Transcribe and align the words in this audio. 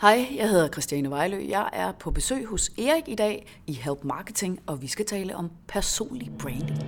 Hej, 0.00 0.26
jeg 0.36 0.48
hedder 0.48 0.68
Christiane 0.68 1.10
Vejlø. 1.10 1.44
Jeg 1.48 1.68
er 1.72 1.92
på 1.92 2.10
besøg 2.10 2.46
hos 2.46 2.70
Erik 2.78 3.08
i 3.08 3.14
dag 3.14 3.46
i 3.66 3.72
Help 3.72 4.04
Marketing, 4.04 4.60
og 4.66 4.82
vi 4.82 4.86
skal 4.86 5.06
tale 5.06 5.36
om 5.36 5.50
personlig 5.68 6.30
branding. 6.38 6.78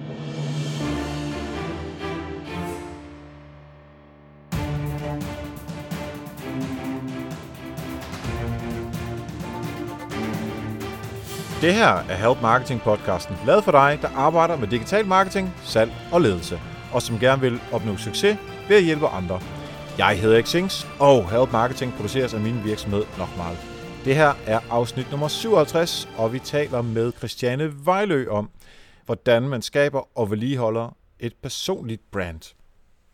Det 11.60 11.74
her 11.74 11.88
er 11.88 12.14
Help 12.14 12.42
Marketing 12.42 12.80
podcasten, 12.80 13.36
lavet 13.46 13.64
for 13.64 13.72
dig, 13.72 13.98
der 14.02 14.08
arbejder 14.08 14.56
med 14.56 14.68
digital 14.68 15.06
marketing, 15.06 15.54
salg 15.64 15.92
og 16.12 16.20
ledelse, 16.20 16.60
og 16.92 17.02
som 17.02 17.18
gerne 17.18 17.40
vil 17.40 17.60
opnå 17.72 17.96
succes 17.96 18.38
ved 18.68 18.76
at 18.76 18.84
hjælpe 18.84 19.06
andre. 19.06 19.40
Jeg 19.98 20.20
hedder 20.20 20.42
Xings, 20.42 20.86
og 21.00 21.30
Help 21.30 21.52
Marketing 21.52 21.92
produceres 21.92 22.34
af 22.34 22.40
min 22.40 22.64
virksomhed 22.64 23.04
Nokmal. 23.18 23.56
Det 24.04 24.16
her 24.16 24.34
er 24.46 24.60
afsnit 24.70 25.10
nummer 25.10 25.28
57, 25.28 26.08
og 26.16 26.32
vi 26.32 26.38
taler 26.38 26.82
med 26.82 27.12
Christiane 27.18 27.86
Vejlø 27.86 28.30
om, 28.30 28.50
hvordan 29.06 29.42
man 29.42 29.62
skaber 29.62 30.18
og 30.18 30.30
vedligeholder 30.30 30.96
et 31.20 31.34
personligt 31.42 32.10
brand. 32.10 32.54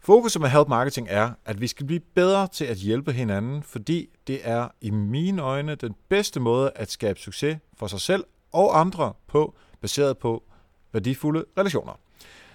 Fokuset 0.01 0.43
med 0.43 0.49
Help 0.49 0.69
Marketing 0.69 1.07
er, 1.11 1.31
at 1.45 1.61
vi 1.61 1.67
skal 1.67 1.87
blive 1.87 2.01
bedre 2.15 2.47
til 2.47 2.65
at 2.65 2.77
hjælpe 2.77 3.13
hinanden, 3.13 3.63
fordi 3.63 4.09
det 4.27 4.41
er 4.43 4.69
i 4.81 4.91
mine 4.91 5.43
øjne 5.43 5.75
den 5.75 5.95
bedste 6.09 6.41
måde 6.41 6.73
at 6.75 6.91
skabe 6.91 7.21
succes 7.21 7.59
for 7.79 7.87
sig 7.87 8.01
selv 8.01 8.25
og 8.53 8.81
andre 8.81 9.13
på, 9.27 9.55
baseret 9.81 10.19
på 10.19 10.43
værdifulde 10.93 11.45
relationer. 11.59 11.93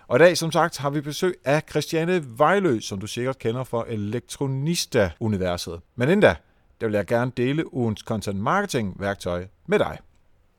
Og 0.08 0.16
i 0.16 0.20
dag, 0.20 0.38
som 0.38 0.52
sagt, 0.52 0.78
har 0.78 0.90
vi 0.90 1.02
besøg 1.02 1.36
af 1.46 1.64
Christiane 1.70 2.24
Vejlø, 2.38 2.80
som 2.80 3.00
du 3.00 3.08
sikkert 3.08 3.40
kender 3.40 3.64
fra 3.64 3.86
Elektronista-universet. 3.88 5.82
Men 5.96 6.10
inden 6.10 6.20
da, 6.20 6.36
der 6.82 6.88
vil 6.88 6.96
jeg 6.96 7.06
gerne 7.06 7.32
dele 7.38 7.74
ugens 7.74 8.00
content 8.00 8.40
marketing 8.40 8.96
værktøj 9.00 9.46
med 9.68 9.80
dig. 9.80 9.98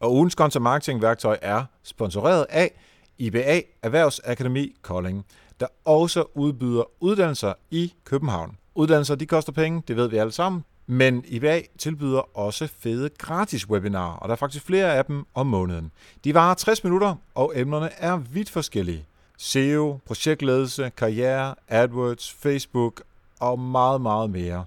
Og 0.01 0.15
ugens 0.15 0.35
content 0.35 0.63
marketing 0.63 1.03
værktøj 1.03 1.39
er 1.43 1.65
sponsoreret 1.83 2.47
af 2.51 2.71
IBA 3.19 3.61
Erhvervsakademi 3.83 4.75
Kolding, 4.83 5.27
der 5.61 5.67
også 5.85 6.25
udbyder 6.35 6.83
uddannelser 7.01 7.53
i 7.71 7.95
København. 8.05 8.57
Uddannelser, 8.75 9.15
de 9.15 9.27
koster 9.27 9.53
penge, 9.53 9.83
det 9.89 9.97
ved 9.97 10.09
vi 10.09 10.17
alle 10.17 10.33
sammen. 10.33 10.65
Men 10.87 11.25
IBA 11.27 11.61
tilbyder 11.79 12.39
også 12.39 12.69
fede 12.79 13.11
gratis 13.19 13.69
webinarer, 13.69 14.17
og 14.17 14.29
der 14.29 14.33
er 14.33 14.37
faktisk 14.37 14.65
flere 14.65 14.95
af 14.95 15.05
dem 15.05 15.25
om 15.35 15.47
måneden. 15.47 15.91
De 16.25 16.35
varer 16.35 16.55
60 16.55 16.85
minutter, 16.85 17.15
og 17.35 17.53
emnerne 17.57 17.91
er 17.99 18.17
vidt 18.17 18.51
forskellige. 18.51 19.07
SEO, 19.39 20.01
projektledelse, 20.07 20.93
karriere, 20.97 21.55
AdWords, 21.69 22.33
Facebook 22.33 23.03
og 23.41 23.59
meget, 23.59 24.01
meget 24.01 24.31
mere. 24.31 24.65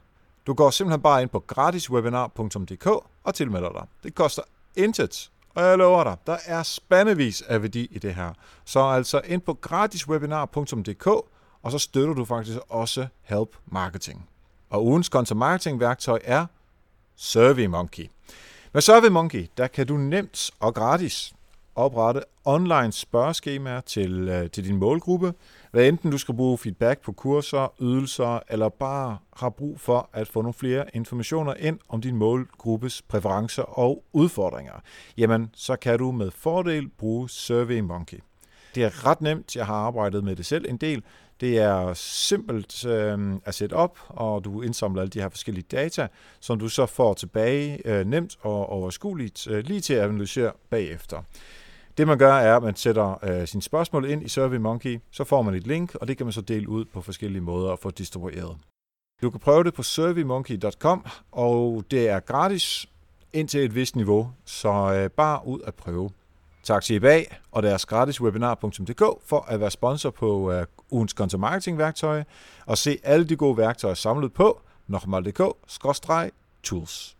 Du 0.47 0.53
går 0.53 0.69
simpelthen 0.69 1.01
bare 1.01 1.21
ind 1.21 1.29
på 1.29 1.39
gratiswebinar.dk 1.39 2.87
og 3.23 3.35
tilmelder 3.35 3.71
dig. 3.71 3.83
Det 4.03 4.15
koster 4.15 4.41
intet, 4.75 5.31
og 5.55 5.63
jeg 5.63 5.77
lover 5.77 6.03
dig, 6.03 6.17
der 6.27 6.37
er 6.45 6.63
spandevis 6.63 7.41
af 7.41 7.61
værdi 7.61 7.87
i 7.91 7.99
det 7.99 8.15
her. 8.15 8.33
Så 8.65 8.79
altså 8.79 9.21
ind 9.25 9.41
på 9.41 9.53
gratiswebinar.dk, 9.53 11.07
og 11.63 11.71
så 11.71 11.77
støtter 11.77 12.13
du 12.13 12.25
faktisk 12.25 12.57
også 12.69 13.07
Help 13.23 13.49
Marketing. 13.65 14.29
Og 14.69 14.85
ugens 14.85 15.07
content 15.07 15.37
marketing 15.37 15.79
værktøj 15.79 16.19
er 16.23 16.45
SurveyMonkey. 17.15 18.09
Med 18.73 18.81
SurveyMonkey, 18.81 19.47
der 19.57 19.67
kan 19.67 19.87
du 19.87 19.97
nemt 19.97 20.51
og 20.59 20.75
gratis 20.75 21.33
oprette 21.77 22.21
online 22.45 22.91
spørgeskemaer 22.91 23.81
til, 23.81 24.29
øh, 24.29 24.49
til 24.49 24.65
din 24.65 24.77
målgruppe, 24.77 25.33
hvad 25.71 25.87
enten 25.87 26.11
du 26.11 26.17
skal 26.17 26.35
bruge 26.35 26.57
feedback 26.57 27.01
på 27.01 27.11
kurser, 27.11 27.73
ydelser, 27.81 28.39
eller 28.49 28.69
bare 28.69 29.17
har 29.35 29.49
brug 29.49 29.79
for 29.79 30.09
at 30.13 30.27
få 30.27 30.41
nogle 30.41 30.53
flere 30.53 30.85
informationer 30.93 31.53
ind 31.53 31.79
om 31.89 32.01
din 32.01 32.15
målgruppes 32.15 33.01
præferencer 33.01 33.63
og 33.63 34.03
udfordringer, 34.13 34.73
jamen 35.17 35.49
så 35.53 35.75
kan 35.75 35.99
du 35.99 36.11
med 36.11 36.31
fordel 36.31 36.87
bruge 36.87 37.29
SurveyMonkey. 37.29 38.19
Det 38.75 38.83
er 38.83 39.05
ret 39.05 39.21
nemt, 39.21 39.55
jeg 39.55 39.65
har 39.65 39.75
arbejdet 39.75 40.23
med 40.23 40.35
det 40.35 40.45
selv 40.45 40.65
en 40.69 40.77
del. 40.77 41.03
Det 41.41 41.57
er 41.57 41.93
simpelt 41.93 42.85
øh, 42.85 43.33
at 43.45 43.55
sætte 43.55 43.73
op, 43.73 43.99
og 44.07 44.43
du 44.43 44.61
indsamler 44.61 45.01
alle 45.01 45.09
de 45.09 45.21
her 45.21 45.29
forskellige 45.29 45.65
data, 45.71 46.07
som 46.39 46.59
du 46.59 46.69
så 46.69 46.85
får 46.85 47.13
tilbage 47.13 47.87
øh, 47.87 48.05
nemt 48.05 48.37
og 48.41 48.69
overskueligt 48.69 49.47
øh, 49.47 49.63
lige 49.63 49.81
til 49.81 49.93
at 49.93 50.03
analysere 50.03 50.51
bagefter. 50.69 51.21
Det 51.97 52.07
man 52.07 52.17
gør 52.17 52.33
er, 52.33 52.55
at 52.55 52.63
man 52.63 52.75
sætter 52.75 53.23
øh, 53.23 53.47
sine 53.47 53.61
spørgsmål 53.61 54.09
ind 54.09 54.23
i 54.23 54.27
SurveyMonkey, 54.27 54.99
så 55.11 55.23
får 55.23 55.41
man 55.41 55.53
et 55.53 55.67
link, 55.67 55.95
og 55.95 56.07
det 56.07 56.17
kan 56.17 56.25
man 56.25 56.33
så 56.33 56.41
dele 56.41 56.69
ud 56.69 56.85
på 56.85 57.01
forskellige 57.01 57.41
måder 57.41 57.71
og 57.71 57.79
få 57.79 57.91
distribueret. 57.91 58.57
Du 59.21 59.29
kan 59.29 59.39
prøve 59.39 59.63
det 59.63 59.73
på 59.73 59.83
surveymonkey.com, 59.83 61.05
og 61.31 61.83
det 61.91 62.09
er 62.09 62.19
gratis 62.19 62.89
indtil 63.33 63.59
et 63.59 63.75
vist 63.75 63.95
niveau, 63.95 64.31
så 64.45 64.93
øh, 64.93 65.09
bare 65.09 65.47
ud 65.47 65.59
at 65.65 65.75
prøve. 65.75 66.09
Tak 66.63 66.83
til 66.83 66.95
IBA 66.95 67.23
og 67.51 67.63
deres 67.63 67.85
gratis 67.85 68.21
webinar.dk 68.21 69.03
for 69.25 69.45
at 69.47 69.59
være 69.59 69.71
sponsor 69.71 70.09
på 70.09 70.51
øh, 70.51 70.65
ugens 70.91 71.11
content 71.11 71.39
marketing 71.39 71.77
værktøj 71.77 72.23
og 72.65 72.77
se 72.77 72.97
alle 73.03 73.25
de 73.25 73.35
gode 73.35 73.57
værktøjer 73.57 73.95
samlet 73.95 74.33
på 74.33 74.61
nokmal.dk-tools. 74.87 77.16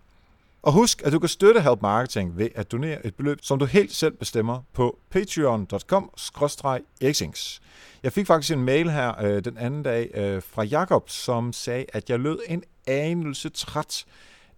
Og 0.68 0.74
husk, 0.74 1.02
at 1.06 1.12
du 1.12 1.20
kan 1.20 1.30
støtte 1.30 1.62
Help 1.62 1.82
Marketing 1.82 2.38
ved 2.38 2.50
at 2.56 2.72
donere 2.72 3.06
et 3.06 3.16
beløb, 3.16 3.40
som 3.42 3.60
du 3.60 3.66
helt 3.66 3.94
selv 3.94 4.14
bestemmer 4.14 4.62
på 4.74 5.00
patreon.com-xings. 5.10 7.62
Jeg 8.04 8.14
fik 8.14 8.28
faktisk 8.28 8.54
en 8.54 8.64
mail 8.64 8.92
her 8.92 9.22
øh, 9.22 9.46
den 9.46 9.58
anden 9.58 9.84
dag 9.84 10.10
øh, 10.14 10.42
fra 10.42 10.64
Jakob, 10.64 11.10
som 11.10 11.54
sagde, 11.54 11.86
at 11.94 12.10
jeg 12.10 12.20
lød 12.20 12.40
en 12.48 12.64
anelse 12.88 13.50
træt, 13.50 14.06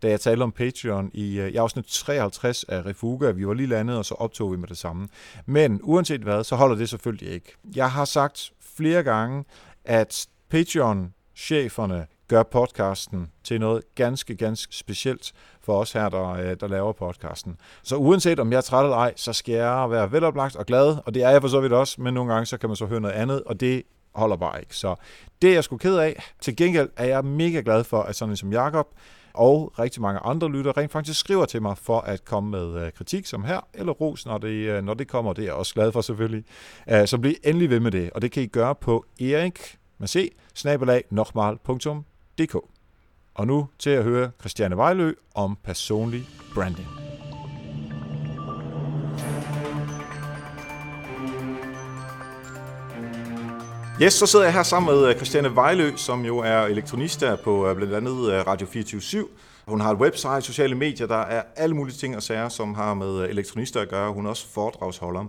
da 0.02 0.10
jeg 0.10 0.22
talte 0.22 0.44
om 0.44 0.52
Patreon 0.52 1.12
i, 1.14 1.40
øh, 1.40 1.50
i 1.50 1.56
afsnit 1.56 1.86
53 1.86 2.64
af 2.64 2.86
Refuga. 2.86 3.32
Vi 3.32 3.48
var 3.48 3.54
lige 3.54 3.68
landet, 3.68 3.98
og 3.98 4.06
så 4.06 4.16
optog 4.16 4.52
vi 4.52 4.58
med 4.58 4.68
det 4.68 4.78
samme. 4.78 5.08
Men 5.46 5.80
uanset 5.84 6.22
hvad, 6.22 6.44
så 6.44 6.56
holder 6.56 6.76
det 6.76 6.90
selvfølgelig 6.90 7.34
ikke. 7.34 7.54
Jeg 7.76 7.92
har 7.92 8.06
sagt 8.06 8.52
flere 8.76 9.04
gange, 9.04 9.46
at 9.86 10.28
Patreon-cheferne 10.50 12.19
gør 12.30 12.44
podcasten 12.44 13.32
til 13.44 13.60
noget 13.60 13.84
ganske, 13.96 14.36
ganske 14.36 14.76
specielt 14.76 15.34
for 15.62 15.80
os 15.80 15.92
her, 15.92 16.10
der, 16.10 16.30
øh, 16.30 16.56
der 16.60 16.68
laver 16.68 16.94
podcasten. 16.94 17.58
Så 17.84 17.96
uanset 17.96 18.40
om 18.40 18.52
jeg 18.52 18.58
er 18.58 18.62
træt 18.62 18.84
eller 18.84 18.98
ej, 18.98 19.14
så 19.16 19.34
skal 19.34 19.54
jeg 19.54 19.92
være 19.92 20.12
veloplagt 20.12 20.56
og 20.56 20.66
glad, 20.66 20.98
og 21.06 21.14
det 21.14 21.24
er 21.24 21.30
jeg 21.30 21.42
for 21.42 21.48
så 21.48 21.62
vidt 21.62 21.74
også, 21.74 22.02
men 22.02 22.14
nogle 22.14 22.34
gange 22.34 22.46
så 22.46 22.58
kan 22.58 22.70
man 22.70 22.76
så 22.76 22.86
høre 22.86 23.02
noget 23.02 23.16
andet, 23.16 23.44
og 23.44 23.60
det 23.60 23.84
holder 24.16 24.36
bare 24.36 24.60
ikke. 24.60 24.76
Så 24.76 24.96
det 25.42 25.50
er 25.50 25.54
jeg 25.54 25.64
sgu 25.64 25.78
ked 25.78 25.98
af. 25.98 26.24
Til 26.42 26.56
gengæld 26.56 26.90
er 26.98 27.06
jeg 27.06 27.26
mega 27.26 27.62
glad 27.66 27.84
for, 27.84 28.02
at 28.02 28.16
sådan 28.16 28.32
en 28.32 28.38
som 28.38 28.52
Jakob 28.52 28.88
og 29.34 29.80
rigtig 29.80 30.02
mange 30.02 30.20
andre 30.20 30.50
lytter 30.50 30.78
rent 30.78 30.92
faktisk 30.92 31.20
skriver 31.20 31.46
til 31.46 31.62
mig 31.62 31.78
for 31.78 32.00
at 32.00 32.26
komme 32.26 32.50
med 32.50 32.86
øh, 32.86 32.92
kritik 32.92 33.26
som 33.26 33.44
her, 33.44 33.68
eller 33.74 33.94
ros, 33.94 34.26
når 34.26 34.38
det, 34.38 34.48
øh, 34.50 34.84
når 34.84 34.94
det 34.94 35.08
kommer. 35.08 35.34
Det 35.34 35.42
er 35.42 35.46
jeg 35.46 35.54
også 35.54 35.74
glad 35.74 35.92
for 35.92 36.02
selvfølgelig. 36.02 36.44
Så 37.06 37.18
bliv 37.22 37.34
endelig 37.44 37.70
ved 37.70 37.80
med 37.80 37.92
det, 37.92 38.10
og 38.10 38.22
det 38.22 38.32
kan 38.32 38.44
I 38.44 38.48
gøre 38.48 38.76
på 38.76 39.06
erik 39.22 39.80
man 40.00 40.08
se, 40.08 40.32
snabelag, 40.54 41.04
nokmal.dk. 42.40 42.56
Og 43.34 43.48
nu 43.48 43.68
til 43.80 43.90
at 43.90 44.04
høre 44.04 44.32
Christiane 44.40 44.78
Vejlø 44.78 45.14
om 45.36 45.58
personlig 45.64 46.28
branding. 46.54 47.09
Yes, 54.02 54.14
så 54.14 54.26
sidder 54.26 54.46
jeg 54.46 54.54
her 54.54 54.64
sammen 54.64 54.96
med 54.96 55.10
øh, 55.10 55.16
Christiane 55.16 55.56
Vejlø, 55.56 55.92
som 55.96 56.26
jo 56.26 56.38
er 56.38 56.62
elektronista 56.62 57.36
på 57.36 57.68
øh, 57.68 57.76
blandt 57.76 57.94
andet 57.94 58.32
øh, 58.32 58.48
Radio 58.48 58.68
24 58.68 59.28
Hun 59.68 59.82
har 59.82 59.92
et 59.92 59.98
website, 59.98 60.42
sociale 60.42 60.76
medier, 60.76 61.08
der 61.08 61.16
er 61.16 61.44
alle 61.56 61.76
mulige 61.76 61.96
ting 61.96 62.16
og 62.16 62.24
sager, 62.24 62.50
som 62.50 62.74
har 62.74 62.94
med 62.94 63.30
elektronister 63.30 63.82
at 63.82 63.90
gøre. 63.90 64.14
Hun 64.14 64.26
er 64.26 64.30
også 64.30 64.48
foredragsholder. 64.54 65.26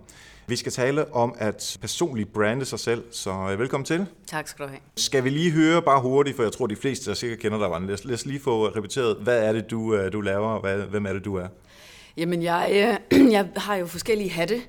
Vi 0.47 0.55
skal 0.55 0.71
tale 0.71 1.13
om 1.13 1.35
at 1.37 1.77
personligt 1.81 2.33
brande 2.33 2.65
sig 2.65 2.79
selv, 2.79 3.03
så 3.11 3.55
velkommen 3.57 3.85
til. 3.85 4.05
Tak 4.27 4.47
skal 4.47 4.65
du 4.65 4.69
have. 4.69 4.79
Skal 4.97 5.23
vi 5.23 5.29
lige 5.29 5.51
høre 5.51 5.81
bare 5.81 6.01
hurtigt, 6.01 6.35
for 6.35 6.43
jeg 6.43 6.51
tror, 6.51 6.67
de 6.67 6.75
fleste, 6.75 7.09
der 7.09 7.15
sikkert 7.15 7.39
kender 7.39 7.57
dig, 7.57 7.87
lad 7.87 7.93
os, 7.93 8.05
lad 8.05 8.13
os 8.13 8.25
lige 8.25 8.39
få 8.39 8.67
repeteret, 8.67 9.17
hvad 9.21 9.43
er 9.43 9.53
det, 9.53 9.71
du, 9.71 10.09
du 10.09 10.21
laver, 10.21 10.47
og 10.47 10.61
hvad, 10.61 10.77
hvem 10.77 11.05
er 11.05 11.13
det, 11.13 11.25
du 11.25 11.35
er? 11.35 11.47
Jamen, 12.17 12.43
jeg, 12.43 12.97
jeg 13.35 13.47
har 13.57 13.75
jo 13.75 13.85
forskellige 13.85 14.29
hatte, 14.29 14.61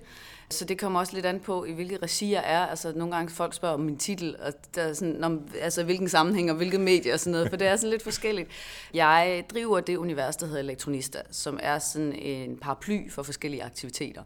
så 0.52 0.64
det 0.64 0.78
kommer 0.78 1.00
også 1.00 1.14
lidt 1.14 1.26
an 1.26 1.40
på, 1.40 1.64
i 1.64 1.72
hvilket 1.72 2.02
regi 2.02 2.32
jeg 2.32 2.42
er. 2.46 2.66
Altså, 2.66 2.92
nogle 2.96 3.14
gange 3.14 3.30
folk 3.30 3.54
spørger 3.54 3.74
om 3.74 3.80
min 3.80 3.96
titel, 3.96 4.36
og 4.42 4.52
der 4.74 4.82
er 4.82 4.92
sådan, 4.92 5.24
om, 5.24 5.48
altså, 5.60 5.84
hvilken 5.84 6.08
sammenhæng 6.08 6.50
og 6.50 6.56
hvilket 6.56 6.80
medie 6.80 7.12
og 7.12 7.20
sådan 7.20 7.32
noget, 7.32 7.50
for 7.50 7.56
det 7.56 7.66
er 7.66 7.76
sådan 7.76 7.90
lidt 7.90 8.02
forskelligt. 8.02 8.48
Jeg 8.94 9.44
driver 9.50 9.80
det 9.80 9.96
univers, 9.96 10.36
der 10.36 10.46
hedder 10.46 10.60
Elektronista, 10.60 11.18
som 11.30 11.58
er 11.62 11.78
sådan 11.78 12.12
en 12.12 12.56
paraply 12.56 13.10
for 13.10 13.22
forskellige 13.22 13.64
aktiviteter. 13.64 14.22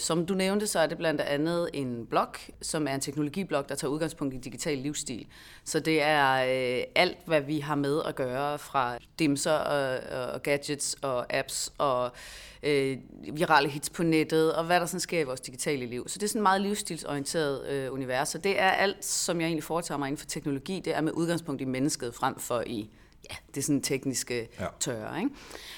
Som 0.00 0.26
du 0.26 0.34
nævnte, 0.34 0.66
så 0.66 0.78
er 0.78 0.86
det 0.86 0.98
blandt 0.98 1.20
andet 1.20 1.70
en 1.72 2.06
blog, 2.06 2.28
som 2.62 2.88
er 2.88 2.94
en 2.94 3.00
teknologiblog, 3.00 3.68
der 3.68 3.74
tager 3.74 3.90
udgangspunkt 3.90 4.34
i 4.34 4.38
digital 4.38 4.78
livsstil. 4.78 5.26
Så 5.64 5.80
det 5.80 6.02
er 6.02 6.34
øh, 6.42 6.84
alt, 6.94 7.18
hvad 7.26 7.40
vi 7.40 7.58
har 7.58 7.74
med 7.74 8.02
at 8.06 8.14
gøre 8.14 8.58
fra 8.58 8.98
dimser 9.18 9.52
og, 9.52 9.98
og 10.32 10.42
gadgets 10.42 10.96
og 11.02 11.32
apps 11.34 11.72
og 11.78 12.10
øh, 12.62 12.98
virale 13.32 13.68
hits 13.68 13.90
på 13.90 14.02
nettet 14.02 14.54
og 14.54 14.64
hvad 14.64 14.80
der 14.80 14.86
sådan 14.86 15.00
sker 15.00 15.20
i 15.20 15.24
vores 15.24 15.40
digitale 15.40 15.86
liv. 15.86 16.08
Så 16.08 16.18
det 16.18 16.24
er 16.24 16.28
sådan 16.28 16.42
meget 16.42 16.60
livsstilsorienteret 16.60 17.68
øh, 17.68 17.92
univers. 17.92 18.28
Så 18.28 18.38
det 18.38 18.60
er 18.60 18.70
alt, 18.70 19.04
som 19.04 19.40
jeg 19.40 19.46
egentlig 19.46 19.64
foretager 19.64 19.98
mig 19.98 20.06
inden 20.06 20.18
for 20.18 20.26
teknologi, 20.26 20.80
det 20.84 20.96
er 20.96 21.00
med 21.00 21.12
udgangspunkt 21.12 21.60
i 21.60 21.64
mennesket 21.64 22.14
frem 22.14 22.38
for 22.38 22.62
i 22.66 22.90
ja, 23.30 23.36
det 23.48 23.56
er 23.56 23.62
sådan 23.62 23.82
tekniske 23.82 24.48
ja. 24.60 24.66
tørre. 24.80 25.18
Ikke? 25.18 25.30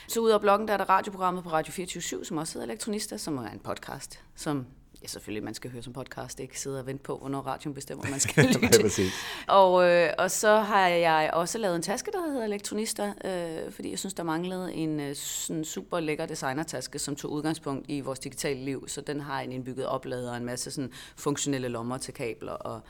Så 0.08 0.20
ud 0.20 0.30
af 0.30 0.40
bloggen, 0.40 0.68
der 0.68 0.74
er 0.74 0.78
der 0.78 0.90
radioprogrammet 0.90 1.44
på 1.44 1.50
Radio 1.50 1.72
24 1.72 2.24
som 2.24 2.36
også 2.36 2.52
hedder 2.52 2.66
Elektronista, 2.66 3.18
som 3.18 3.38
er 3.38 3.48
en 3.48 3.58
podcast, 3.58 4.20
som 4.36 4.66
ja, 5.02 5.06
selvfølgelig, 5.06 5.44
man 5.44 5.54
skal 5.54 5.70
høre 5.70 5.82
som 5.82 5.92
podcast, 5.92 6.40
ikke 6.40 6.60
sidde 6.60 6.80
og 6.80 6.86
vente 6.86 7.02
på, 7.02 7.16
hvornår 7.16 7.40
radioen 7.40 7.74
bestemmer, 7.74 8.10
man 8.10 8.20
skal 8.20 8.44
lytte. 8.62 9.02
og, 9.48 9.88
øh, 9.88 10.10
og 10.18 10.30
så 10.30 10.60
har 10.60 10.88
jeg 10.88 11.30
også 11.32 11.58
lavet 11.58 11.76
en 11.76 11.82
taske, 11.82 12.10
der 12.12 12.30
hedder 12.30 12.44
Elektronista, 12.44 13.12
øh, 13.24 13.72
fordi 13.72 13.90
jeg 13.90 13.98
synes, 13.98 14.14
der 14.14 14.22
manglede 14.22 14.72
en 14.72 15.00
øh, 15.00 15.16
sådan 15.16 15.64
super 15.64 16.00
lækker 16.00 16.26
designertaske, 16.26 16.98
som 16.98 17.16
tog 17.16 17.32
udgangspunkt 17.32 17.86
i 17.88 18.00
vores 18.00 18.18
digitale 18.18 18.64
liv. 18.64 18.88
Så 18.88 19.00
den 19.00 19.20
har 19.20 19.40
en 19.40 19.52
indbygget 19.52 19.86
oplader 19.86 20.30
og 20.30 20.36
en 20.36 20.44
masse 20.44 20.70
sådan, 20.70 20.92
funktionelle 21.16 21.68
lommer 21.68 21.98
til 21.98 22.14
kabler 22.14 22.52
og 22.52 22.80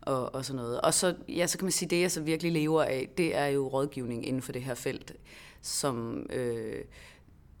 og, 0.00 0.34
og 0.34 0.44
sådan 0.44 0.62
noget. 0.62 0.80
Og 0.80 0.94
så, 0.94 1.14
ja, 1.28 1.46
så 1.46 1.58
kan 1.58 1.64
man 1.64 1.72
sige, 1.72 1.88
det 1.88 2.00
jeg 2.00 2.10
så 2.10 2.20
virkelig 2.20 2.52
lever 2.52 2.82
af, 2.82 3.08
det 3.16 3.36
er 3.36 3.46
jo 3.46 3.68
rådgivning 3.68 4.26
inden 4.26 4.42
for 4.42 4.52
det 4.52 4.62
her 4.62 4.74
felt, 4.74 5.12
som 5.62 6.26
øh, 6.32 6.84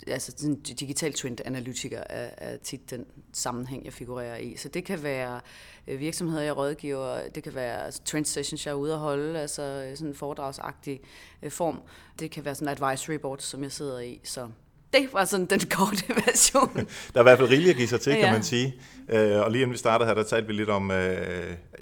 altså 0.06 0.32
den 0.40 0.60
digital 0.60 1.12
trend 1.12 1.38
analytiker 1.44 2.02
er, 2.06 2.30
er 2.36 2.56
tit 2.56 2.90
den 2.90 3.06
sammenhæng, 3.32 3.84
jeg 3.84 3.92
figurerer 3.92 4.36
i. 4.36 4.56
Så 4.56 4.68
det 4.68 4.84
kan 4.84 5.02
være 5.02 5.40
øh, 5.86 6.00
virksomheder, 6.00 6.42
jeg 6.42 6.56
rådgiver, 6.56 7.28
det 7.28 7.42
kan 7.42 7.54
være 7.54 7.84
altså, 7.84 8.02
trend 8.04 8.24
sessions, 8.24 8.66
jeg 8.66 8.72
er 8.72 8.76
ude 8.76 8.92
at 8.92 8.98
holde, 8.98 9.40
altså 9.40 9.92
sådan 9.94 10.08
en 10.08 10.14
foredragsagtig 10.14 11.00
øh, 11.42 11.50
form. 11.50 11.80
Det 12.18 12.30
kan 12.30 12.44
være 12.44 12.54
sådan 12.54 12.68
en 12.68 12.82
advisory 12.82 13.14
board, 13.14 13.38
som 13.38 13.62
jeg 13.62 13.72
sidder 13.72 13.98
i. 13.98 14.20
Så 14.24 14.48
det 14.92 15.08
var 15.12 15.24
sådan 15.24 15.46
den 15.46 15.60
korte 15.76 16.04
version. 16.08 16.74
der 16.74 16.84
er 17.14 17.20
i 17.20 17.22
hvert 17.22 17.38
fald 17.38 17.48
rigeligt 17.48 17.70
at 17.70 17.76
give 17.76 17.88
sig 17.88 18.00
til, 18.00 18.12
kan 18.12 18.22
ja. 18.22 18.32
man 18.32 18.42
sige. 18.42 18.74
Øh, 19.08 19.40
og 19.40 19.50
lige 19.50 19.62
inden 19.62 19.72
vi 19.72 19.78
startede 19.78 20.08
her, 20.08 20.14
der 20.14 20.22
talte 20.22 20.46
vi 20.46 20.52
lidt 20.52 20.68
om, 20.68 20.90
øh, 20.90 20.96
jeg 20.96 21.16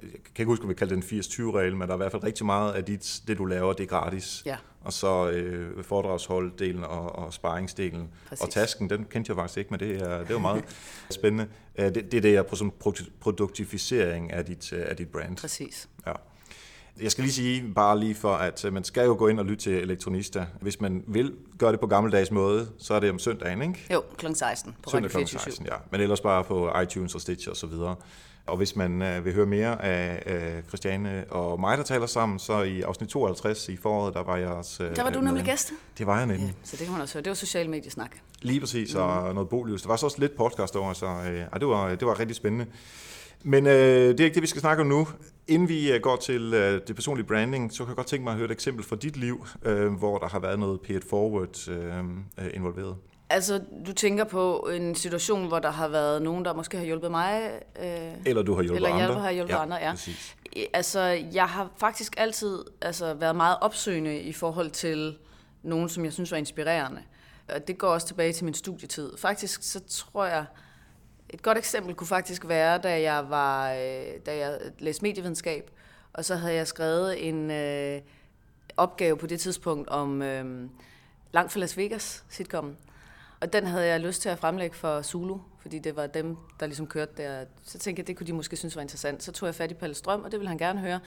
kan 0.03 0.43
ikke 0.43 0.45
huske, 0.45 0.63
om 0.63 0.69
vi 0.69 0.75
kaldte 0.75 0.95
den 0.95 1.03
80-20-regel, 1.03 1.77
men 1.77 1.89
der 1.89 1.95
er 1.95 1.97
i 1.97 1.97
hvert 1.97 2.13
fald 2.13 2.25
rigtig 2.25 2.47
meget 2.47 2.73
af 2.73 2.85
dit, 2.85 3.21
det, 3.27 3.39
du 3.39 3.45
laver, 3.45 3.73
det 3.73 3.83
er 3.85 3.89
gratis. 3.89 4.43
Ja. 4.47 4.57
Og 4.81 4.93
så 4.93 5.31
øh, 5.31 5.85
foredragsholddelen 5.85 6.85
og, 6.85 7.17
og 7.17 7.33
sparringsdelen. 7.35 8.09
Præcis. 8.29 8.45
Og 8.45 8.51
tasken, 8.51 8.91
den 8.91 9.05
kendte 9.05 9.31
jeg 9.31 9.37
faktisk 9.37 9.59
ikke, 9.59 9.71
men 9.71 9.81
det 9.81 10.03
er, 10.03 10.19
det 10.19 10.31
er 10.31 10.39
meget 10.39 10.65
spændende. 11.11 11.47
Øh, 11.79 11.85
det, 11.85 11.95
det 11.95 12.15
er 12.15 12.21
det, 12.21 12.33
jeg 12.33 12.47
produktivisering 13.21 14.33
af 14.33 14.45
dit, 14.45 14.73
øh, 14.73 14.85
af 14.87 14.97
dit 14.97 15.09
brand. 15.09 15.37
Præcis. 15.37 15.89
Ja. 16.07 16.13
Jeg 17.01 17.11
skal 17.11 17.25
lige 17.25 17.35
sige, 17.35 17.73
bare 17.75 18.01
lige 18.01 18.15
for, 18.15 18.35
at 18.35 18.65
øh, 18.65 18.73
man 18.73 18.85
skal 18.85 19.05
jo 19.05 19.17
gå 19.19 19.29
ind 19.29 19.41
og 19.41 19.47
lytte 19.47 19.63
til 19.63 19.73
Elektronista. 19.73 20.47
Hvis 20.61 20.81
man 20.81 21.05
vil 21.07 21.35
gøre 21.59 21.73
det 21.73 21.81
på 21.81 21.87
gammeldags 21.87 22.31
måde, 22.31 22.69
så 22.79 22.95
er 22.95 23.01
det 23.01 23.11
om 23.11 23.19
søndagen, 23.19 23.63
ikke? 23.63 23.87
Jo, 23.93 24.03
kl. 24.17 24.27
16 24.35 24.75
på 24.83 24.91
Søndag 24.91 25.11
kl. 25.11 25.27
16, 25.27 25.67
ja. 25.67 25.73
Men 25.91 26.01
ellers 26.01 26.21
bare 26.21 26.45
på 26.45 26.81
iTunes 26.83 27.15
og 27.15 27.21
Stitcher 27.21 27.51
og 27.51 27.57
så 27.57 27.67
videre. 27.67 27.97
Og 28.47 28.57
hvis 28.57 28.77
man 28.77 29.03
øh, 29.03 29.25
vil 29.25 29.35
høre 29.35 29.47
mere 29.47 29.85
af 29.85 30.23
øh, 30.27 30.63
Christiane 30.63 31.25
og 31.31 31.61
mig, 31.61 31.79
der 31.79 31.85
taler 31.85 32.07
sammen, 32.07 32.39
så 32.39 32.63
i 32.63 32.81
afsnit 32.81 33.09
52 33.09 33.69
i 33.69 33.77
foråret, 33.77 34.15
der 34.15 34.23
var 34.23 34.37
jeg 34.37 34.49
også... 34.49 34.85
Øh, 34.85 34.97
der 34.97 35.03
var 35.03 35.11
du 35.11 35.21
nemlig 35.21 35.45
gæst. 35.45 35.73
Det 35.99 36.07
var 36.07 36.19
jeg 36.19 36.27
nemlig. 36.27 36.47
Ja, 36.47 36.53
så 36.63 36.77
det 36.77 36.85
kan 36.85 36.93
man 36.93 37.01
også 37.01 37.15
høre. 37.15 37.23
Det 37.23 37.31
var 37.31 37.35
social 37.35 37.71
mediesnak. 37.71 38.11
Lige 38.43 38.61
præcis, 38.61 38.95
og 38.95 39.29
mm. 39.29 39.35
noget 39.35 39.49
bolius. 39.49 39.83
Der 39.83 39.89
var 39.89 39.97
så 39.97 40.07
også 40.07 40.21
lidt 40.21 40.37
podcast 40.37 40.77
over, 40.77 40.93
så 40.93 41.07
øh, 41.07 41.61
det, 41.61 41.69
var, 41.69 41.95
det 41.95 42.07
var 42.07 42.21
rigtig 42.21 42.37
spændende. 42.37 42.67
Men 43.43 43.67
øh, 43.67 43.73
det 43.73 44.21
er 44.21 44.25
ikke 44.25 44.35
det, 44.35 44.43
vi 44.43 44.47
skal 44.47 44.61
snakke 44.61 44.81
om 44.81 44.87
nu. 44.87 45.09
Inden 45.49 45.69
vi 45.69 45.93
øh, 45.93 46.01
går 46.01 46.17
til 46.17 46.55
øh, 46.55 46.81
det 46.87 46.95
personlige 46.95 47.27
branding, 47.27 47.73
så 47.73 47.79
kan 47.79 47.89
jeg 47.89 47.97
godt 47.97 48.07
tænke 48.07 48.25
mig 48.25 48.31
at 48.31 48.37
høre 48.37 48.45
et 48.45 48.53
eksempel 48.53 48.85
fra 48.85 48.97
dit 48.97 49.17
liv, 49.17 49.47
øh, 49.63 49.93
hvor 49.93 50.19
der 50.19 50.29
har 50.29 50.39
været 50.39 50.59
noget 50.59 50.81
pay 50.81 51.03
forward 51.11 51.69
øh, 51.69 51.99
øh, 52.39 52.51
involveret. 52.55 52.97
Altså, 53.31 53.61
du 53.87 53.93
tænker 53.93 54.25
på 54.25 54.69
en 54.75 54.95
situation, 54.95 55.49
hvor 55.49 55.59
der 55.59 55.71
har 55.71 55.89
været 55.89 56.23
nogen, 56.23 56.45
der 56.45 56.55
måske 56.55 56.77
har 56.77 56.85
hjulpet 56.85 57.11
mig? 57.11 57.51
Øh, 57.83 57.89
eller 58.27 58.43
du 58.43 58.55
har 58.55 58.63
hjulpet 58.63 58.77
eller 58.77 58.89
andre. 58.89 59.05
Eller 59.05 59.19
har 59.19 59.31
hjulpet 59.31 59.55
ja, 59.55 59.63
andre, 59.63 59.77
ja. 59.77 59.91
Præcis. 59.91 60.37
Altså, 60.73 61.01
jeg 61.33 61.47
har 61.47 61.71
faktisk 61.77 62.15
altid 62.17 62.65
altså, 62.83 63.15
været 63.15 63.37
meget 63.37 63.57
opsøgende 63.61 64.21
i 64.21 64.33
forhold 64.33 64.71
til 64.71 65.17
nogen, 65.63 65.89
som 65.89 66.05
jeg 66.05 66.13
synes 66.13 66.31
var 66.31 66.39
inspirerende. 66.39 67.01
Og 67.49 67.69
det 67.69 67.79
går 67.79 67.89
også 67.89 68.07
tilbage 68.07 68.33
til 68.33 68.45
min 68.45 68.55
studietid. 68.55 69.19
Faktisk 69.19 69.63
så 69.63 69.81
tror 69.89 70.27
jeg, 70.27 70.45
et 71.31 71.43
godt 71.43 71.59
eksempel 71.59 71.95
kunne 71.95 72.07
faktisk 72.07 72.49
være, 72.49 72.79
da 72.79 73.01
jeg, 73.01 73.31
var, 73.31 73.73
øh, 73.73 74.21
da 74.27 74.37
jeg 74.37 74.59
læste 74.79 75.03
medievidenskab, 75.03 75.71
og 76.13 76.25
så 76.25 76.37
havde 76.37 76.55
jeg 76.55 76.67
skrevet 76.67 77.29
en 77.29 77.51
øh, 77.51 78.01
opgave 78.77 79.17
på 79.17 79.27
det 79.27 79.41
tidspunkt 79.41 79.89
om 79.89 80.23
øh, 80.23 80.69
Langt 81.33 81.53
fra 81.53 81.61
Las 81.61 81.77
Vegas 81.77 82.25
sitcomen. 82.29 82.77
Og 83.41 83.53
den 83.53 83.67
havde 83.67 83.87
jeg 83.87 84.01
lyst 84.01 84.23
til 84.23 84.29
at 84.29 84.39
fremlægge 84.39 84.77
for 84.77 85.03
Zulu, 85.03 85.39
fordi 85.61 85.79
det 85.79 85.97
var 85.97 86.07
dem, 86.07 86.37
der 86.61 86.67
ligesom 86.67 86.87
kørte 86.87 87.13
der. 87.23 87.45
Så 87.65 87.79
tænkte 87.79 88.01
jeg, 88.01 88.07
det 88.07 88.17
kunne 88.17 88.27
de 88.27 88.33
måske 88.33 88.57
synes 88.57 88.77
var 88.77 88.83
interessant. 88.83 89.23
Så 89.23 89.33
tog 89.33 89.47
jeg 89.47 89.55
fat 89.55 89.71
i 89.71 89.75
Palle 89.75 89.95
Strøm, 89.95 90.23
og 90.23 90.31
det 90.31 90.41
ville 90.41 90.49
han 90.49 90.59
gerne 90.59 90.81
høre. 90.81 91.01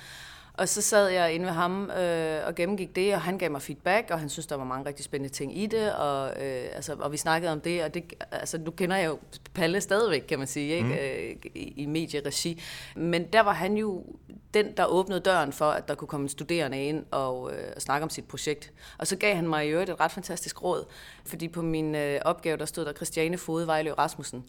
Og 0.59 0.69
så 0.69 0.81
sad 0.81 1.07
jeg 1.09 1.33
inde 1.33 1.45
ved 1.45 1.53
ham 1.53 1.91
øh, 1.91 2.47
og 2.47 2.56
gennemgik 2.56 2.95
det, 2.95 3.13
og 3.13 3.21
han 3.21 3.38
gav 3.38 3.51
mig 3.51 3.61
feedback, 3.61 4.11
og 4.11 4.19
han 4.19 4.29
synes, 4.29 4.47
der 4.47 4.56
var 4.56 4.63
mange 4.63 4.85
rigtig 4.85 5.06
spændende 5.06 5.33
ting 5.33 5.57
i 5.57 5.65
det, 5.65 5.94
og, 5.94 6.27
øh, 6.27 6.65
altså, 6.73 6.95
og 7.00 7.11
vi 7.11 7.17
snakkede 7.17 7.51
om 7.51 7.61
det, 7.61 7.83
og 7.83 7.94
det, 7.94 8.13
altså, 8.31 8.57
nu 8.57 8.71
kender 8.71 8.95
jeg 8.97 9.07
jo 9.07 9.19
Palle 9.53 9.81
stadigvæk, 9.81 10.21
kan 10.21 10.39
man 10.39 10.47
sige, 10.47 10.75
ikke? 10.75 10.88
Mm. 10.88 10.94
Øh, 10.94 11.51
i, 11.56 11.73
i 11.77 11.85
medieregi. 11.85 12.61
Men 12.95 13.23
der 13.23 13.39
var 13.39 13.53
han 13.53 13.77
jo 13.77 14.06
den, 14.53 14.77
der 14.77 14.85
åbnede 14.85 15.19
døren 15.19 15.53
for, 15.53 15.71
at 15.71 15.88
der 15.88 15.95
kunne 15.95 16.07
komme 16.07 16.25
en 16.25 16.29
studerende 16.29 16.85
ind 16.85 17.05
og, 17.12 17.53
øh, 17.53 17.71
og 17.75 17.81
snakke 17.81 18.03
om 18.03 18.09
sit 18.09 18.25
projekt. 18.25 18.71
Og 18.97 19.07
så 19.07 19.15
gav 19.15 19.35
han 19.35 19.47
mig 19.47 19.67
i 19.67 19.69
øvrigt 19.69 19.89
et 19.89 20.00
ret 20.00 20.12
fantastisk 20.12 20.63
råd, 20.63 20.85
fordi 21.25 21.47
på 21.47 21.62
min 21.62 21.95
øh, 21.95 22.21
opgave, 22.25 22.57
der 22.57 22.65
stod 22.65 22.85
der 22.85 22.94
Christiane 22.94 23.38
Fode 23.38 23.67
Vejlø 23.67 23.94
Rasmussen. 23.94 24.44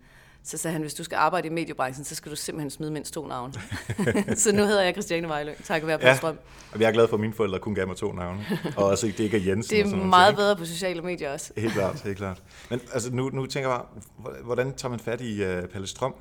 Så 0.45 0.59
sagde 0.59 0.73
han, 0.73 0.83
hvis 0.83 0.95
du 0.95 1.05
skal 1.05 1.17
arbejde 1.17 1.49
i 1.49 1.51
mediebranchen, 1.51 2.05
så 2.05 2.15
skal 2.15 2.31
du 2.31 2.37
simpelthen 2.37 2.71
smide 2.71 2.91
mindst 2.91 3.15
to 3.15 3.27
navne. 3.27 3.53
så 4.37 4.53
nu 4.53 4.63
hedder 4.65 4.83
jeg 4.83 4.93
Christiane 4.93 5.29
Vejlø. 5.29 5.53
Tak 5.65 5.87
være 5.87 5.99
på 5.99 6.07
ja, 6.07 6.17
Strøm. 6.17 6.39
Og 6.73 6.81
jeg 6.81 6.89
er 6.89 6.93
glad 6.93 7.09
for, 7.09 7.17
at 7.17 7.21
mine 7.21 7.33
forældre 7.33 7.59
kun 7.59 7.75
gav 7.75 7.87
mig 7.87 7.97
to 7.97 8.13
navne. 8.13 8.47
Og 8.77 8.85
også 8.85 9.07
det 9.07 9.21
ikke 9.21 9.37
er 9.37 9.41
Jensen. 9.41 9.77
Det 9.77 9.93
er 9.93 9.97
meget 9.97 10.37
bedre 10.37 10.57
på 10.57 10.65
sociale 10.65 11.03
medier 11.03 11.33
også. 11.33 11.53
Helt 11.57 11.73
klart, 11.73 12.01
helt 12.01 12.17
klart. 12.17 12.43
Men 12.71 12.81
altså, 12.93 13.15
nu, 13.15 13.29
nu 13.29 13.47
tænker 13.47 13.71
jeg 13.71 13.79
bare, 13.79 14.43
hvordan 14.43 14.75
tager 14.75 14.91
man 14.91 15.01
fat 15.01 15.21
i 15.21 15.43
uh, 15.43 15.65
Palle 15.65 15.87
Strøm 15.87 16.15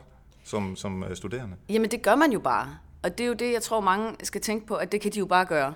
som, 0.44 0.76
som 0.76 1.04
uh, 1.04 1.16
studerende? 1.16 1.56
Jamen 1.70 1.92
det 1.92 2.02
gør 2.02 2.16
man 2.16 2.32
jo 2.32 2.40
bare. 2.40 2.78
Og 3.04 3.18
det 3.18 3.24
er 3.24 3.28
jo 3.28 3.34
det, 3.34 3.54
jeg 3.54 3.62
tror 3.62 3.80
mange 3.80 4.16
skal 4.24 4.42
tænke 4.42 4.68
på, 4.68 4.76
at 4.76 4.92
det 4.92 5.02
kan 5.02 5.12
de 5.12 5.20
jo 5.20 5.26
bare 5.26 5.46
gøre. 5.46 5.74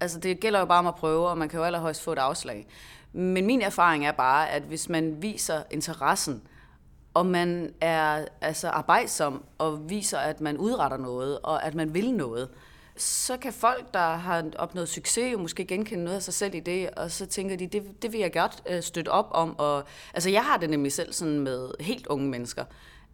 Altså 0.00 0.18
det 0.18 0.40
gælder 0.40 0.58
jo 0.58 0.66
bare 0.66 0.78
om 0.78 0.86
at 0.86 0.94
prøve, 0.94 1.28
og 1.28 1.38
man 1.38 1.48
kan 1.48 1.58
jo 1.58 1.64
allerhøjst 1.64 2.02
få 2.02 2.12
et 2.12 2.18
afslag. 2.18 2.66
Men 3.12 3.46
min 3.46 3.62
erfaring 3.62 4.06
er 4.06 4.12
bare, 4.12 4.50
at 4.50 4.62
hvis 4.62 4.88
man 4.88 5.22
viser 5.22 5.62
interessen, 5.70 6.42
og 7.16 7.26
man 7.26 7.74
er 7.80 8.24
altså 8.40 8.68
arbejdsom 8.68 9.44
og 9.58 9.90
viser, 9.90 10.18
at 10.18 10.40
man 10.40 10.58
udretter 10.58 10.96
noget, 10.96 11.38
og 11.42 11.64
at 11.64 11.74
man 11.74 11.94
vil 11.94 12.12
noget, 12.12 12.48
så 12.96 13.36
kan 13.36 13.52
folk, 13.52 13.94
der 13.94 14.16
har 14.16 14.44
opnået 14.58 14.88
succes, 14.88 15.32
jo 15.32 15.38
måske 15.38 15.64
genkende 15.64 16.04
noget 16.04 16.16
af 16.16 16.22
sig 16.22 16.34
selv 16.34 16.54
i 16.54 16.60
det, 16.60 16.90
og 16.90 17.10
så 17.10 17.26
tænker 17.26 17.56
de, 17.56 17.66
det, 17.66 18.02
det 18.02 18.12
vil 18.12 18.20
jeg 18.20 18.32
godt 18.32 18.62
øh, 18.66 18.82
støtte 18.82 19.08
op 19.08 19.28
om. 19.30 19.58
Og, 19.58 19.84
altså 20.14 20.30
jeg 20.30 20.44
har 20.44 20.56
det 20.56 20.70
nemlig 20.70 20.92
selv 20.92 21.12
sådan 21.12 21.40
med 21.40 21.70
helt 21.80 22.06
unge 22.06 22.28
mennesker, 22.28 22.64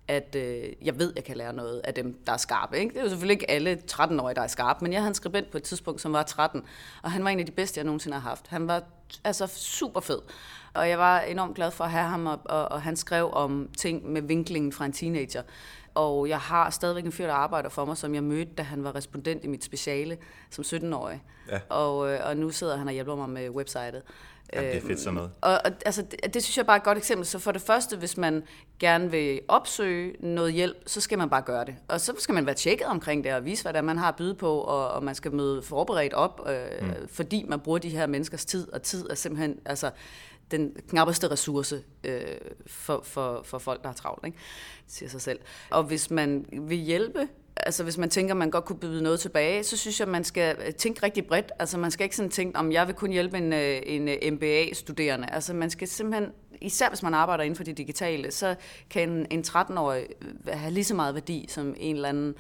at 0.09 0.37
øh, 0.39 0.65
jeg 0.83 0.99
ved, 0.99 1.13
jeg 1.17 1.25
kan 1.25 1.37
lære 1.37 1.53
noget 1.53 1.81
af 1.85 1.95
dem, 1.95 2.23
der 2.27 2.33
er 2.33 2.37
skarpe. 2.37 2.79
Ikke? 2.79 2.93
Det 2.93 2.99
er 2.99 3.03
jo 3.03 3.09
selvfølgelig 3.09 3.35
ikke 3.35 3.51
alle 3.51 3.83
13-årige, 3.93 4.35
der 4.35 4.43
er 4.43 4.47
skarpe, 4.47 4.85
men 4.85 4.93
jeg 4.93 5.01
havde 5.01 5.09
en 5.09 5.15
skribent 5.15 5.51
på 5.51 5.57
et 5.57 5.63
tidspunkt, 5.63 6.01
som 6.01 6.13
var 6.13 6.23
13, 6.23 6.63
og 7.03 7.13
han 7.13 7.25
var 7.25 7.31
en 7.31 7.41
af 7.41 7.47
de 7.47 7.53
bedste, 7.53 7.79
jeg 7.79 7.85
nogensinde 7.85 8.15
har 8.15 8.29
haft. 8.29 8.47
Han 8.47 8.69
var 8.69 8.83
altså 9.25 9.47
super 9.47 10.01
fed. 10.01 10.19
Og 10.75 10.89
jeg 10.89 10.99
var 10.99 11.21
enormt 11.21 11.55
glad 11.55 11.71
for 11.71 11.85
at 11.85 11.91
have 11.91 12.05
ham, 12.05 12.27
og, 12.27 12.41
og, 12.45 12.69
og 12.69 12.83
han 12.83 12.97
skrev 12.97 13.31
om 13.33 13.69
ting 13.79 14.13
med 14.13 14.23
vinklingen 14.23 14.73
fra 14.73 14.85
en 14.85 14.93
teenager. 14.93 15.43
Og 15.95 16.29
jeg 16.29 16.39
har 16.39 16.71
stadigvæk 16.71 17.05
en 17.05 17.13
fyr, 17.13 17.27
der 17.27 17.35
arbejder 17.35 17.69
for 17.69 17.85
mig, 17.85 17.97
som 17.97 18.15
jeg 18.15 18.23
mødte, 18.23 18.53
da 18.59 18.63
han 18.63 18.85
var 18.85 18.95
respondent 18.95 19.45
i 19.45 19.47
mit 19.47 19.65
speciale 19.65 20.19
som 20.51 20.65
17-årig. 20.65 21.23
Ja. 21.51 21.59
Og, 21.69 22.13
øh, 22.13 22.21
og 22.25 22.37
nu 22.37 22.51
sidder 22.51 22.77
han 22.77 22.87
og 22.87 22.93
hjælper 22.93 23.17
mig 23.17 23.29
med 23.29 23.51
websitet. 23.51 24.03
Ja, 24.53 24.63
det 24.63 24.77
er 24.77 24.81
fedt 24.81 25.01
sådan 25.01 25.15
noget. 25.15 25.31
Og, 25.41 25.53
og 25.65 25.73
altså, 25.87 26.03
det, 26.03 26.35
det 26.35 26.43
synes 26.43 26.57
jeg 26.57 26.67
bare 26.67 26.77
er 26.77 26.81
et 26.81 26.85
godt 26.85 26.99
eksempel. 26.99 27.27
Så 27.27 27.39
for 27.39 27.53
det 27.53 27.63
første, 27.63 27.97
hvis 27.97 28.17
man 28.17 28.43
gerne 28.79 29.11
vil 29.11 29.41
opsøge 29.49 30.15
noget 30.21 30.53
hjælp, 30.53 30.77
så 30.87 31.01
skal 31.01 31.19
man 31.19 31.31
bare 31.31 31.43
gøre 31.43 31.65
det. 31.65 31.75
Og 31.89 32.01
så 32.01 32.13
skal 32.19 32.35
man 32.35 32.47
være 32.47 32.55
tjekket 32.55 32.87
omkring 32.87 33.25
det 33.25 33.35
og 33.35 33.45
vise, 33.45 33.63
hvad 33.63 33.73
det 33.73 33.79
er, 33.79 33.83
man 33.83 33.99
har 33.99 34.09
at 34.09 34.17
byde 34.17 34.35
på, 34.35 34.59
og, 34.59 34.89
og 34.89 35.05
man 35.05 35.15
skal 35.15 35.33
møde 35.33 35.63
forberedt 35.63 36.15
op, 36.15 36.49
øh, 36.49 36.87
mm. 36.87 37.09
fordi 37.09 37.45
man 37.49 37.61
bruger 37.61 37.79
de 37.79 37.89
her 37.89 38.07
menneskers 38.07 38.45
tid, 38.45 38.73
og 38.73 38.83
tid 38.83 39.11
er 39.11 39.15
simpelthen 39.15 39.59
altså, 39.65 39.91
den 40.53 40.77
knappeste 40.89 41.31
ressource 41.31 41.83
øh, 42.05 42.21
for, 42.67 43.01
for, 43.05 43.43
for 43.45 43.59
folk, 43.59 43.83
der 43.83 43.89
har 43.89 43.95
travlt, 43.95 44.27
ikke? 44.27 44.39
siger 44.87 45.09
sig 45.09 45.21
selv. 45.21 45.39
Og 45.71 45.85
hvis 45.85 46.11
man 46.11 46.47
vil 46.53 46.79
hjælpe 46.79 47.29
altså 47.57 47.83
hvis 47.83 47.99
man 47.99 48.11
tænker, 48.11 48.35
at 48.35 48.39
man 48.39 48.51
godt 48.51 48.65
kunne 48.65 48.79
byde 48.79 49.03
noget 49.03 49.21
tilbage, 49.21 49.65
så 49.65 49.77
synes 49.77 50.01
jeg, 50.01 50.09
at 50.09 50.13
man 50.13 50.25
skal 50.25 50.57
øh, 50.67 50.75
tænke 50.75 51.03
rigtig 51.03 51.27
bredt. 51.27 51.53
Altså 51.59 51.79
man 51.79 51.91
skal 51.91 52.05
ikke 52.05 52.17
sådan 52.17 52.31
tænke, 52.31 52.59
om 52.59 52.73
jeg 52.73 52.87
vil 52.87 52.95
kun 52.95 53.11
hjælpe 53.11 53.39
en, 53.39 53.53
øh, 53.53 53.81
en 53.87 54.09
øh, 54.09 54.33
MBA-studerende. 54.33 55.31
Altså 55.31 55.55
man 55.55 55.71
skal 55.71 55.89
simpelthen 55.89 56.33
især 56.63 56.89
hvis 56.89 57.03
man 57.03 57.15
arbejder 57.15 57.45
inden 57.45 57.57
for 57.57 57.65
det 57.65 57.79
digitale, 57.79 58.31
så 58.31 58.55
kan 58.91 59.11
en, 59.11 59.27
en 59.31 59.45
13-årig 59.47 60.07
have 60.49 60.73
lige 60.73 60.85
så 60.85 60.95
meget 60.95 61.15
værdi 61.15 61.47
som 61.49 61.75
en 61.77 61.97
eller 61.97 62.09
anden 62.09 62.35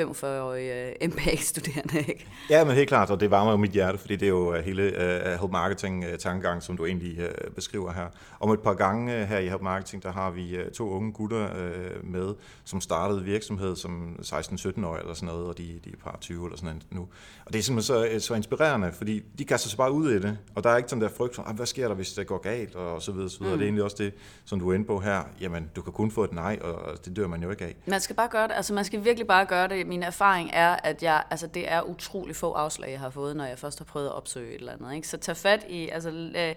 45-årig 0.00 0.94
uh, 1.02 1.08
MBA-studerende. 1.08 1.98
Ikke? 1.98 2.26
Ja, 2.50 2.64
men 2.64 2.74
helt 2.74 2.88
klart, 2.88 3.10
og 3.10 3.20
det 3.20 3.30
varmer 3.30 3.50
jo 3.50 3.56
mit 3.56 3.70
hjerte, 3.70 3.98
fordi 3.98 4.16
det 4.16 4.26
er 4.26 4.30
jo 4.30 4.54
hele 4.54 4.82
uh, 4.82 5.40
Help 5.40 5.52
Marketing-tankegang, 5.52 6.62
som 6.62 6.76
du 6.76 6.86
egentlig 6.86 7.18
uh, 7.18 7.54
beskriver 7.54 7.92
her. 7.92 8.06
Om 8.40 8.50
et 8.50 8.60
par 8.60 8.74
gange 8.74 9.22
uh, 9.22 9.28
her 9.28 9.38
i 9.38 9.48
Help 9.48 9.62
Marketing, 9.62 10.02
der 10.02 10.12
har 10.12 10.30
vi 10.30 10.58
uh, 10.60 10.70
to 10.72 10.90
unge 10.90 11.12
gutter 11.12 11.50
uh, 11.50 12.04
med, 12.04 12.34
som 12.64 12.80
startede 12.80 13.24
virksomhed 13.24 13.76
som 13.76 14.16
16-17 14.22 14.86
år 14.86 14.96
eller 14.96 15.14
sådan 15.14 15.26
noget, 15.26 15.46
og 15.46 15.58
de, 15.58 15.80
de 15.84 15.90
er 15.90 15.96
par 16.04 16.18
20 16.20 16.44
eller 16.44 16.56
sådan 16.56 16.66
noget 16.66 16.86
nu. 16.90 17.08
Og 17.46 17.52
det 17.52 17.58
er 17.58 17.62
simpelthen 17.62 18.20
så, 18.20 18.26
så 18.26 18.34
inspirerende, 18.34 18.92
fordi 18.92 19.22
de 19.38 19.44
kaster 19.44 19.68
sig 19.68 19.76
bare 19.76 19.92
ud 19.92 20.10
i 20.10 20.18
det, 20.18 20.38
og 20.54 20.64
der 20.64 20.70
er 20.70 20.76
ikke 20.76 20.88
sådan 20.88 21.02
der 21.02 21.08
frygt 21.08 21.34
for, 21.34 21.42
hvad 21.42 21.66
sker 21.66 21.88
der, 21.88 21.94
hvis 21.94 22.12
det 22.12 22.26
går 22.26 22.38
galt, 22.38 22.74
og 22.74 23.02
så 23.02 23.12
videre, 23.12 23.30
så 23.30 23.38
videre. 23.40 23.56
Mm. 23.56 23.62
Er 23.66 23.68
egentlig 23.68 23.84
også 23.84 23.96
det, 23.98 24.14
som 24.44 24.60
du 24.60 24.70
er 24.70 24.74
inde 24.74 24.84
på 24.84 24.98
her, 24.98 25.22
jamen, 25.40 25.70
du 25.76 25.82
kan 25.82 25.92
kun 25.92 26.10
få 26.10 26.24
et 26.24 26.32
nej, 26.32 26.58
og 26.62 27.04
det 27.04 27.16
dør 27.16 27.26
man 27.26 27.42
jo 27.42 27.50
ikke 27.50 27.64
af. 27.64 27.76
Man 27.86 28.00
skal 28.00 28.16
bare 28.16 28.28
gøre 28.28 28.48
det, 28.48 28.54
altså 28.54 28.74
man 28.74 28.84
skal 28.84 29.04
virkelig 29.04 29.26
bare 29.26 29.46
gøre 29.46 29.68
det. 29.68 29.86
Min 29.86 30.02
erfaring 30.02 30.50
er, 30.52 30.76
at 30.84 31.02
jeg, 31.02 31.24
altså 31.30 31.46
det 31.46 31.72
er 31.72 31.82
utrolig 31.82 32.36
få 32.36 32.52
afslag, 32.52 32.90
jeg 32.90 33.00
har 33.00 33.10
fået, 33.10 33.36
når 33.36 33.44
jeg 33.44 33.58
først 33.58 33.78
har 33.78 33.84
prøvet 33.84 34.06
at 34.06 34.12
opsøge 34.12 34.48
et 34.48 34.54
eller 34.54 34.72
andet. 34.72 34.94
Ikke? 34.94 35.08
Så 35.08 35.16
tag 35.16 35.36
fat 35.36 35.66
i, 35.68 35.88
altså 35.88 36.10
øh, 36.36 36.54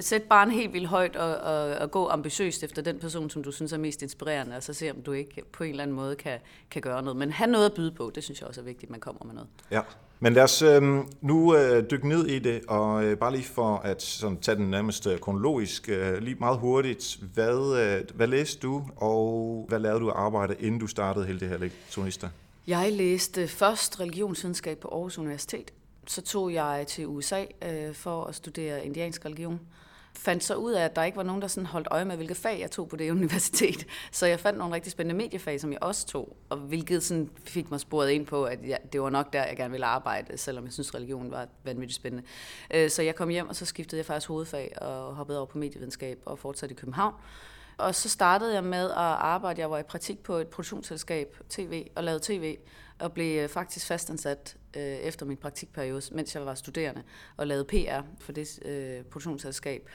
sæt 0.00 0.22
en 0.44 0.50
helt 0.50 0.72
vildt 0.72 0.88
højt, 0.88 1.16
og, 1.16 1.36
og, 1.36 1.76
og 1.76 1.90
gå 1.90 2.08
ambitiøst 2.08 2.64
efter 2.64 2.82
den 2.82 2.98
person, 2.98 3.30
som 3.30 3.42
du 3.42 3.52
synes 3.52 3.72
er 3.72 3.78
mest 3.78 4.02
inspirerende, 4.02 4.56
og 4.56 4.62
så 4.62 4.72
se, 4.72 4.90
om 4.90 5.02
du 5.02 5.12
ikke 5.12 5.42
på 5.52 5.64
en 5.64 5.70
eller 5.70 5.82
anden 5.82 5.96
måde 5.96 6.16
kan, 6.16 6.38
kan 6.70 6.82
gøre 6.82 7.02
noget. 7.02 7.16
Men 7.16 7.32
have 7.32 7.50
noget 7.50 7.66
at 7.66 7.74
byde 7.74 7.90
på, 7.90 8.12
det 8.14 8.24
synes 8.24 8.40
jeg 8.40 8.48
også 8.48 8.60
er 8.60 8.64
vigtigt, 8.64 8.84
at 8.84 8.90
man 8.90 9.00
kommer 9.00 9.24
med 9.24 9.34
noget. 9.34 9.48
Ja, 9.70 9.80
men 10.20 10.32
lad 10.32 10.42
os 10.42 10.62
øh, 10.62 10.82
nu 11.20 11.56
øh, 11.56 11.90
dykke 11.90 12.08
ned 12.08 12.26
i 12.26 12.38
det, 12.38 12.60
og 12.68 13.04
øh, 13.04 13.18
bare 13.18 13.32
lige 13.32 13.44
for 13.44 13.76
at 13.76 14.02
sådan, 14.02 14.40
tage 14.40 14.56
den 14.56 14.70
nærmest 14.70 15.06
øh, 15.06 15.18
kronologisk, 15.18 15.88
øh, 15.88 16.18
lige 16.18 16.36
meget 16.40 16.58
hurtigt. 16.58 17.18
Hvad, 17.34 17.78
øh, 17.78 18.16
hvad 18.16 18.26
læste 18.26 18.60
du, 18.60 18.84
og 18.96 19.64
hvad 19.68 19.78
lavede 19.78 20.00
du 20.00 20.10
af 20.10 20.20
arbejde, 20.20 20.56
inden 20.60 20.80
du 20.80 20.86
startede 20.86 21.26
hele 21.26 21.40
det 21.40 21.48
her 21.48 21.56
elektronister? 21.56 22.28
Jeg 22.66 22.92
læste 22.92 23.48
først 23.48 24.00
religionsvidenskab 24.00 24.78
på 24.78 24.88
Aarhus 24.88 25.18
Universitet. 25.18 25.72
Så 26.06 26.22
tog 26.22 26.52
jeg 26.52 26.84
til 26.88 27.06
USA 27.06 27.44
øh, 27.68 27.94
for 27.94 28.24
at 28.24 28.34
studere 28.34 28.84
indiansk 28.86 29.24
religion 29.24 29.60
fandt 30.18 30.44
så 30.44 30.54
ud 30.54 30.72
af, 30.72 30.84
at 30.84 30.96
der 30.96 31.04
ikke 31.04 31.16
var 31.16 31.22
nogen, 31.22 31.42
der 31.42 31.48
sådan 31.48 31.66
holdt 31.66 31.88
øje 31.90 32.04
med, 32.04 32.16
hvilket 32.16 32.36
fag 32.36 32.60
jeg 32.60 32.70
tog 32.70 32.88
på 32.88 32.96
det 32.96 33.10
universitet. 33.20 33.86
Så 34.12 34.26
jeg 34.26 34.40
fandt 34.40 34.58
nogle 34.58 34.74
rigtig 34.74 34.92
spændende 34.92 35.24
mediefag, 35.24 35.60
som 35.60 35.72
jeg 35.72 35.82
også 35.82 36.06
tog, 36.06 36.36
og 36.48 36.56
hvilket 36.56 37.02
sådan 37.02 37.30
fik 37.44 37.70
mig 37.70 37.80
sporet 37.80 38.10
ind 38.10 38.26
på, 38.26 38.44
at 38.44 38.58
jeg, 38.66 38.78
det 38.92 39.02
var 39.02 39.10
nok 39.10 39.32
der, 39.32 39.44
jeg 39.44 39.56
gerne 39.56 39.70
ville 39.70 39.86
arbejde, 39.86 40.38
selvom 40.38 40.64
jeg 40.64 40.72
synes, 40.72 40.94
religion 40.94 41.30
var 41.30 41.48
vanvittigt 41.64 41.96
spændende. 41.96 42.26
Øh, 42.74 42.90
så 42.90 43.02
jeg 43.02 43.14
kom 43.14 43.28
hjem, 43.28 43.48
og 43.48 43.56
så 43.56 43.66
skiftede 43.66 43.98
jeg 43.98 44.06
faktisk 44.06 44.28
hovedfag 44.28 44.72
og 44.80 45.14
hoppede 45.14 45.38
over 45.38 45.46
på 45.46 45.58
medievidenskab 45.58 46.18
og 46.24 46.38
fortsatte 46.38 46.74
i 46.74 46.76
København. 46.76 47.14
Og 47.78 47.94
så 47.94 48.08
startede 48.08 48.54
jeg 48.54 48.64
med 48.64 48.90
at 48.90 48.96
arbejde. 48.96 49.60
Jeg 49.60 49.70
var 49.70 49.78
i 49.78 49.82
praktik 49.82 50.22
på 50.22 50.36
et 50.36 50.48
produktionsselskab, 50.48 51.36
TV, 51.48 51.86
og 51.96 52.04
lavede 52.04 52.20
tv, 52.22 52.56
og 53.00 53.12
blev 53.12 53.42
øh, 53.42 53.48
faktisk 53.48 53.86
fastansat 53.86 54.56
øh, 54.76 54.82
efter 54.82 55.26
min 55.26 55.36
praktikperiode, 55.36 56.02
mens 56.12 56.34
jeg 56.34 56.46
var 56.46 56.54
studerende, 56.54 57.02
og 57.36 57.46
lavede 57.46 57.64
PR 57.64 58.00
for 58.20 58.32
det 58.32 58.58
øh, 58.64 59.04
produktionsselskab. 59.04 59.88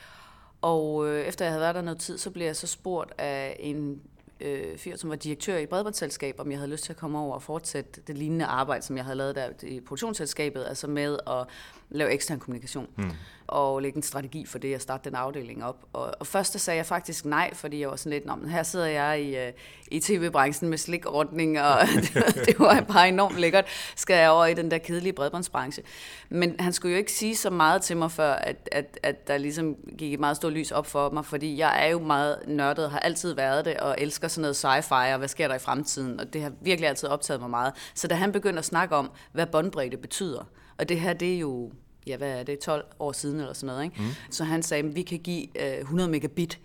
Og 0.61 1.07
øh, 1.07 1.25
efter 1.25 1.45
jeg 1.45 1.51
havde 1.51 1.61
været 1.61 1.75
der 1.75 1.81
noget 1.81 1.99
tid, 1.99 2.17
så 2.17 2.31
blev 2.31 2.45
jeg 2.45 2.55
så 2.55 2.67
spurgt 2.67 3.13
af 3.17 3.55
en 3.59 4.01
øh, 4.39 4.77
fyr, 4.77 4.95
som 4.95 5.09
var 5.09 5.15
direktør 5.15 5.57
i 5.57 5.65
bredbåndsselskab, 5.65 6.35
om 6.39 6.51
jeg 6.51 6.59
havde 6.59 6.71
lyst 6.71 6.83
til 6.83 6.93
at 6.93 6.97
komme 6.97 7.19
over 7.19 7.35
og 7.35 7.43
fortsætte 7.43 8.01
det 8.07 8.17
lignende 8.17 8.45
arbejde, 8.45 8.85
som 8.85 8.97
jeg 8.97 9.05
havde 9.05 9.17
lavet 9.17 9.35
der 9.35 9.49
i 9.63 9.79
produktionsselskabet, 9.79 10.65
altså 10.65 10.87
med 10.87 11.17
at 11.27 11.47
lave 11.89 12.11
ekstern 12.11 12.39
kommunikation. 12.39 12.87
Hmm 12.95 13.11
og 13.47 13.81
lægge 13.81 13.97
en 13.97 14.03
strategi 14.03 14.45
for 14.45 14.57
det, 14.57 14.75
og 14.75 14.81
starte 14.81 15.09
den 15.09 15.15
afdeling 15.15 15.63
op. 15.65 15.85
Og, 15.93 16.11
og 16.19 16.27
først 16.27 16.59
sagde 16.59 16.77
jeg 16.77 16.85
faktisk 16.85 17.25
nej, 17.25 17.53
fordi 17.53 17.79
jeg 17.79 17.89
var 17.89 17.95
sådan 17.95 18.13
lidt, 18.13 18.25
men 18.25 18.49
her 18.49 18.63
sidder 18.63 18.85
jeg 18.85 19.21
i, 19.21 19.47
uh, 19.47 19.53
i 19.91 19.99
tv-branchen 19.99 20.69
med 20.69 20.77
slikordning, 20.77 21.61
og 21.61 21.79
det, 22.13 22.45
det 22.45 22.59
var 22.59 22.81
bare 22.81 23.07
enormt 23.07 23.39
lækkert, 23.39 23.65
skal 23.95 24.15
jeg 24.15 24.29
over 24.29 24.45
i 24.45 24.53
den 24.53 24.71
der 24.71 24.77
kedelige 24.77 25.13
bredbåndsbranche. 25.13 25.83
Men 26.29 26.55
han 26.59 26.73
skulle 26.73 26.91
jo 26.91 26.97
ikke 26.97 27.11
sige 27.11 27.35
så 27.35 27.49
meget 27.49 27.81
til 27.81 27.97
mig, 27.97 28.11
før 28.11 28.33
at, 28.33 28.69
at, 28.71 28.99
at 29.03 29.27
der 29.27 29.37
ligesom 29.37 29.75
gik 29.97 30.13
et 30.13 30.19
meget 30.19 30.37
stort 30.37 30.53
lys 30.53 30.71
op 30.71 30.87
for 30.87 31.09
mig, 31.09 31.25
fordi 31.25 31.57
jeg 31.57 31.85
er 31.85 31.91
jo 31.91 31.99
meget 31.99 32.37
nørdet, 32.47 32.91
har 32.91 32.99
altid 32.99 33.33
været 33.33 33.65
det, 33.65 33.77
og 33.77 33.95
elsker 33.97 34.27
sådan 34.27 34.41
noget 34.41 34.65
sci-fi, 34.65 35.13
og 35.13 35.17
hvad 35.17 35.27
sker 35.27 35.47
der 35.47 35.55
i 35.55 35.59
fremtiden, 35.59 36.19
og 36.19 36.33
det 36.33 36.41
har 36.41 36.51
virkelig 36.61 36.89
altid 36.89 37.09
optaget 37.09 37.41
mig 37.41 37.49
meget. 37.49 37.73
Så 37.93 38.07
da 38.07 38.15
han 38.15 38.31
begyndte 38.31 38.59
at 38.59 38.65
snakke 38.65 38.95
om, 38.95 39.11
hvad 39.31 39.45
båndbredde 39.45 39.97
betyder, 39.97 40.43
og 40.77 40.89
det 40.89 40.99
her, 40.99 41.13
det 41.13 41.33
er 41.33 41.39
jo 41.39 41.71
ja, 42.07 42.17
hvad 42.17 42.39
er 42.39 42.43
det, 42.43 42.59
12 42.59 42.85
år 42.99 43.11
siden 43.11 43.39
eller 43.39 43.53
sådan 43.53 43.67
noget. 43.67 43.83
Ikke? 43.83 43.95
Mm. 44.01 44.07
Så 44.31 44.43
han 44.43 44.63
sagde, 44.63 44.87
at 44.87 44.95
vi 44.95 45.01
kan 45.01 45.19
give 45.19 45.61
øh, 45.61 45.79
100 45.79 46.09
megabit 46.09 46.59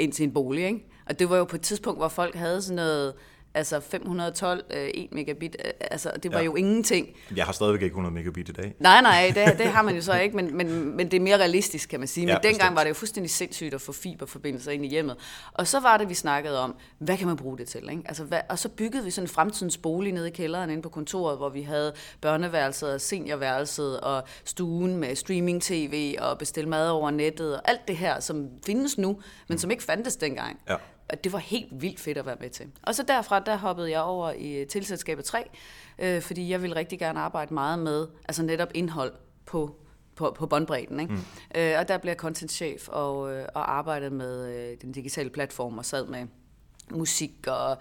ind 0.00 0.12
til 0.12 0.24
en 0.24 0.32
bolig. 0.32 0.64
Ikke? 0.64 0.86
Og 1.06 1.18
det 1.18 1.30
var 1.30 1.36
jo 1.36 1.44
på 1.44 1.56
et 1.56 1.62
tidspunkt, 1.62 2.00
hvor 2.00 2.08
folk 2.08 2.34
havde 2.34 2.62
sådan 2.62 2.76
noget 2.76 3.14
altså 3.56 3.80
512, 3.80 4.64
øh, 4.70 4.88
1 4.94 5.14
megabit, 5.14 5.56
øh, 5.64 5.70
altså 5.80 6.10
det 6.22 6.32
var 6.32 6.38
ja. 6.38 6.44
jo 6.44 6.54
ingenting. 6.56 7.08
Jeg 7.36 7.44
har 7.44 7.52
stadigvæk 7.52 7.82
ikke 7.82 7.92
100 7.92 8.14
megabit 8.14 8.48
i 8.48 8.52
dag. 8.52 8.74
Nej, 8.78 9.02
nej, 9.02 9.32
det, 9.36 9.58
det 9.58 9.66
har 9.66 9.82
man 9.82 9.94
jo 9.94 10.02
så 10.02 10.18
ikke, 10.18 10.36
men, 10.36 10.56
men, 10.56 10.96
men 10.96 11.10
det 11.10 11.16
er 11.16 11.20
mere 11.20 11.36
realistisk, 11.36 11.88
kan 11.88 12.00
man 12.00 12.08
sige. 12.08 12.26
Men 12.26 12.32
ja, 12.32 12.34
dengang 12.34 12.56
bestemt. 12.58 12.76
var 12.76 12.82
det 12.82 12.88
jo 12.88 12.94
fuldstændig 12.94 13.30
sindssygt 13.30 13.74
at 13.74 13.80
få 13.80 13.92
fiberforbindelser 13.92 14.72
ind 14.72 14.84
i 14.84 14.88
hjemmet. 14.88 15.16
Og 15.52 15.66
så 15.66 15.80
var 15.80 15.96
det, 15.96 16.08
vi 16.08 16.14
snakkede 16.14 16.60
om, 16.60 16.76
hvad 16.98 17.16
kan 17.16 17.26
man 17.26 17.36
bruge 17.36 17.58
det 17.58 17.68
til? 17.68 17.90
Ikke? 17.90 18.02
Altså, 18.06 18.24
hvad, 18.24 18.40
og 18.48 18.58
så 18.58 18.68
byggede 18.68 19.04
vi 19.04 19.10
sådan 19.10 19.24
en 19.24 19.28
fremtidens 19.28 19.76
bolig 19.76 20.12
nede 20.12 20.28
i 20.28 20.32
kælderen 20.32 20.70
inde 20.70 20.82
på 20.82 20.88
kontoret, 20.88 21.36
hvor 21.36 21.48
vi 21.48 21.62
havde 21.62 21.92
børneværelset 22.20 22.94
og 22.94 23.00
seniorværelset 23.00 24.00
og 24.00 24.22
stuen 24.44 24.96
med 24.96 25.16
streaming-tv 25.16 26.16
og 26.18 26.38
bestille 26.38 26.70
mad 26.70 26.90
over 26.90 27.10
nettet 27.10 27.56
og 27.56 27.70
alt 27.70 27.88
det 27.88 27.96
her, 27.96 28.20
som 28.20 28.48
findes 28.66 28.98
nu, 28.98 29.20
men 29.48 29.58
som 29.58 29.70
ikke 29.70 29.82
fandtes 29.82 30.16
dengang. 30.16 30.60
Ja 30.68 30.76
det 31.24 31.32
var 31.32 31.38
helt 31.38 31.82
vildt 31.82 32.00
fedt 32.00 32.18
at 32.18 32.26
være 32.26 32.36
med 32.40 32.50
til. 32.50 32.66
Og 32.82 32.94
så 32.94 33.02
derfra, 33.02 33.40
der 33.40 33.56
hoppede 33.56 33.90
jeg 33.90 34.00
over 34.00 34.32
i 34.32 34.64
tilselskabet 34.68 35.24
3, 35.24 35.48
øh, 35.98 36.22
fordi 36.22 36.50
jeg 36.50 36.62
ville 36.62 36.76
rigtig 36.76 36.98
gerne 36.98 37.20
arbejde 37.20 37.54
meget 37.54 37.78
med, 37.78 38.06
altså 38.28 38.42
netop 38.42 38.68
indhold 38.74 39.12
på 39.46 39.76
på, 40.16 40.34
på 40.38 40.46
båndbredden. 40.46 41.00
Ikke? 41.00 41.12
Mm. 41.12 41.20
Øh, 41.54 41.74
og 41.78 41.88
der 41.88 41.98
blev 41.98 42.10
jeg 42.10 42.16
content-chef 42.16 42.88
og, 42.88 43.32
øh, 43.32 43.46
og 43.54 43.72
arbejdede 43.72 44.10
med 44.10 44.54
øh, 44.54 44.76
den 44.82 44.92
digitale 44.92 45.30
platform 45.30 45.78
og 45.78 45.84
sad 45.84 46.06
med 46.06 46.26
musik 46.90 47.32
og 47.46 47.78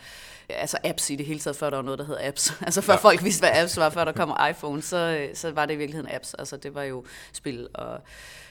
altså 0.49 0.77
apps 0.83 1.09
i 1.09 1.15
det 1.15 1.25
hele 1.25 1.39
taget, 1.39 1.55
før 1.55 1.69
der 1.69 1.77
var 1.77 1.83
noget, 1.83 1.99
der 1.99 2.05
hed 2.05 2.17
apps. 2.19 2.53
Altså 2.65 2.81
før 2.81 2.93
ja. 2.93 2.99
folk 2.99 3.23
vidste, 3.23 3.41
hvad 3.41 3.61
apps 3.61 3.77
var, 3.77 3.89
før 3.89 4.05
der 4.05 4.11
kom 4.11 4.33
iPhone, 4.49 4.81
så, 4.81 5.29
så 5.33 5.51
var 5.51 5.65
det 5.65 5.73
i 5.73 5.77
virkeligheden 5.77 6.11
apps. 6.11 6.33
Altså 6.33 6.57
det 6.57 6.75
var 6.75 6.83
jo 6.83 7.05
spil 7.33 7.67
og 7.73 8.01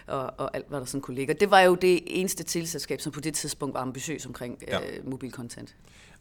og, 0.06 0.34
og 0.38 0.56
alt, 0.56 0.68
hvad 0.68 0.80
der 0.80 0.86
sådan 0.86 1.00
kunne 1.00 1.14
ligge. 1.14 1.34
det 1.34 1.50
var 1.50 1.60
jo 1.60 1.74
det 1.74 2.02
eneste 2.06 2.44
tilselskab, 2.44 3.00
som 3.00 3.12
på 3.12 3.20
det 3.20 3.34
tidspunkt 3.34 3.74
var 3.74 3.80
ambitiøs 3.80 4.26
omkring 4.26 4.58
ja. 4.68 4.80
øh, 4.80 5.10
mobilcontent. 5.10 5.74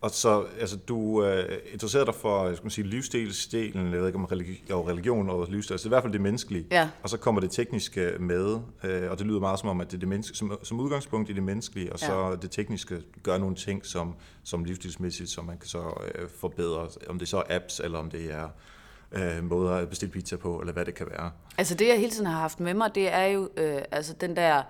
Og 0.04 0.12
så, 0.12 0.46
altså, 0.60 0.78
du 0.78 1.26
øh, 1.26 1.58
interesserer 1.74 2.06
dig 2.06 2.16
for, 2.16 2.48
jeg 2.48 2.58
skal 2.58 2.72
sige, 2.72 2.88
livsstilsdelen, 2.88 3.92
jeg 3.92 4.00
ved 4.00 4.08
ikke 4.08 4.20
om 4.20 4.26
religion, 4.26 4.90
religion 4.90 5.30
og 5.30 5.48
livsstil, 5.50 5.74
altså 5.74 5.88
i 5.88 5.90
hvert 5.90 6.04
fald 6.04 6.14
det 6.14 6.22
menneskelige. 6.22 6.66
Ja. 6.72 6.90
Og 7.04 7.10
så 7.10 7.18
kommer 7.18 7.42
det 7.42 7.52
tekniske 7.52 8.12
med, 8.20 8.60
øh, 8.84 9.12
og 9.12 9.18
det 9.18 9.28
lyder 9.28 9.40
meget 9.40 9.60
som 9.60 9.70
om, 9.70 9.82
at 9.82 9.88
det 9.88 9.94
er 9.94 10.00
det 10.00 10.08
menneske, 10.08 10.38
som, 10.38 10.60
som 10.64 10.80
udgangspunkt 10.80 11.30
i 11.30 11.34
det 11.34 11.44
menneskelige, 11.44 11.94
og 11.94 12.00
så 12.00 12.30
ja. 12.30 12.36
det 12.36 12.52
tekniske 12.52 13.02
gør 13.24 13.38
nogle 13.38 13.56
ting, 13.56 13.86
som, 13.86 14.16
som 14.44 14.64
livsstilsmæssigt, 14.64 15.30
som 15.30 15.46
man 15.46 15.58
kan 15.58 15.68
så 15.68 16.12
øh, 16.16 16.30
forbedre, 16.40 16.88
om 17.10 17.20
det 17.20 17.28
så 17.28 17.38
er 17.38 17.56
apps, 17.56 17.80
eller 17.80 18.00
om 18.00 18.10
det 18.10 18.34
er 18.34 18.50
øh, 19.12 19.44
måder 19.44 19.72
at 19.72 19.90
bestille 19.90 20.12
pizza 20.12 20.36
på, 20.36 20.60
eller 20.60 20.74
hvad 20.74 20.86
det 20.86 20.96
kan 20.96 21.08
være. 21.10 21.32
Altså 21.58 21.76
det, 21.76 21.88
jeg 21.88 22.00
hele 22.00 22.12
tiden 22.12 22.26
har 22.26 22.40
haft 22.40 22.60
med 22.60 22.74
mig, 22.74 22.96
det 22.96 23.14
er 23.14 23.26
jo 23.26 23.50
øh, 23.58 23.82
altså 23.92 24.14
den 24.22 24.36
der, 24.36 24.62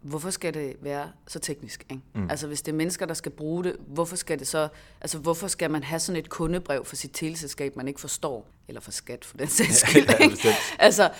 hvorfor 0.00 0.30
skal 0.30 0.54
det 0.54 0.76
være 0.80 1.10
så 1.26 1.38
teknisk? 1.38 1.86
Ikke? 1.90 2.02
Mm. 2.14 2.30
Altså 2.30 2.46
hvis 2.46 2.62
det 2.62 2.72
er 2.72 2.76
mennesker, 2.76 3.06
der 3.06 3.14
skal 3.14 3.32
bruge 3.32 3.64
det, 3.64 3.76
hvorfor 3.86 4.16
skal 4.16 4.38
det 4.38 4.46
så, 4.46 4.68
altså 5.00 5.18
hvorfor 5.18 5.46
skal 5.46 5.70
man 5.70 5.82
have 5.82 6.00
sådan 6.00 6.18
et 6.18 6.28
kundebrev 6.28 6.84
for 6.84 6.96
sit 6.96 7.10
teleselskab, 7.14 7.76
man 7.76 7.88
ikke 7.88 8.00
forstår? 8.00 8.48
Eller 8.68 8.80
for 8.80 8.90
skat, 8.90 9.24
for 9.24 9.36
den 9.36 9.48
sags 9.48 9.76
skyld. 9.76 10.08
Ja, 10.44 10.54
altså, 10.78 11.10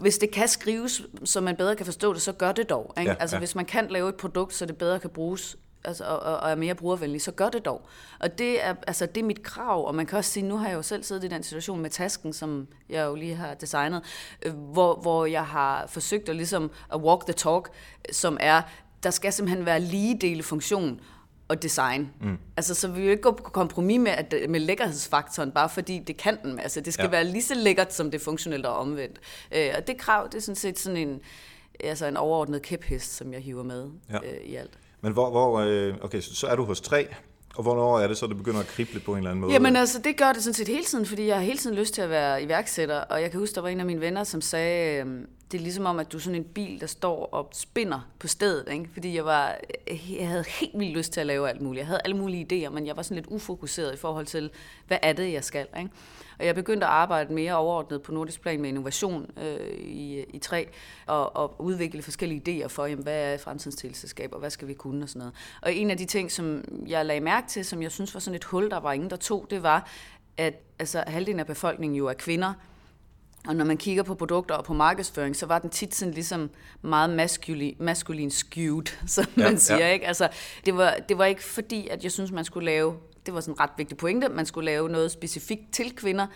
hvis 0.00 0.18
det 0.18 0.30
kan 0.30 0.48
skrives, 0.48 1.02
så 1.24 1.40
man 1.40 1.56
bedre 1.56 1.76
kan 1.76 1.86
forstå 1.86 2.12
det, 2.12 2.22
så 2.22 2.32
gør 2.32 2.52
det 2.52 2.70
dog. 2.70 2.94
Ikke? 2.98 3.10
Ja, 3.10 3.16
altså, 3.20 3.36
ja. 3.36 3.38
hvis 3.38 3.54
man 3.54 3.64
kan 3.64 3.88
lave 3.90 4.08
et 4.08 4.14
produkt, 4.14 4.54
så 4.54 4.66
det 4.66 4.76
bedre 4.76 5.00
kan 5.00 5.10
bruges 5.10 5.56
altså, 5.84 6.04
og, 6.04 6.18
og 6.18 6.50
er 6.50 6.54
mere 6.54 6.74
brugervenlig, 6.74 7.22
så 7.22 7.32
gør 7.32 7.48
det 7.48 7.64
dog. 7.64 7.86
Og 8.20 8.38
det 8.38 8.64
er, 8.64 8.74
altså, 8.86 9.06
det 9.06 9.20
er 9.20 9.24
mit 9.24 9.42
krav, 9.42 9.86
og 9.86 9.94
man 9.94 10.06
kan 10.06 10.18
også 10.18 10.30
sige, 10.30 10.46
nu 10.46 10.56
har 10.56 10.68
jeg 10.68 10.76
jo 10.76 10.82
selv 10.82 11.02
siddet 11.02 11.24
i 11.24 11.28
den 11.28 11.42
situation 11.42 11.80
med 11.80 11.90
tasken, 11.90 12.32
som 12.32 12.68
jeg 12.88 13.06
jo 13.06 13.14
lige 13.14 13.34
har 13.34 13.54
designet, 13.54 14.02
øh, 14.42 14.54
hvor, 14.54 14.94
hvor 14.94 15.26
jeg 15.26 15.46
har 15.46 15.86
forsøgt 15.86 16.28
at, 16.28 16.36
ligesom, 16.36 16.70
at 16.92 17.00
walk 17.00 17.24
the 17.24 17.32
talk, 17.32 17.68
som 18.12 18.36
er, 18.40 18.62
der 19.02 19.10
skal 19.10 19.32
simpelthen 19.32 19.66
være 19.66 19.80
lige 19.80 20.18
dele 20.20 20.42
funktion 20.42 21.00
og 21.48 21.62
design. 21.62 22.10
Mm. 22.20 22.38
Altså, 22.56 22.74
så 22.74 22.88
vi 22.88 23.00
vil 23.00 23.10
ikke 23.10 23.22
gå 23.22 23.30
på 23.30 23.42
kompromis 23.42 24.00
med, 24.00 24.12
at, 24.12 24.34
med 24.48 24.60
lækkerhedsfaktoren, 24.60 25.52
bare 25.52 25.68
fordi 25.68 25.98
det 25.98 26.16
kan 26.16 26.38
den. 26.42 26.58
Altså, 26.58 26.80
det 26.80 26.94
skal 26.94 27.04
ja. 27.04 27.10
være 27.10 27.24
lige 27.24 27.42
så 27.42 27.54
lækkert, 27.54 27.94
som 27.94 28.10
det 28.10 28.20
er 28.20 28.24
funktionelt 28.24 28.66
og 28.66 28.76
omvendt. 28.76 29.20
Øh, 29.52 29.68
og 29.76 29.86
det 29.86 29.96
krav, 29.98 30.26
det 30.26 30.34
er 30.34 30.40
sådan 30.40 30.56
set 30.56 30.78
sådan 30.78 30.96
en, 30.96 31.20
altså 31.80 32.06
en 32.06 32.16
overordnet 32.16 32.62
kæphest, 32.62 33.16
som 33.16 33.32
jeg 33.32 33.40
hiver 33.40 33.62
med 33.62 33.90
ja. 34.10 34.16
øh, 34.16 34.40
i 34.44 34.54
alt. 34.54 34.78
Men 35.02 35.12
hvor, 35.12 35.30
hvor 35.30 35.60
øh, 35.60 35.94
okay, 36.02 36.20
så 36.20 36.46
er 36.46 36.56
du 36.56 36.64
hos 36.64 36.80
tre, 36.80 37.08
og 37.54 37.62
hvornår 37.62 37.98
er 37.98 38.08
det 38.08 38.16
så, 38.16 38.26
det 38.26 38.36
begynder 38.36 38.60
at 38.60 38.66
krible 38.66 39.00
på 39.00 39.12
en 39.12 39.18
eller 39.18 39.30
anden 39.30 39.40
måde? 39.40 39.52
Jamen 39.52 39.76
altså, 39.76 39.98
det 39.98 40.16
gør 40.16 40.32
det 40.32 40.42
sådan 40.42 40.54
set 40.54 40.68
hele 40.68 40.84
tiden, 40.84 41.06
fordi 41.06 41.26
jeg 41.26 41.36
har 41.36 41.42
hele 41.42 41.58
tiden 41.58 41.76
lyst 41.76 41.94
til 41.94 42.02
at 42.02 42.10
være 42.10 42.42
iværksætter, 42.42 43.00
og 43.00 43.22
jeg 43.22 43.30
kan 43.30 43.40
huske, 43.40 43.54
der 43.54 43.60
var 43.60 43.68
en 43.68 43.80
af 43.80 43.86
mine 43.86 44.00
venner, 44.00 44.24
som 44.24 44.40
sagde, 44.40 45.04
øh, 45.04 45.06
det 45.52 45.58
er 45.58 45.62
ligesom 45.62 45.86
om, 45.86 45.98
at 45.98 46.12
du 46.12 46.16
er 46.16 46.20
sådan 46.20 46.38
en 46.38 46.44
bil, 46.44 46.80
der 46.80 46.86
står 46.86 47.26
og 47.26 47.48
spinder 47.52 48.00
på 48.18 48.28
stedet, 48.28 48.68
ikke? 48.72 48.88
fordi 48.92 49.16
jeg, 49.16 49.24
var, 49.24 49.56
øh, 49.90 50.14
jeg 50.18 50.28
havde 50.28 50.44
helt 50.60 50.78
vildt 50.78 50.96
lyst 50.96 51.12
til 51.12 51.20
at 51.20 51.26
lave 51.26 51.48
alt 51.48 51.60
muligt. 51.60 51.78
Jeg 51.78 51.86
havde 51.86 52.00
alle 52.04 52.16
mulige 52.16 52.66
idéer, 52.66 52.70
men 52.70 52.86
jeg 52.86 52.96
var 52.96 53.02
sådan 53.02 53.14
lidt 53.14 53.26
ufokuseret 53.26 53.94
i 53.94 53.96
forhold 53.96 54.26
til, 54.26 54.50
hvad 54.86 54.98
er 55.02 55.12
det, 55.12 55.32
jeg 55.32 55.44
skal. 55.44 55.66
Ikke? 55.78 55.90
Jeg 56.42 56.54
begyndte 56.54 56.86
at 56.86 56.92
arbejde 56.92 57.34
mere 57.34 57.56
overordnet 57.56 58.02
på 58.02 58.12
nordisk 58.12 58.40
plan 58.40 58.60
med 58.60 58.68
innovation 58.68 59.30
øh, 59.36 59.78
i, 59.78 60.20
i 60.22 60.38
træ, 60.38 60.64
og, 61.06 61.36
og 61.36 61.60
udvikle 61.60 62.02
forskellige 62.02 62.64
idéer 62.64 62.66
for, 62.66 62.86
jamen, 62.86 63.02
hvad 63.02 63.32
er 63.32 63.38
fremtidens 63.38 63.76
teleselskab, 63.76 64.32
og 64.32 64.38
hvad 64.38 64.50
skal 64.50 64.68
vi 64.68 64.74
kunne 64.74 65.04
og 65.04 65.08
sådan 65.08 65.18
noget. 65.18 65.34
Og 65.62 65.74
en 65.74 65.90
af 65.90 65.96
de 65.96 66.04
ting, 66.04 66.32
som 66.32 66.64
jeg 66.86 67.06
lagde 67.06 67.20
mærke 67.20 67.48
til, 67.48 67.64
som 67.64 67.82
jeg 67.82 67.92
synes 67.92 68.14
var 68.14 68.20
sådan 68.20 68.36
et 68.36 68.44
hul, 68.44 68.70
der 68.70 68.80
var 68.80 68.92
ingen, 68.92 69.10
der 69.10 69.16
tog, 69.16 69.46
det 69.50 69.62
var, 69.62 69.88
at 70.36 70.54
altså, 70.78 71.04
halvdelen 71.06 71.40
af 71.40 71.46
befolkningen 71.46 71.96
jo 71.96 72.06
er 72.06 72.12
kvinder, 72.12 72.52
og 73.48 73.56
når 73.56 73.64
man 73.64 73.76
kigger 73.76 74.02
på 74.02 74.14
produkter 74.14 74.54
og 74.54 74.64
på 74.64 74.72
markedsføring, 74.72 75.36
så 75.36 75.46
var 75.46 75.58
den 75.58 75.70
tit 75.70 75.94
sådan 75.94 76.14
ligesom 76.14 76.50
meget 76.82 77.10
maskulin, 77.10 77.76
maskulin 77.78 78.30
skewed, 78.30 78.84
som 79.06 79.26
ja, 79.36 79.42
man 79.42 79.58
siger. 79.58 79.86
Ja. 79.86 79.92
Ikke? 79.92 80.06
Altså, 80.06 80.28
det, 80.66 80.76
var, 80.76 80.96
det 81.08 81.18
var 81.18 81.24
ikke 81.24 81.44
fordi, 81.44 81.88
at 81.88 82.02
jeg 82.04 82.12
synes, 82.12 82.30
man 82.30 82.44
skulle 82.44 82.64
lave, 82.64 82.94
det 83.26 83.34
var 83.34 83.40
sådan 83.40 83.54
en 83.54 83.60
ret 83.60 83.70
vigtig 83.76 83.96
pointe, 83.96 84.28
man 84.28 84.46
skulle 84.46 84.64
lave 84.64 84.88
noget 84.88 85.10
specifikt 85.10 85.72
til 85.72 85.96
kvinder, 85.96 86.26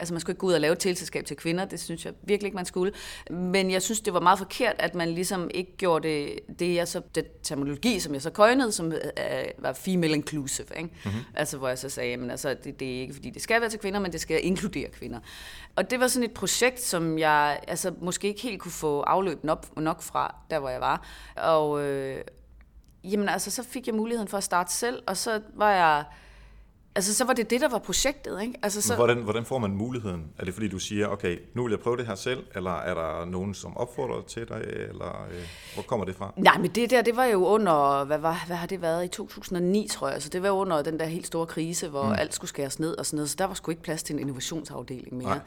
Altså 0.00 0.14
man 0.14 0.20
skulle 0.20 0.32
ikke 0.32 0.40
gå 0.40 0.46
ud 0.46 0.52
og 0.52 0.60
lave 0.60 0.72
et 0.72 0.78
tilselskab 0.78 1.24
til 1.24 1.36
kvinder, 1.36 1.64
det 1.64 1.80
synes 1.80 2.04
jeg 2.04 2.12
virkelig 2.22 2.46
ikke, 2.46 2.56
man 2.56 2.64
skulle. 2.64 2.92
Men 3.30 3.70
jeg 3.70 3.82
synes, 3.82 4.00
det 4.00 4.14
var 4.14 4.20
meget 4.20 4.38
forkert, 4.38 4.74
at 4.78 4.94
man 4.94 5.08
ligesom 5.08 5.50
ikke 5.54 5.76
gjorde 5.76 6.08
det, 6.08 6.40
det, 6.58 6.74
jeg 6.74 6.88
så, 6.88 7.02
det 7.14 7.26
terminologi, 7.42 8.00
som 8.00 8.14
jeg 8.14 8.22
så 8.22 8.30
køjnede, 8.30 8.72
som 8.72 8.86
uh, 8.86 8.92
var 9.58 9.72
female 9.72 10.14
inclusive. 10.14 10.66
Ikke? 10.76 10.90
Mm-hmm. 11.04 11.20
Altså 11.34 11.56
hvor 11.58 11.68
jeg 11.68 11.78
så 11.78 11.88
sagde, 11.88 12.14
at 12.14 12.30
altså, 12.30 12.56
det, 12.64 12.80
det 12.80 12.96
er 12.96 13.00
ikke 13.00 13.14
fordi, 13.14 13.30
det 13.30 13.42
skal 13.42 13.60
være 13.60 13.70
til 13.70 13.80
kvinder, 13.80 14.00
men 14.00 14.12
det 14.12 14.20
skal 14.20 14.46
inkludere 14.46 14.88
kvinder. 14.88 15.18
Og 15.76 15.90
det 15.90 16.00
var 16.00 16.06
sådan 16.06 16.28
et 16.28 16.34
projekt, 16.34 16.80
som 16.80 17.18
jeg 17.18 17.60
altså, 17.68 17.94
måske 18.00 18.28
ikke 18.28 18.40
helt 18.40 18.60
kunne 18.60 18.72
få 18.72 19.00
afløb 19.00 19.44
nok, 19.44 19.76
nok 19.76 20.02
fra, 20.02 20.34
der 20.50 20.58
hvor 20.58 20.68
jeg 20.68 20.80
var. 20.80 21.06
Og 21.36 21.82
øh, 21.84 22.20
jamen 23.04 23.28
altså, 23.28 23.50
så 23.50 23.62
fik 23.62 23.86
jeg 23.86 23.94
muligheden 23.94 24.28
for 24.28 24.36
at 24.36 24.44
starte 24.44 24.72
selv, 24.72 25.02
og 25.06 25.16
så 25.16 25.40
var 25.54 25.72
jeg 25.72 26.04
Altså, 26.94 27.14
så 27.14 27.24
var 27.24 27.32
det 27.32 27.50
det, 27.50 27.60
der 27.60 27.68
var 27.68 27.78
projektet, 27.78 28.42
ikke? 28.42 28.54
Altså, 28.62 28.82
så... 28.82 28.94
hvordan, 28.94 29.16
hvordan 29.18 29.44
får 29.44 29.58
man 29.58 29.70
muligheden? 29.70 30.24
Er 30.38 30.44
det 30.44 30.54
fordi, 30.54 30.68
du 30.68 30.78
siger, 30.78 31.08
okay, 31.08 31.38
nu 31.54 31.62
vil 31.62 31.70
jeg 31.70 31.80
prøve 31.80 31.96
det 31.96 32.06
her 32.06 32.14
selv, 32.14 32.44
eller 32.54 32.70
er 32.70 32.94
der 32.94 33.24
nogen, 33.24 33.54
som 33.54 33.76
opfordrer 33.76 34.22
til 34.22 34.48
dig, 34.48 34.62
eller 34.66 35.26
øh, 35.30 35.46
hvor 35.74 35.82
kommer 35.82 36.06
det 36.06 36.16
fra? 36.16 36.32
Nej, 36.36 36.58
men 36.58 36.70
det 36.70 36.90
der, 36.90 37.02
det 37.02 37.16
var 37.16 37.24
jo 37.24 37.46
under, 37.46 38.04
hvad, 38.04 38.18
var, 38.18 38.44
hvad 38.46 38.56
har 38.56 38.66
det 38.66 38.82
været, 38.82 39.04
i 39.04 39.08
2009, 39.08 39.88
tror 39.90 40.08
jeg. 40.08 40.22
Så 40.22 40.28
det 40.28 40.42
var 40.42 40.50
under 40.50 40.82
den 40.82 40.98
der 40.98 41.06
helt 41.06 41.26
store 41.26 41.46
krise, 41.46 41.88
hvor 41.88 42.04
mm. 42.04 42.12
alt 42.18 42.34
skulle 42.34 42.48
skæres 42.48 42.78
ned 42.78 42.98
og 42.98 43.06
sådan 43.06 43.16
noget, 43.16 43.30
så 43.30 43.36
der 43.38 43.44
var 43.44 43.54
sgu 43.54 43.70
ikke 43.70 43.82
plads 43.82 44.02
til 44.02 44.12
en 44.12 44.18
innovationsafdeling 44.18 45.16
mere. 45.16 45.28
Nej. 45.28 45.40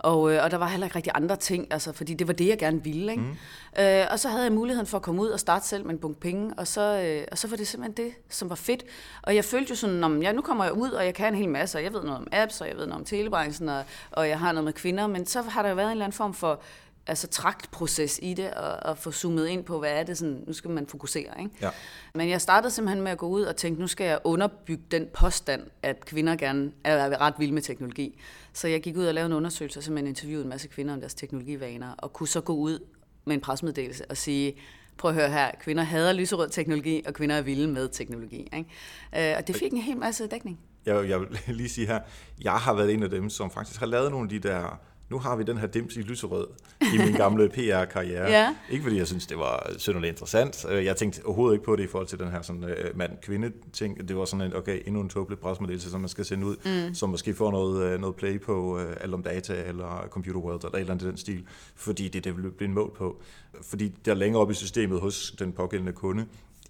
Og, 0.00 0.32
øh, 0.32 0.44
og 0.44 0.50
der 0.50 0.56
var 0.56 0.68
heller 0.68 0.86
ikke 0.86 0.96
rigtig 0.96 1.12
andre 1.14 1.36
ting, 1.36 1.66
altså, 1.70 1.92
fordi 1.92 2.14
det 2.14 2.26
var 2.26 2.32
det, 2.32 2.48
jeg 2.48 2.58
gerne 2.58 2.84
ville. 2.84 3.12
Ikke? 3.12 3.22
Mm. 3.22 3.82
Øh, 3.82 4.06
og 4.10 4.18
så 4.18 4.28
havde 4.28 4.44
jeg 4.44 4.52
muligheden 4.52 4.86
for 4.86 4.96
at 4.96 5.02
komme 5.02 5.22
ud 5.22 5.28
og 5.28 5.40
starte 5.40 5.66
selv 5.66 5.84
med 5.84 5.94
en 5.94 5.98
bunke 5.98 6.20
penge, 6.20 6.54
og 6.56 6.66
så, 6.66 7.02
øh, 7.02 7.26
og 7.32 7.38
så 7.38 7.48
var 7.48 7.56
det 7.56 7.68
simpelthen 7.68 8.06
det, 8.06 8.14
som 8.28 8.50
var 8.50 8.56
fedt. 8.56 8.84
Og 9.22 9.34
jeg 9.34 9.44
følte 9.44 9.70
jo 9.70 9.74
sådan, 9.74 10.04
om, 10.04 10.22
ja, 10.22 10.32
nu 10.32 10.40
kommer 10.40 10.64
jeg 10.64 10.72
ud, 10.72 10.90
og 10.90 11.04
jeg 11.04 11.14
kan 11.14 11.34
en 11.34 11.40
hel 11.40 11.48
masse, 11.48 11.78
og 11.78 11.84
jeg 11.84 11.92
ved 11.92 12.02
noget 12.02 12.18
om 12.18 12.26
apps, 12.32 12.60
og 12.60 12.68
jeg 12.68 12.76
ved 12.76 12.86
noget 12.86 13.00
om 13.00 13.04
telebranchen, 13.04 13.68
og, 13.68 13.84
og 14.10 14.28
jeg 14.28 14.38
har 14.38 14.52
noget 14.52 14.64
med 14.64 14.72
kvinder, 14.72 15.06
men 15.06 15.26
så 15.26 15.42
har 15.42 15.62
der 15.62 15.68
jo 15.68 15.74
været 15.74 15.86
en 15.86 15.92
eller 15.92 16.04
anden 16.04 16.16
form 16.16 16.34
for 16.34 16.60
altså 17.06 17.26
tragtproces 17.26 18.20
i 18.22 18.34
det, 18.34 18.50
og, 18.50 18.90
og 18.90 18.98
få 18.98 19.12
zoomet 19.12 19.46
ind 19.46 19.64
på, 19.64 19.78
hvad 19.78 19.90
er 19.90 20.02
det 20.02 20.18
sådan, 20.18 20.44
nu 20.46 20.52
skal 20.52 20.70
man 20.70 20.86
fokusere. 20.86 21.40
Ikke? 21.40 21.50
Ja. 21.62 21.70
Men 22.14 22.28
jeg 22.28 22.40
startede 22.40 22.70
simpelthen 22.70 23.02
med 23.02 23.12
at 23.12 23.18
gå 23.18 23.28
ud 23.28 23.42
og 23.42 23.56
tænke, 23.56 23.80
nu 23.80 23.86
skal 23.86 24.04
jeg 24.04 24.18
underbygge 24.24 24.82
den 24.90 25.06
påstand, 25.14 25.62
at 25.82 26.04
kvinder 26.04 26.36
gerne 26.36 26.72
er 26.84 27.20
ret 27.20 27.34
vilde 27.38 27.54
med 27.54 27.62
teknologi. 27.62 28.20
Så 28.52 28.68
jeg 28.68 28.82
gik 28.82 28.96
ud 28.96 29.04
og 29.04 29.14
lavede 29.14 29.26
en 29.26 29.32
undersøgelse, 29.32 29.80
og 29.80 29.84
simpelthen 29.84 30.08
interviewede 30.08 30.44
en 30.44 30.50
masse 30.50 30.68
kvinder 30.68 30.94
om 30.94 31.00
deres 31.00 31.14
teknologivaner, 31.14 31.94
og 31.98 32.12
kunne 32.12 32.28
så 32.28 32.40
gå 32.40 32.54
ud 32.54 32.78
med 33.24 33.34
en 33.34 33.40
presmeddelelse 33.40 34.10
og 34.10 34.16
sige, 34.16 34.54
prøv 34.96 35.10
at 35.10 35.14
høre 35.14 35.30
her, 35.30 35.50
kvinder 35.60 35.82
hader 35.82 36.12
lyserød 36.12 36.48
teknologi, 36.48 37.02
og 37.06 37.14
kvinder 37.14 37.36
er 37.36 37.42
vilde 37.42 37.68
med 37.68 37.88
teknologi. 37.88 38.48
Ikke? 38.52 39.30
Øh, 39.30 39.38
og 39.38 39.46
det 39.46 39.56
fik 39.56 39.72
en 39.72 39.78
hel 39.78 39.96
masse 39.96 40.26
dækning. 40.26 40.60
Jeg, 40.86 41.08
jeg 41.08 41.20
vil 41.20 41.28
lige 41.60 41.68
sige 41.68 41.86
her, 41.86 42.00
jeg 42.42 42.52
har 42.52 42.74
været 42.74 42.94
en 42.94 43.02
af 43.02 43.10
dem, 43.10 43.30
som 43.30 43.50
faktisk 43.50 43.80
har 43.80 43.86
lavet 43.86 44.10
nogle 44.10 44.24
af 44.24 44.40
de 44.40 44.48
der 44.48 44.80
nu 45.10 45.18
har 45.18 45.36
vi 45.36 45.42
den 45.42 45.58
her 45.58 45.66
dims 45.66 45.96
i 45.96 46.00
lyserød 46.00 46.46
i 46.94 46.98
min 46.98 47.12
gamle 47.12 47.48
PR-karriere. 47.54 48.30
ja. 48.30 48.54
Ikke 48.70 48.82
fordi 48.82 48.96
jeg 48.96 49.06
synes, 49.06 49.26
det 49.26 49.38
var 49.38 49.70
synderligt 49.78 50.10
interessant. 50.10 50.66
Øh, 50.68 50.84
jeg 50.84 50.96
tænkte 50.96 51.26
overhovedet 51.26 51.54
ikke 51.54 51.64
på 51.64 51.76
det 51.76 51.84
i 51.84 51.86
forhold 51.86 52.08
til 52.08 52.18
den 52.18 52.30
her 52.30 52.42
sådan, 52.42 52.64
uh, 52.64 52.70
mand-kvinde-ting. 52.94 54.08
Det 54.08 54.16
var 54.16 54.24
sådan 54.24 54.46
en, 54.46 54.56
okay, 54.56 54.82
endnu 54.86 55.00
en 55.00 55.08
tåbelig 55.08 55.38
presmeddelelse, 55.38 55.90
som 55.90 56.00
man 56.00 56.08
skal 56.08 56.24
sende 56.24 56.46
ud, 56.46 56.86
mm. 56.88 56.94
som 56.94 57.10
måske 57.10 57.34
får 57.34 57.50
noget, 57.50 57.94
uh, 57.94 58.00
noget 58.00 58.16
play 58.16 58.40
på 58.40 58.74
uh, 58.74 58.82
alt 59.00 59.14
om 59.14 59.22
data, 59.22 59.62
eller 59.66 60.06
Computer 60.10 60.40
World, 60.40 60.64
eller 60.64 60.74
et 60.74 60.80
eller 60.80 60.92
andet 60.92 61.06
i 61.06 61.08
den 61.08 61.16
stil, 61.16 61.44
fordi 61.74 62.08
det 62.08 62.18
er 62.18 62.22
det, 62.32 62.42
vil 62.42 62.50
blive 62.50 62.68
en 62.68 62.74
mål 62.74 62.92
på. 62.96 63.22
Fordi 63.62 63.92
der 64.04 64.10
er 64.10 64.16
længere 64.16 64.42
op 64.42 64.50
i 64.50 64.54
systemet 64.54 65.00
hos 65.00 65.34
den 65.38 65.52
pågældende 65.52 65.92
kunde, 65.92 66.26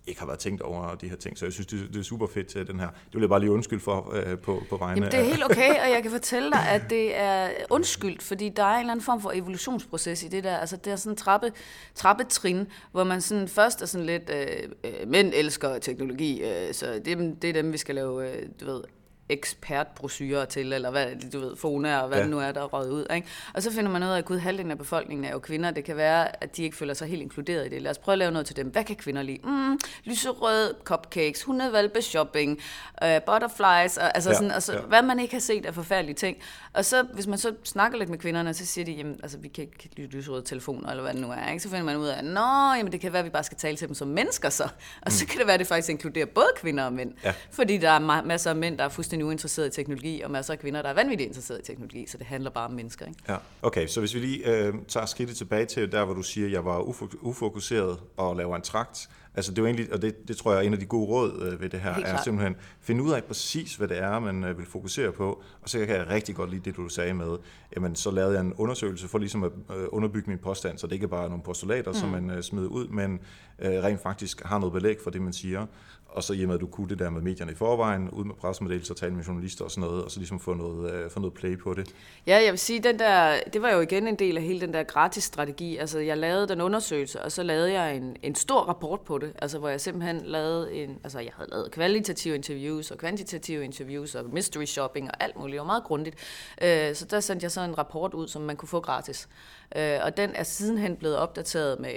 ikke 0.07 0.21
har 0.21 0.27
været 0.27 0.39
tænkt 0.39 0.63
over 0.63 0.95
de 0.95 1.09
her 1.09 1.17
ting. 1.17 1.39
Så 1.39 1.45
jeg 1.45 1.53
synes, 1.53 1.67
det, 1.67 1.89
det 1.93 1.97
er 2.01 2.03
super 2.03 2.27
fedt 2.27 2.47
til 2.47 2.67
den 2.67 2.81
her. 2.81 2.87
Det 2.89 3.15
vil 3.15 3.21
jeg 3.21 3.29
bare 3.29 3.41
lige 3.41 3.51
undskylde 3.51 3.83
for 3.83 4.13
øh, 4.15 4.39
på, 4.39 4.63
på 4.71 4.77
vegne 4.77 4.97
Jamen, 4.97 5.13
det 5.13 5.21
er 5.21 5.25
helt 5.25 5.45
okay, 5.45 5.71
og 5.71 5.91
jeg 5.91 6.03
kan 6.03 6.11
fortælle 6.11 6.51
dig, 6.51 6.69
at 6.69 6.83
det 6.91 7.19
er 7.19 7.51
undskyldt, 7.71 8.23
fordi 8.23 8.49
der 8.49 8.65
er 8.65 8.75
en 8.75 8.81
eller 8.81 8.93
anden 8.93 9.05
form 9.05 9.21
for 9.21 9.33
evolutionsproces 9.35 10.23
i 10.23 10.29
det 10.29 10.45
der. 10.45 10.57
Altså, 10.57 10.77
det 10.77 10.93
er 10.93 10.97
sådan 10.97 11.13
en 11.13 11.17
trappe, 11.17 11.53
trappetrin, 11.95 12.67
hvor 12.93 13.05
man 13.05 13.21
sådan 13.21 13.49
først 13.49 13.83
er 13.83 13.87
sådan 13.87 14.07
lidt, 14.07 14.31
øh, 14.35 14.47
øh, 14.85 15.09
mænd 15.09 15.33
elsker 15.35 15.79
teknologi, 15.79 16.43
øh, 16.43 16.75
så 16.75 17.01
det, 17.05 17.37
det 17.43 17.51
er 17.51 17.55
dem, 17.55 17.73
vi 17.73 17.79
skal 17.79 17.95
lave, 17.95 18.31
øh, 18.31 18.47
du 18.61 18.67
ved, 18.67 18.83
ekspertbrosyrer 19.31 20.45
til, 20.45 20.73
eller 20.73 20.91
hvad, 20.91 21.31
du 21.33 21.41
ved, 21.41 21.57
Fona 21.57 22.01
og 22.01 22.09
hvad 22.09 22.19
ja. 22.19 22.23
det 22.23 22.31
nu 22.31 22.39
er, 22.39 22.53
der 22.53 22.61
er 22.61 22.65
røget 22.65 22.91
ud. 22.91 23.07
Ikke? 23.15 23.29
Og 23.55 23.63
så 23.63 23.73
finder 23.73 23.91
man 23.91 24.03
ud 24.03 24.09
af, 24.09 24.19
at 24.19 24.25
gud, 24.25 24.39
halvdelen 24.39 24.71
af 24.71 24.79
befolkningen 24.79 25.25
er 25.25 25.31
jo 25.33 25.39
kvinder. 25.39 25.71
Det 25.71 25.85
kan 25.85 25.97
være, 25.97 26.43
at 26.43 26.57
de 26.57 26.63
ikke 26.63 26.77
føler 26.77 26.95
sig 26.95 27.09
helt 27.09 27.23
inkluderet 27.23 27.67
i 27.67 27.69
det. 27.69 27.83
Lad 27.83 27.91
os 27.91 27.99
prøve 27.99 28.13
at 28.13 28.19
lave 28.19 28.31
noget 28.31 28.47
til 28.47 28.57
dem. 28.57 28.67
Hvad 28.67 28.85
kan 28.85 28.97
kvinder 28.97 29.23
lide? 29.23 29.39
Mm, 29.45 29.79
lyserød 30.05 30.75
cupcakes, 30.85 31.43
hundevalpe 31.43 32.03
shopping, 32.03 32.59
uh, 33.05 33.09
butterflies, 33.27 33.97
og, 33.97 34.15
altså 34.15 34.31
ja, 34.31 34.37
sådan, 34.37 34.51
altså, 34.51 34.73
ja. 34.73 34.81
hvad 34.81 35.03
man 35.03 35.21
ikke 35.21 35.35
har 35.35 35.41
set 35.41 35.67
af 35.67 35.75
forfærdelige 35.75 36.15
ting. 36.15 36.37
Og 36.73 36.85
så, 36.85 37.03
hvis 37.03 37.27
man 37.27 37.39
så 37.39 37.55
snakker 37.65 37.99
lidt 37.99 38.11
med 38.11 38.19
kvinderne, 38.19 38.55
så 38.55 38.67
siger 38.67 38.85
de, 38.85 38.93
jamen, 38.93 39.21
altså, 39.23 39.39
vi 39.39 39.49
kan 39.49 39.65
ikke 39.65 39.89
lide 39.97 40.09
lyserøde 40.09 40.43
telefoner, 40.43 40.91
eller 40.91 41.03
hvad 41.03 41.13
det 41.13 41.21
nu 41.21 41.31
er. 41.31 41.51
Ikke? 41.51 41.63
Så 41.63 41.69
finder 41.69 41.85
man 41.85 41.97
ud 41.97 42.07
af, 42.07 42.25
nå, 42.25 42.75
jamen, 42.77 42.93
det 42.93 43.01
kan 43.01 43.13
være, 43.13 43.21
at 43.21 43.25
vi 43.25 43.31
bare 43.31 43.45
skal 43.45 43.59
tale 43.59 43.77
til 43.77 43.89
dem 43.89 43.95
som 43.95 44.09
mennesker 44.09 44.49
så. 44.49 44.65
Og 44.65 44.71
mm. 45.07 45.11
så 45.11 45.27
kan 45.27 45.39
det 45.39 45.47
være, 45.47 45.55
at 45.55 45.61
det 45.61 45.67
faktisk 45.67 45.91
inkluderer 45.91 46.27
både 46.27 46.49
kvinder 46.57 46.85
og 46.85 46.93
mænd. 46.93 47.13
Ja. 47.25 47.35
Fordi 47.51 47.79
der 47.79 47.91
er 47.91 48.23
masser 48.23 48.51
af 48.51 48.57
mænd, 48.57 48.79
der 48.79 48.85
er 48.85 48.89
fuldstændig 48.89 49.20
nu 49.21 49.31
interesseret 49.31 49.67
i 49.67 49.71
teknologi, 49.71 50.21
og 50.21 50.31
masser 50.31 50.53
af 50.53 50.59
kvinder, 50.59 50.83
der 50.83 50.89
er 50.89 50.95
vanvittigt 50.95 51.29
interesseret 51.29 51.59
i 51.59 51.63
teknologi, 51.63 52.07
så 52.07 52.19
det 52.19 52.27
handler 52.27 52.51
bare 52.51 52.65
om 52.65 52.73
mennesker. 52.73 53.07
Ikke? 53.07 53.19
Ja. 53.29 53.37
Okay, 53.63 53.87
så 53.87 54.01
hvis 54.01 54.15
vi 54.15 54.19
lige 54.21 54.57
øh, 54.57 54.75
tager 54.89 55.07
skridtet 55.07 55.37
tilbage 55.37 55.67
til 55.67 55.93
der, 55.93 56.05
hvor 56.05 56.15
du 56.15 56.23
siger, 56.23 56.47
at 56.47 56.53
jeg 56.53 56.65
var 56.65 56.81
ufokuseret 57.23 57.99
og 58.17 58.37
laver 58.37 58.57
en 58.57 58.63
trakt, 58.63 59.09
Altså 59.35 59.53
det 59.53 59.59
er 59.59 59.63
jo 59.63 59.67
egentlig, 59.67 59.93
og 59.93 60.03
det, 60.03 60.29
det 60.29 60.37
tror 60.37 60.53
jeg 60.53 60.63
er 60.63 60.67
en 60.67 60.73
af 60.73 60.79
de 60.79 60.87
gode 60.87 61.07
råd 61.07 61.51
øh, 61.53 61.61
ved 61.61 61.69
det 61.69 61.81
her, 61.81 61.91
er 61.91 62.23
simpelthen 62.23 62.57
finde 62.81 63.03
ud 63.03 63.13
af 63.13 63.25
præcis, 63.25 63.75
hvad 63.75 63.89
det 63.89 63.99
er, 63.99 64.19
man 64.19 64.45
øh, 64.45 64.59
vil 64.59 64.67
fokusere 64.67 65.13
på. 65.13 65.43
Og 65.63 65.69
så 65.69 65.79
kan 65.79 65.89
jeg 65.97 66.09
rigtig 66.09 66.35
godt 66.35 66.51
lide 66.51 66.63
det, 66.65 66.77
du 66.77 66.89
sagde 66.89 67.15
med, 67.15 67.37
jamen 67.77 67.95
så 67.95 68.11
lavede 68.11 68.35
jeg 68.35 68.41
en 68.41 68.55
undersøgelse 68.55 69.09
for 69.09 69.19
ligesom 69.19 69.45
at 69.45 69.51
øh, 69.77 69.87
underbygge 69.89 70.31
min 70.31 70.39
påstand, 70.39 70.79
så 70.79 70.87
det 70.87 70.93
ikke 70.93 71.09
bare 71.09 71.25
er 71.25 71.29
nogle 71.29 71.43
postulater, 71.43 71.91
mm. 71.91 71.99
som 71.99 72.09
man 72.09 72.43
smider 72.43 72.69
ud, 72.69 72.89
men 72.89 73.21
rent 73.63 74.03
faktisk 74.03 74.43
har 74.45 74.59
noget 74.59 74.73
belæg 74.73 74.97
for 75.05 75.11
det, 75.11 75.23
man 75.23 75.33
siger 75.33 75.67
og 76.13 76.23
så 76.23 76.35
hjemme, 76.35 76.55
at 76.55 76.61
du 76.61 76.67
kunne 76.67 76.89
det 76.89 76.99
der 76.99 77.11
med 77.11 77.21
medierne 77.23 77.53
i 77.53 77.55
forvejen, 77.55 78.11
ud 78.11 78.25
med 78.25 78.35
pressemeddelelser, 78.35 78.95
tale 78.95 79.15
med 79.15 79.25
journalister 79.25 79.65
og 79.65 79.71
sådan 79.71 79.89
noget, 79.89 80.05
og 80.05 80.11
så 80.11 80.19
ligesom 80.19 80.41
få 80.41 80.55
noget, 80.55 80.93
øh, 80.93 81.11
få 81.11 81.21
noget 81.21 81.35
play 81.35 81.59
på 81.59 81.75
det. 81.75 81.95
Ja, 82.27 82.43
jeg 82.45 82.53
vil 82.53 82.59
sige, 82.59 82.81
den 82.81 82.99
der, 82.99 83.41
det 83.53 83.63
var 83.63 83.71
jo 83.71 83.81
igen 83.81 84.09
en 84.09 84.15
del 84.15 84.37
af 84.37 84.43
hele 84.43 84.61
den 84.61 84.75
der 84.75 84.83
gratis 84.83 85.25
strategi. 85.25 85.77
Altså, 85.77 85.99
jeg 85.99 86.19
lavede 86.19 86.49
den 86.49 86.61
undersøgelse, 86.61 87.23
og 87.23 87.33
så 87.33 87.43
lavede 87.43 87.73
jeg 87.73 87.97
en, 87.97 88.17
en 88.23 88.35
stor 88.35 88.61
rapport 88.61 89.01
på 89.01 89.19
det, 89.21 89.33
altså, 89.43 89.59
hvor 89.59 89.69
jeg 89.69 89.81
simpelthen 89.81 90.21
lavede 90.25 90.73
en, 90.73 90.99
altså, 91.05 91.19
jeg 91.19 91.33
havde 91.37 91.51
lavet 91.51 91.71
kvalitative 91.71 92.35
interviews 92.35 92.91
og 92.91 92.99
kvantitative 92.99 93.65
interviews 93.65 94.15
og 94.15 94.25
mystery 94.33 94.65
shopping 94.65 95.09
og 95.09 95.23
alt 95.23 95.37
muligt, 95.37 95.61
og 95.61 95.67
meget 95.67 95.85
grundigt. 95.85 96.17
Øh, 96.63 96.95
så 96.95 97.05
der 97.05 97.21
sendte 97.21 97.45
jeg 97.45 97.51
så 97.51 97.61
en 97.61 97.79
rapport 97.79 98.15
ud, 98.15 98.29
som 98.29 98.43
man 98.43 98.57
kunne 98.57 98.69
få 98.69 98.81
gratis. 98.81 99.29
Øh, 99.77 99.99
og 100.03 100.17
den 100.17 100.31
er 100.35 100.43
sidenhen 100.43 100.97
blevet 100.97 101.17
opdateret 101.17 101.81
med 101.81 101.93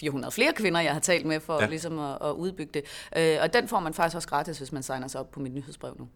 400 0.00 0.32
flere 0.32 0.52
kvinder, 0.52 0.80
jeg 0.80 0.92
har 0.92 1.00
talt 1.00 1.26
med 1.26 1.40
for 1.40 1.60
ja. 1.60 1.66
ligesom 1.66 1.98
at, 1.98 2.18
at 2.22 2.30
udbygge 2.30 2.72
det. 2.74 2.84
Øh, 3.16 3.38
og 3.42 3.52
den 3.52 3.68
får 3.68 3.80
man 3.80 3.94
faktisk 3.94 4.16
også 4.16 4.28
gratis, 4.28 4.58
hvis 4.58 4.72
man 4.72 4.82
signer 4.82 5.08
sig 5.08 5.20
op 5.20 5.30
på 5.30 5.40
mit 5.40 5.54
nyhedsbrev 5.54 5.96
nu. 5.98 6.08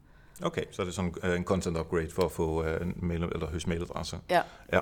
Okay, 0.42 0.64
så 0.70 0.82
er 0.82 0.86
det 0.86 0.94
sådan 0.94 1.14
øh, 1.22 1.36
en 1.36 1.44
content 1.44 1.76
upgrade 1.76 2.10
for 2.10 2.22
at 2.22 2.32
få 2.32 2.60
uh, 2.60 3.02
mail, 3.02 3.22
eller 3.22 3.46
høst 3.46 3.66
mailadresse. 3.66 4.18
Ja. 4.30 4.42
ja. 4.72 4.80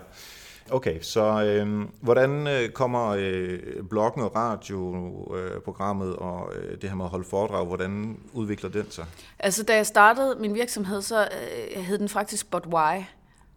Okay, 0.71 1.01
så 1.01 1.45
øhm, 1.45 1.83
øh, 1.83 1.89
hvordan 2.01 2.49
kommer 2.75 3.09
øh, 3.09 3.59
bloggen 3.91 4.23
og 4.23 4.37
radioprogrammet 4.37 6.09
øh, 6.09 6.19
og 6.19 6.53
øh, 6.55 6.81
det 6.81 6.89
her 6.89 6.97
med 6.97 7.05
at 7.05 7.11
holde 7.11 7.25
foredrag, 7.25 7.67
hvordan 7.67 8.19
udvikler 8.33 8.71
den 8.71 8.91
sig? 8.91 9.05
Altså, 9.39 9.63
da 9.63 9.77
jeg 9.77 9.87
startede 9.87 10.37
min 10.41 10.55
virksomhed, 10.55 11.03
så 11.03 11.29
øh, 11.77 11.83
hed 11.83 11.99
den 11.99 12.09
faktisk 12.09 12.51
But 12.51 12.67
Why? 12.67 13.03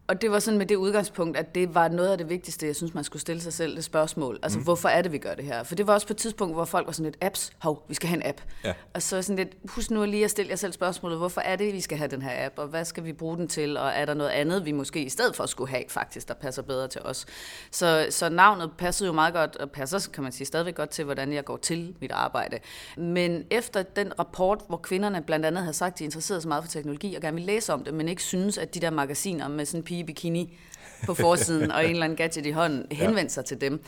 Og 0.08 0.22
det 0.22 0.30
var 0.30 0.38
sådan 0.38 0.58
med 0.58 0.66
det 0.66 0.76
udgangspunkt, 0.76 1.36
at 1.36 1.54
det 1.54 1.74
var 1.74 1.88
noget 1.88 2.08
af 2.08 2.18
det 2.18 2.28
vigtigste, 2.28 2.66
jeg 2.66 2.76
synes, 2.76 2.94
man 2.94 3.04
skulle 3.04 3.20
stille 3.20 3.42
sig 3.42 3.52
selv 3.52 3.76
det 3.76 3.84
spørgsmål. 3.84 4.38
Altså, 4.42 4.58
mm. 4.58 4.64
hvorfor 4.64 4.88
er 4.88 5.02
det, 5.02 5.12
vi 5.12 5.18
gør 5.18 5.34
det 5.34 5.44
her? 5.44 5.62
For 5.62 5.74
det 5.74 5.86
var 5.86 5.94
også 5.94 6.06
på 6.06 6.12
et 6.12 6.16
tidspunkt, 6.16 6.54
hvor 6.54 6.64
folk 6.64 6.86
var 6.86 6.92
sådan 6.92 7.04
lidt, 7.04 7.16
apps, 7.20 7.52
hov, 7.58 7.84
vi 7.88 7.94
skal 7.94 8.08
have 8.08 8.16
en 8.16 8.28
app. 8.28 8.40
Ja. 8.64 8.72
Og 8.94 9.02
så 9.02 9.22
sådan 9.22 9.36
lidt, 9.36 9.56
husk 9.68 9.90
nu 9.90 10.04
lige 10.04 10.24
at 10.24 10.30
stille 10.30 10.50
jer 10.50 10.56
selv 10.56 10.72
spørgsmålet, 10.72 11.18
hvorfor 11.18 11.40
er 11.40 11.56
det, 11.56 11.72
vi 11.72 11.80
skal 11.80 11.98
have 11.98 12.08
den 12.08 12.22
her 12.22 12.46
app, 12.46 12.58
og 12.58 12.66
hvad 12.66 12.84
skal 12.84 13.04
vi 13.04 13.12
bruge 13.12 13.36
den 13.36 13.48
til, 13.48 13.76
og 13.76 13.88
er 13.88 14.04
der 14.04 14.14
noget 14.14 14.30
andet, 14.30 14.64
vi 14.64 14.72
måske 14.72 15.04
i 15.04 15.08
stedet 15.08 15.36
for 15.36 15.46
skulle 15.46 15.70
have 15.70 15.84
faktisk, 15.88 16.28
der 16.28 16.34
passer 16.34 16.62
bedre 16.62 16.88
til 16.88 17.00
os. 17.04 17.26
Så, 17.70 18.06
så 18.10 18.28
navnet 18.28 18.70
passede 18.78 19.06
jo 19.06 19.12
meget 19.12 19.34
godt, 19.34 19.56
og 19.56 19.70
passer, 19.70 20.10
kan 20.12 20.22
man 20.22 20.32
sige, 20.32 20.46
stadigvæk 20.46 20.74
godt 20.74 20.90
til, 20.90 21.04
hvordan 21.04 21.32
jeg 21.32 21.44
går 21.44 21.56
til 21.56 21.94
mit 22.00 22.12
arbejde. 22.12 22.58
Men 22.96 23.44
efter 23.50 23.82
den 23.82 24.18
rapport, 24.18 24.62
hvor 24.68 24.76
kvinderne 24.76 25.22
blandt 25.22 25.46
andet 25.46 25.62
havde 25.62 25.74
sagt, 25.74 25.92
at 25.92 25.98
de 25.98 26.04
interesserede 26.04 26.40
sig 26.40 26.48
meget 26.48 26.64
for 26.64 26.70
teknologi, 26.70 27.14
og 27.14 27.22
gerne 27.22 27.34
ville 27.34 27.52
læse 27.52 27.72
om 27.72 27.84
det, 27.84 27.94
men 27.94 28.08
ikke 28.08 28.22
synes, 28.22 28.58
at 28.58 28.74
de 28.74 28.80
der 28.80 28.90
magasiner 28.90 29.48
med 29.48 29.66
sådan 29.66 29.82
pige 29.96 30.04
bikini 30.04 30.58
på 31.06 31.14
forsiden 31.14 31.70
og 31.70 31.84
en 31.84 31.90
eller 31.90 32.04
anden 32.04 32.16
gadget 32.16 32.46
i 32.46 32.50
hånden 32.50 32.86
henvendte 33.02 33.34
sig 33.34 33.44
til 33.44 33.60
dem. 33.60 33.82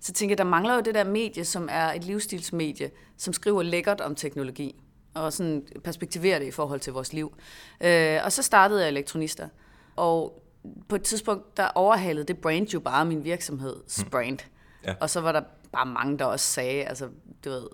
Så 0.00 0.12
tænker 0.12 0.32
jeg, 0.32 0.38
der 0.38 0.44
mangler 0.44 0.74
jo 0.74 0.80
det 0.80 0.94
der 0.94 1.04
medie, 1.04 1.44
som 1.44 1.68
er 1.72 1.92
et 1.92 2.04
livsstilsmedie, 2.04 2.90
som 3.16 3.32
skriver 3.32 3.62
lækkert 3.62 4.00
om 4.00 4.14
teknologi 4.14 4.74
og 5.14 5.32
sådan 5.32 5.66
perspektiverer 5.84 6.38
det 6.38 6.46
i 6.46 6.50
forhold 6.50 6.80
til 6.80 6.92
vores 6.92 7.12
liv. 7.12 7.34
Øh, 7.80 8.18
og 8.24 8.32
så 8.32 8.42
startede 8.42 8.80
jeg 8.80 8.88
elektronister. 8.88 9.48
Og 9.96 10.42
på 10.88 10.96
et 10.96 11.02
tidspunkt, 11.02 11.56
der 11.56 11.68
overhalede 11.68 12.24
det 12.24 12.38
brand 12.38 12.66
jo 12.66 12.80
bare 12.80 13.04
min 13.04 13.24
virksomheds 13.24 14.04
mm. 14.04 14.10
brand. 14.10 14.38
Ja. 14.86 14.94
Og 15.00 15.10
så 15.10 15.20
var 15.20 15.32
der 15.32 15.42
bare 15.72 15.86
mange, 15.86 16.18
der 16.18 16.24
også 16.24 16.46
sagde, 16.46 16.84
altså, 16.84 17.08
du 17.44 17.50
ved, 17.50 17.66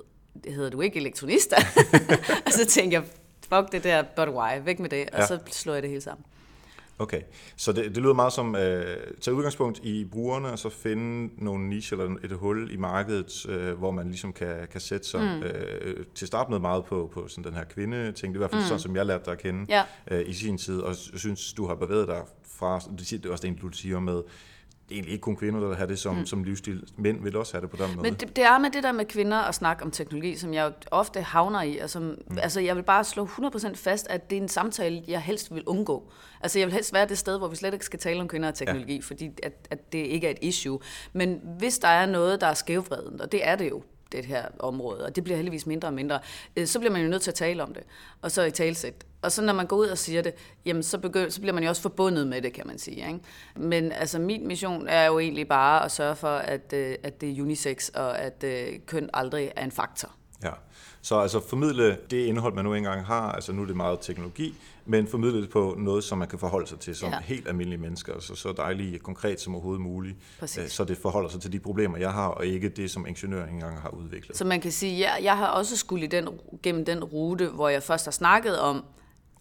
det 0.45 0.55
hedder 0.55 0.71
du 0.71 0.81
ikke 0.81 1.01
elektronister. 1.01 1.57
og 2.47 2.53
så 2.53 2.67
tænkte 2.67 2.95
jeg, 2.95 3.05
fuck 3.49 3.73
det 3.73 3.85
der, 3.85 4.03
but 4.17 4.29
why, 4.29 4.65
væk 4.65 4.79
med 4.79 4.91
det. 4.91 5.11
Og 5.13 5.19
ja. 5.19 5.27
så 5.27 5.39
slår 5.47 5.73
jeg 5.73 5.83
det 5.83 5.91
hele 5.91 6.03
sammen. 6.03 6.25
Okay, 6.99 7.21
så 7.57 7.73
det, 7.73 7.85
det 7.85 7.97
lyder 7.97 8.15
meget 8.15 8.33
som 8.33 8.55
at 8.55 8.89
øh, 8.89 8.97
tage 9.21 9.35
udgangspunkt 9.35 9.81
i 9.83 10.05
brugerne, 10.05 10.49
og 10.49 10.59
så 10.59 10.69
finde 10.69 11.31
nogle 11.45 11.69
niche 11.69 11.97
eller 11.97 12.17
et 12.25 12.33
hul 12.33 12.71
i 12.71 12.77
markedet, 12.77 13.47
øh, 13.49 13.79
hvor 13.79 13.91
man 13.91 14.09
ligesom 14.09 14.33
kan, 14.33 14.69
kan 14.71 14.81
sætte 14.81 15.09
sig 15.09 15.21
mm. 15.21 15.43
øh, 15.43 16.05
til 16.15 16.27
start 16.27 16.51
med 16.51 16.59
meget 16.59 16.85
på, 16.85 17.11
på 17.15 17.29
sådan 17.29 17.45
den 17.45 17.55
her 17.55 17.65
kvinde-ting. 17.65 18.35
Det 18.35 18.39
er 18.39 18.39
i 18.39 18.39
hvert 18.39 18.51
fald 18.51 18.63
mm. 18.63 18.67
sådan, 18.67 18.81
som 18.81 18.97
jeg 18.97 19.07
lærte 19.07 19.25
dig 19.25 19.33
at 19.33 19.39
kende 19.39 19.67
ja. 19.69 19.83
øh, 20.11 20.29
i 20.29 20.33
sin 20.33 20.59
tid, 20.59 20.81
og 20.81 20.89
jeg 20.89 21.21
synes, 21.21 21.53
du 21.53 21.67
har 21.67 21.75
bevæget 21.75 22.09
dig 22.09 22.23
fra, 22.59 22.81
det 22.99 23.27
er 23.27 23.31
også 23.31 23.47
det, 23.47 23.63
du 23.63 23.71
siger 23.71 24.01
med, 24.01 24.23
det 24.89 24.95
er 24.95 24.97
egentlig 24.97 25.13
ikke 25.13 25.23
kun 25.23 25.37
kvinder, 25.37 25.61
der 25.61 25.77
har 25.77 25.87
det 25.87 25.99
som, 25.99 26.17
mm. 26.17 26.27
som 26.27 26.45
livsstil. 26.45 26.85
Mænd 26.97 27.23
vil 27.23 27.37
også 27.37 27.53
have 27.53 27.63
det 27.63 27.71
på 27.71 27.77
den 27.77 27.97
måde. 27.97 28.03
Men 28.03 28.15
det, 28.15 28.37
det 28.37 28.45
er 28.45 28.59
med 28.59 28.71
det 28.71 28.83
der 28.83 28.93
med 28.93 29.05
kvinder 29.05 29.39
at 29.39 29.55
snakke 29.55 29.85
om 29.85 29.91
teknologi, 29.91 30.37
som 30.37 30.55
jeg 30.55 30.73
ofte 30.91 31.21
havner 31.21 31.63
i. 31.63 31.79
Og 31.79 31.91
som, 31.91 32.03
mm. 32.03 32.39
Altså, 32.43 32.61
jeg 32.61 32.77
vil 32.77 32.83
bare 32.83 33.05
slå 33.05 33.27
100% 33.27 33.75
fast, 33.75 34.07
at 34.11 34.31
det 34.31 34.39
er 34.39 34.43
en 34.43 34.49
samtale, 34.49 35.03
jeg 35.09 35.21
helst 35.21 35.55
vil 35.55 35.63
undgå. 35.67 36.11
Altså, 36.41 36.59
jeg 36.59 36.67
vil 36.67 36.73
helst 36.75 36.93
være 36.93 37.09
det 37.09 37.19
sted, 37.19 37.39
hvor 37.39 37.49
vi 37.49 37.57
slet 37.57 37.73
ikke 37.73 37.85
skal 37.85 37.99
tale 37.99 38.21
om 38.21 38.29
kvinder 38.29 38.49
og 38.49 38.55
teknologi, 38.55 38.95
ja. 38.95 39.01
fordi 39.03 39.31
at, 39.43 39.69
at 39.71 39.93
det 39.93 39.99
ikke 39.99 40.27
er 40.27 40.31
et 40.31 40.39
issue. 40.41 40.81
Men 41.13 41.41
hvis 41.59 41.79
der 41.79 41.89
er 41.89 42.07
noget, 42.07 42.41
der 42.41 42.47
er 42.47 42.55
skævvredent, 42.55 43.21
og 43.21 43.33
det 43.33 43.49
er 43.49 43.57
det 43.57 43.71
jo, 43.71 43.83
det 44.13 44.25
her 44.25 44.45
område, 44.59 45.05
og 45.05 45.17
det 45.17 45.25
bliver 45.25 45.37
heldigvis 45.37 45.67
mindre 45.67 45.89
og 45.89 45.95
mindre, 45.95 46.19
øh, 46.57 46.67
så 46.67 46.79
bliver 46.79 46.93
man 46.93 47.03
jo 47.03 47.09
nødt 47.09 47.23
til 47.23 47.31
at 47.31 47.35
tale 47.35 47.63
om 47.63 47.75
det, 47.75 47.83
og 48.23 48.31
så 48.31 48.43
i 48.43 48.51
talsæt. 48.51 49.07
Og 49.23 49.33
så 49.33 49.43
når 49.43 49.53
man 49.53 49.67
går 49.67 49.77
ud 49.77 49.87
og 49.87 49.99
siger 49.99 50.23
det, 50.23 50.35
jamen 50.65 50.83
så, 50.83 50.99
begynder, 50.99 51.31
så 51.31 51.41
bliver 51.41 51.55
man 51.55 51.63
jo 51.63 51.69
også 51.69 51.83
forbundet 51.83 52.27
med 52.27 52.43
det, 52.43 52.53
kan 52.53 52.67
man 52.67 52.79
sige. 52.79 53.07
Ikke? 53.07 53.21
Men 53.57 53.93
altså 53.93 54.19
min 54.19 54.47
mission 54.49 54.89
er 54.89 55.07
jo 55.07 55.19
egentlig 55.19 55.49
bare 55.49 55.85
at 55.85 55.93
sørge 55.93 56.17
for, 56.17 56.37
at, 56.37 56.73
øh, 56.73 56.95
at 57.03 57.21
det 57.21 57.31
er 57.39 57.43
unisex, 57.43 57.89
og 57.89 58.19
at 58.19 58.45
øh, 58.45 58.79
køn 58.87 59.11
aldrig 59.15 59.53
er 59.57 59.65
en 59.65 59.73
faktor. 59.73 60.11
Ja, 60.43 60.51
så 61.07 61.19
altså 61.19 61.41
formidle 61.41 61.99
det 62.11 62.27
indhold, 62.27 62.55
man 62.55 62.65
nu 62.65 62.75
engang 62.75 63.07
har, 63.07 63.33
altså 63.33 63.53
nu 63.53 63.63
er 63.63 63.67
det 63.67 63.77
meget 63.77 63.99
teknologi, 64.01 64.55
men 64.87 65.09
formidle 65.09 65.43
det 65.43 65.51
på 65.51 65.75
noget, 65.79 66.05
som 66.05 66.19
man 66.19 66.29
kan 66.29 66.39
forholde 66.39 66.67
sig 66.67 66.79
til 66.79 66.97
som 66.97 67.11
ja. 67.11 67.19
helt 67.21 67.49
almindelige 67.49 67.81
mennesker, 67.81 68.21
så 68.21 68.35
så 68.35 68.53
dejligt 68.53 69.03
konkret 69.03 69.41
som 69.41 69.55
overhovedet 69.55 69.83
muligt, 69.83 70.17
Præcis. 70.39 70.59
Øh, 70.59 70.69
så 70.69 70.85
det 70.85 70.99
forholder 70.99 71.29
sig 71.29 71.41
til 71.41 71.53
de 71.53 71.59
problemer, 71.59 71.99
jeg 71.99 72.13
har, 72.13 72.27
og 72.29 72.47
ikke 72.47 72.69
det, 72.69 72.91
som 72.91 73.07
ingeniører 73.07 73.47
engang 73.47 73.81
har 73.81 73.89
udviklet. 73.89 74.37
Så 74.37 74.45
man 74.45 74.61
kan 74.61 74.73
sige, 74.73 74.97
ja, 74.97 75.13
jeg 75.23 75.37
har 75.37 75.47
også 75.47 75.77
skulle 75.77 76.07
den, 76.07 76.29
gennem 76.63 76.85
den 76.85 77.05
rute, 77.05 77.49
hvor 77.49 77.69
jeg 77.69 77.83
først 77.83 78.05
har 78.05 78.13
snakket 78.13 78.59
om, 78.59 78.85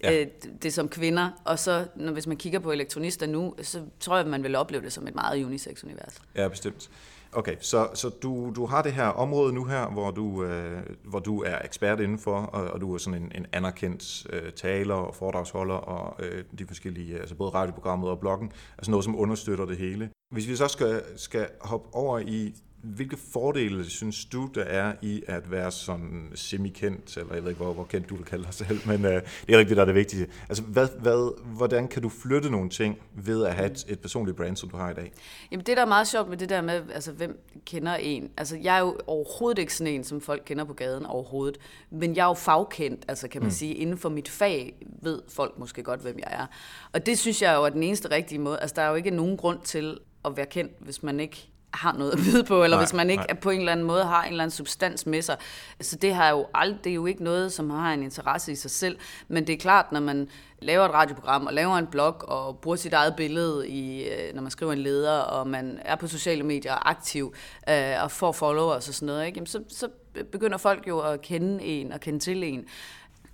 ja. 0.04 0.22
øh, 0.22 0.28
det 0.64 0.74
som 0.74 0.90
kvinder, 0.90 1.30
og 1.46 1.60
så 1.60 1.86
når, 1.96 2.12
hvis 2.12 2.28
man 2.28 2.38
kigger 2.38 2.60
på 2.60 2.72
elektronister 2.72 3.28
nu, 3.28 3.56
så 3.62 3.82
tror 4.00 4.16
jeg, 4.16 4.26
at 4.26 4.32
man 4.32 4.44
vil 4.44 4.56
opleve 4.56 4.84
det 4.84 4.94
som 4.94 5.08
et 5.08 5.16
meget 5.16 5.46
unisex-univers. 5.46 6.22
Ja, 6.36 6.48
bestemt. 6.48 6.90
Okay, 7.36 7.56
så, 7.60 7.90
så 7.94 8.10
du, 8.10 8.54
du 8.56 8.66
har 8.66 8.82
det 8.82 8.94
her 8.94 9.08
område 9.08 9.54
nu 9.54 9.66
her, 9.66 9.88
hvor 9.88 10.12
du, 10.12 10.44
øh, 10.44 10.82
hvor 11.04 11.20
du 11.20 11.42
er 11.42 11.58
ekspert 11.64 12.00
indenfor, 12.00 12.36
og, 12.36 12.64
og 12.64 12.82
du 12.82 12.94
er 12.94 12.98
sådan 12.98 13.22
en, 13.22 13.32
en 13.36 13.46
anerkendt 13.52 14.28
øh, 14.30 14.52
taler 14.52 14.96
og 14.96 15.16
foredragsholder, 15.16 15.76
og 15.76 16.24
øh, 16.26 16.44
de 16.60 16.68
forskellige, 16.68 17.14
øh, 17.14 17.20
altså 17.20 17.36
både 17.36 17.50
radioprogrammet 17.50 18.10
og 18.10 18.20
bloggen, 18.20 18.52
altså 18.78 18.92
noget, 18.92 19.04
som 19.04 19.20
understøtter 19.20 19.66
det 19.66 19.78
hele. 19.78 20.10
Hvis 20.34 20.48
vi 20.48 20.56
så 20.56 20.68
skal, 20.68 21.02
skal 21.16 21.48
hoppe 21.62 21.96
over 21.96 22.20
i 22.20 22.54
hvilke 22.86 23.18
fordele 23.18 23.90
synes 23.90 24.26
du, 24.26 24.50
der 24.56 24.64
er 24.64 24.94
i 25.02 25.24
at 25.28 25.52
være 25.52 25.72
sådan 25.72 26.32
semi-kendt, 26.36 27.18
eller 27.18 27.34
jeg 27.34 27.44
ved 27.44 27.50
ikke, 27.50 27.64
hvor, 27.64 27.74
hvor 27.74 27.84
kendt 27.84 28.10
du 28.10 28.16
vil 28.16 28.26
kalde 28.26 28.44
dig 28.44 28.54
selv, 28.54 28.80
men 28.86 29.06
øh, 29.06 29.22
det 29.48 29.56
er 29.56 29.60
rigtigt, 29.60 29.76
der 29.76 29.82
er 29.82 29.86
det 29.86 29.96
vigtige. 29.96 30.28
Altså, 30.50 30.64
hvad, 30.64 30.88
hvad, 31.00 31.42
hvordan 31.46 31.88
kan 31.88 32.02
du 32.02 32.10
flytte 32.10 32.50
nogle 32.50 32.70
ting 32.70 32.98
ved 33.14 33.46
at 33.46 33.56
have 33.56 33.72
et, 33.72 33.86
et 33.88 34.00
personligt 34.00 34.38
brand, 34.38 34.58
som 34.58 34.70
du 34.70 34.78
har 34.78 34.92
i 34.92 34.94
dag? 34.94 35.12
Jamen, 35.52 35.66
det 35.66 35.78
der 35.78 35.84
er 35.84 35.88
meget 35.88 36.08
sjovt 36.08 36.30
med 36.30 36.38
det 36.38 36.50
der 36.50 36.62
med, 36.62 36.82
altså, 36.94 37.12
hvem 37.12 37.40
kender 37.66 37.96
en? 37.96 38.30
Altså, 38.38 38.58
jeg 38.58 38.76
er 38.76 38.80
jo 38.80 38.98
overhovedet 39.08 39.60
ikke 39.60 39.76
sådan 39.76 39.94
en, 39.94 40.04
som 40.04 40.22
folk 40.22 40.44
kender 40.46 40.64
på 40.64 40.74
gaden 40.74 41.06
overhovedet, 41.06 41.58
men 41.90 42.16
jeg 42.16 42.24
er 42.24 42.28
jo 42.28 42.34
fagkendt, 42.34 43.06
altså 43.08 43.28
kan 43.28 43.42
man 43.42 43.48
mm. 43.48 43.52
sige, 43.52 43.74
inden 43.74 43.98
for 43.98 44.10
mit 44.10 44.30
fag 44.30 44.76
ved 45.02 45.22
folk 45.28 45.60
måske 45.60 45.84
godt, 45.84 46.02
hvem 46.02 46.20
jeg 46.20 46.40
er. 46.40 46.46
Og 46.94 47.06
det 47.06 47.20
synes 47.20 47.42
jeg 47.42 47.56
jo 47.56 47.64
er 47.64 47.70
den 47.70 47.84
eneste 47.84 48.12
rigtige 48.12 48.40
måde. 48.40 48.60
Altså, 48.60 48.74
der 48.76 48.82
er 48.82 48.90
jo 48.90 48.96
ikke 48.96 49.12
nogen 49.12 49.38
grund 49.38 49.60
til 49.64 49.98
at 50.26 50.38
være 50.38 50.46
kendt, 50.46 50.72
hvis 50.80 51.04
man 51.04 51.20
ikke 51.20 51.50
har 51.76 51.94
noget 51.94 52.12
at 52.12 52.26
vide 52.26 52.44
på, 52.44 52.64
eller 52.64 52.78
nej, 52.78 52.86
hvis 52.86 52.94
man 52.94 53.10
ikke 53.10 53.24
nej. 53.30 53.40
på 53.40 53.50
en 53.50 53.60
eller 53.60 53.72
anden 53.72 53.86
måde 53.86 54.04
har 54.04 54.24
en 54.24 54.32
eller 54.32 54.44
anden 54.44 54.56
substans 54.56 55.06
med 55.06 55.22
sig. 55.22 55.38
Så 55.82 55.96
det, 55.96 56.14
har 56.14 56.30
jo 56.30 56.46
ald- 56.58 56.82
det 56.84 56.90
er 56.90 56.94
jo 56.94 57.06
ikke 57.06 57.24
noget, 57.24 57.54
som 57.54 57.70
har 57.70 57.94
en 57.94 58.04
interesse 58.04 58.52
i 58.52 58.56
sig 58.56 58.72
selv, 58.72 58.98
men 59.28 59.48
det 59.48 59.54
er 59.54 59.58
klart, 59.58 59.92
når 59.92 60.00
man 60.00 60.30
laver 60.60 60.86
et 60.86 60.94
radioprogram 60.94 61.46
og 61.46 61.54
laver 61.54 61.76
en 61.78 61.88
blog 61.88 62.30
og 62.30 62.58
bruger 62.58 62.78
sit 62.78 62.94
eget 62.94 63.16
billede, 63.16 63.70
i, 63.70 64.04
øh, 64.04 64.36
når 64.36 64.42
man 64.42 64.52
skriver 64.52 64.74
en 64.74 64.80
leder, 64.80 65.20
og 65.20 65.48
man 65.48 65.80
er 65.86 65.96
på 65.96 66.08
sociale 66.08 66.44
medier 66.44 66.74
og 66.74 66.90
aktiv 66.90 67.34
øh, 67.70 68.04
og 68.04 68.12
får 68.12 68.32
followers 68.32 68.88
og 68.88 68.94
sådan 68.94 69.06
noget, 69.06 69.26
ikke? 69.26 69.38
Jamen, 69.38 69.48
så, 69.48 69.64
så 69.70 69.88
begynder 70.32 70.58
folk 70.58 70.88
jo 70.88 71.00
at 71.00 71.22
kende 71.22 71.64
en 71.64 71.92
og 71.92 72.00
kende 72.00 72.20
til 72.20 72.44
en. 72.44 72.66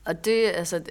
Og 0.06 0.26
det, 0.26 0.52
altså, 0.54 0.82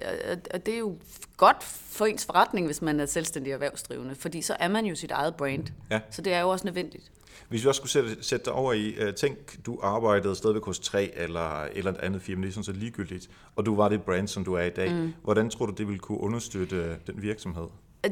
og 0.55 0.67
det 0.67 0.75
er 0.75 0.79
jo 0.79 0.97
godt 1.37 1.63
for 1.63 2.07
ens 2.07 2.27
forretning, 2.27 2.67
hvis 2.67 2.83
man 2.83 3.01
er 3.01 3.07
selvstændig 3.07 3.53
erhvervsdrivende, 3.53 4.15
fordi 4.15 4.43
så 4.43 4.57
er 4.61 4.69
man 4.69 4.87
jo 4.87 4.95
sit 4.95 5.11
eget 5.11 5.35
brand. 5.35 5.67
Ja. 5.91 6.01
Så 6.11 6.23
det 6.23 6.33
er 6.33 6.41
jo 6.41 6.49
også 6.49 6.65
nødvendigt. 6.65 7.11
Hvis 7.51 7.63
vi 7.65 7.69
også 7.69 7.79
skulle 7.79 7.91
sætte, 7.91 8.25
sætte 8.25 8.45
dig 8.45 8.53
over 8.53 8.73
i, 8.73 9.09
uh, 9.09 9.15
tænk, 9.15 9.67
du 9.67 9.79
arbejdede 9.83 10.37
stadigvæk 10.37 10.65
hos 10.65 10.79
3 10.79 11.11
eller 11.17 11.65
eller 11.65 11.91
et 11.93 11.97
andet 11.97 12.23
firma, 12.23 12.43
det 12.43 12.49
er 12.49 12.53
sådan 12.53 12.65
set 12.65 12.77
ligegyldigt, 12.77 13.31
og 13.57 13.67
du 13.67 13.77
var 13.77 13.89
det 13.89 14.03
brand, 14.03 14.29
som 14.29 14.45
du 14.45 14.55
er 14.55 14.63
i 14.63 14.71
dag. 14.71 14.93
Mm. 14.93 15.13
Hvordan 15.23 15.51
tror 15.51 15.67
du, 15.67 15.73
det 15.73 15.87
ville 15.87 15.99
kunne 15.99 16.21
understøtte 16.21 16.77
øh, 16.77 16.97
den 17.07 17.23
virksomhed? 17.23 17.67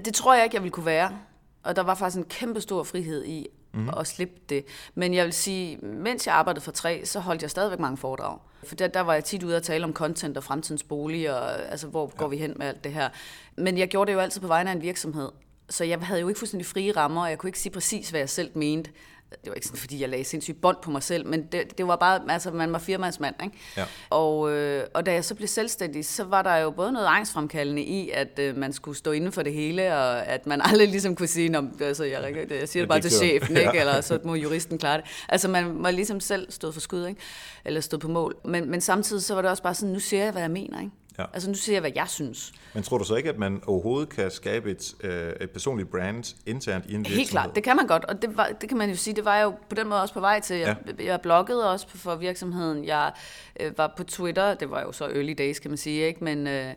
Det 0.05 0.15
tror 0.15 0.35
jeg 0.35 0.45
ikke, 0.45 0.57
jeg 0.57 0.63
ville 0.63 0.73
kunne 0.73 0.87
være. 0.87 1.19
Og 1.63 1.77
der 1.77 1.83
var 1.83 1.95
faktisk 1.95 2.19
en 2.19 2.25
kæmpe 2.25 2.61
stor 2.61 2.83
frihed 2.83 3.25
i 3.25 3.47
mm. 3.73 3.89
at 3.89 4.07
slippe 4.07 4.35
det. 4.49 4.65
Men 4.95 5.15
jeg 5.15 5.25
vil 5.25 5.33
sige, 5.33 5.77
mens 5.77 6.27
jeg 6.27 6.35
arbejdede 6.35 6.65
for 6.65 6.73
3, 6.73 7.05
så 7.05 7.21
holdt 7.21 7.43
jeg 7.43 7.51
stadigvæk 7.51 7.79
mange 7.79 7.97
foredrag. 7.97 8.39
For 8.65 8.75
der, 8.75 8.89
der 8.89 9.01
var 9.01 9.15
jeg 9.15 9.25
tit 9.25 9.43
ude 9.43 9.57
at 9.57 9.63
tale 9.63 9.85
om 9.85 9.93
content 9.93 10.37
og 10.37 10.45
fremtidens 10.45 10.83
bolig, 10.83 11.35
og 11.35 11.71
altså, 11.71 11.87
hvor 11.87 12.13
ja. 12.15 12.19
går 12.19 12.29
vi 12.29 12.37
hen 12.37 12.55
med 12.57 12.67
alt 12.67 12.85
det 12.85 12.93
her. 12.93 13.09
Men 13.57 13.79
jeg 13.79 13.89
gjorde 13.89 14.09
det 14.09 14.15
jo 14.15 14.21
altid 14.21 14.41
på 14.41 14.47
vegne 14.47 14.71
af 14.71 14.75
en 14.75 14.83
virksomhed. 14.83 15.29
Så 15.71 15.85
jeg 15.85 15.99
havde 15.99 16.21
jo 16.21 16.29
ikke 16.29 16.39
fuldstændig 16.39 16.67
frie 16.67 16.93
rammer, 16.93 17.23
og 17.23 17.31
jeg 17.31 17.39
kunne 17.39 17.49
ikke 17.49 17.59
sige 17.59 17.73
præcis, 17.73 18.11
hvad 18.11 18.21
jeg 18.21 18.29
selv 18.29 18.51
mente 18.55 18.91
det 19.31 19.51
var 19.51 19.55
ikke 19.55 19.67
sådan, 19.67 19.79
fordi 19.79 20.01
jeg 20.01 20.09
lagde 20.09 20.25
sindssygt 20.25 20.61
bånd 20.61 20.77
på 20.83 20.91
mig 20.91 21.03
selv, 21.03 21.27
men 21.27 21.43
det, 21.53 21.79
det 21.79 21.87
var 21.89 21.97
bare, 21.97 22.21
altså 22.29 22.51
man 22.51 22.73
var 22.73 22.79
firmandsmand, 22.79 23.35
ikke? 23.45 23.57
Ja. 23.77 23.85
Og, 24.11 24.53
øh, 24.53 24.85
og 24.95 25.07
da 25.07 25.13
jeg 25.13 25.25
så 25.25 25.35
blev 25.35 25.49
selvstændig, 25.49 26.05
så 26.05 26.25
var 26.25 26.43
der 26.43 26.57
jo 26.57 26.71
både 26.71 26.93
noget 26.93 27.07
angstfremkaldende 27.07 27.83
i, 27.83 28.11
at 28.11 28.39
øh, 28.39 28.57
man 28.57 28.73
skulle 28.73 28.97
stå 28.97 29.11
inden 29.13 29.33
for 29.33 29.43
det 29.43 29.53
hele, 29.53 29.95
og 29.97 30.27
at 30.27 30.47
man 30.47 30.61
aldrig 30.71 30.89
ligesom 30.89 31.17
kunne 31.17 31.29
sige, 31.29 31.49
Nå, 31.49 31.63
altså, 31.81 32.05
jeg, 32.05 32.47
jeg 32.51 32.69
siger 32.69 32.83
det 32.83 32.89
bare 32.89 33.01
til 33.01 33.11
chefen, 33.11 33.57
ikke? 33.57 33.71
Ja. 33.75 33.81
eller 33.81 34.01
så 34.01 34.19
må 34.25 34.35
juristen 34.35 34.79
klare 34.79 34.97
det. 34.97 35.07
Altså 35.29 35.49
man 35.49 35.83
var 35.83 35.91
ligesom 35.91 36.21
selv 36.21 36.53
stået 36.53 36.75
for 36.75 36.81
skud, 36.81 37.07
ikke? 37.07 37.21
eller 37.65 37.81
stod 37.81 37.99
på 37.99 38.09
mål. 38.09 38.37
Men, 38.45 38.71
men 38.71 38.81
samtidig 38.81 39.23
så 39.23 39.35
var 39.35 39.43
det 39.43 39.51
også 39.51 39.63
bare 39.63 39.75
sådan, 39.75 39.93
nu 39.93 40.01
siger 40.01 40.23
jeg, 40.23 40.33
hvad 40.33 40.43
jeg 40.43 40.51
mener, 40.51 40.81
ikke? 40.81 40.93
Ja. 41.19 41.25
Altså 41.33 41.49
nu 41.49 41.55
siger 41.55 41.75
jeg, 41.75 41.81
hvad 41.81 41.91
jeg 41.95 42.09
synes. 42.09 42.53
Men 42.75 42.83
tror 42.83 42.99
du 42.99 43.05
så 43.05 43.15
ikke, 43.15 43.29
at 43.29 43.39
man 43.39 43.63
overhovedet 43.67 44.09
kan 44.09 44.31
skabe 44.31 44.71
et, 44.71 44.95
øh, 45.01 45.33
et 45.41 45.51
personligt 45.51 45.91
brand 45.91 46.37
internt 46.47 46.87
i 46.87 46.95
en 46.95 46.99
virksomhed? 46.99 47.19
Helt 47.19 47.31
klart, 47.31 47.55
det 47.55 47.63
kan 47.63 47.77
man 47.77 47.87
godt, 47.87 48.05
og 48.05 48.23
det, 48.23 48.37
var, 48.37 48.51
det 48.61 48.69
kan 48.69 48.79
man 48.79 48.91
jo 48.91 48.97
sige, 48.97 49.17
det 49.17 49.25
var 49.25 49.37
jeg 49.37 49.45
jo 49.45 49.51
på 49.69 49.75
den 49.75 49.89
måde 49.89 50.03
også 50.03 50.15
på 50.15 50.21
vej 50.21 50.41
til. 50.41 50.57
Jeg, 50.57 50.77
ja. 50.99 51.05
jeg 51.05 51.21
bloggede 51.21 51.73
også 51.73 51.89
for 51.89 52.17
virksomheden, 52.17 52.85
jeg 52.85 53.13
øh, 53.61 53.79
var 53.79 53.95
på 53.97 54.05
Twitter, 54.05 54.55
det 54.55 54.71
var 54.71 54.81
jo 54.81 54.93
så 54.93 55.05
early 55.05 55.35
days, 55.39 55.59
kan 55.59 55.71
man 55.71 55.79
sige, 55.79 56.07
ikke? 56.07 56.25
men... 56.25 56.47
Øh, 56.47 56.75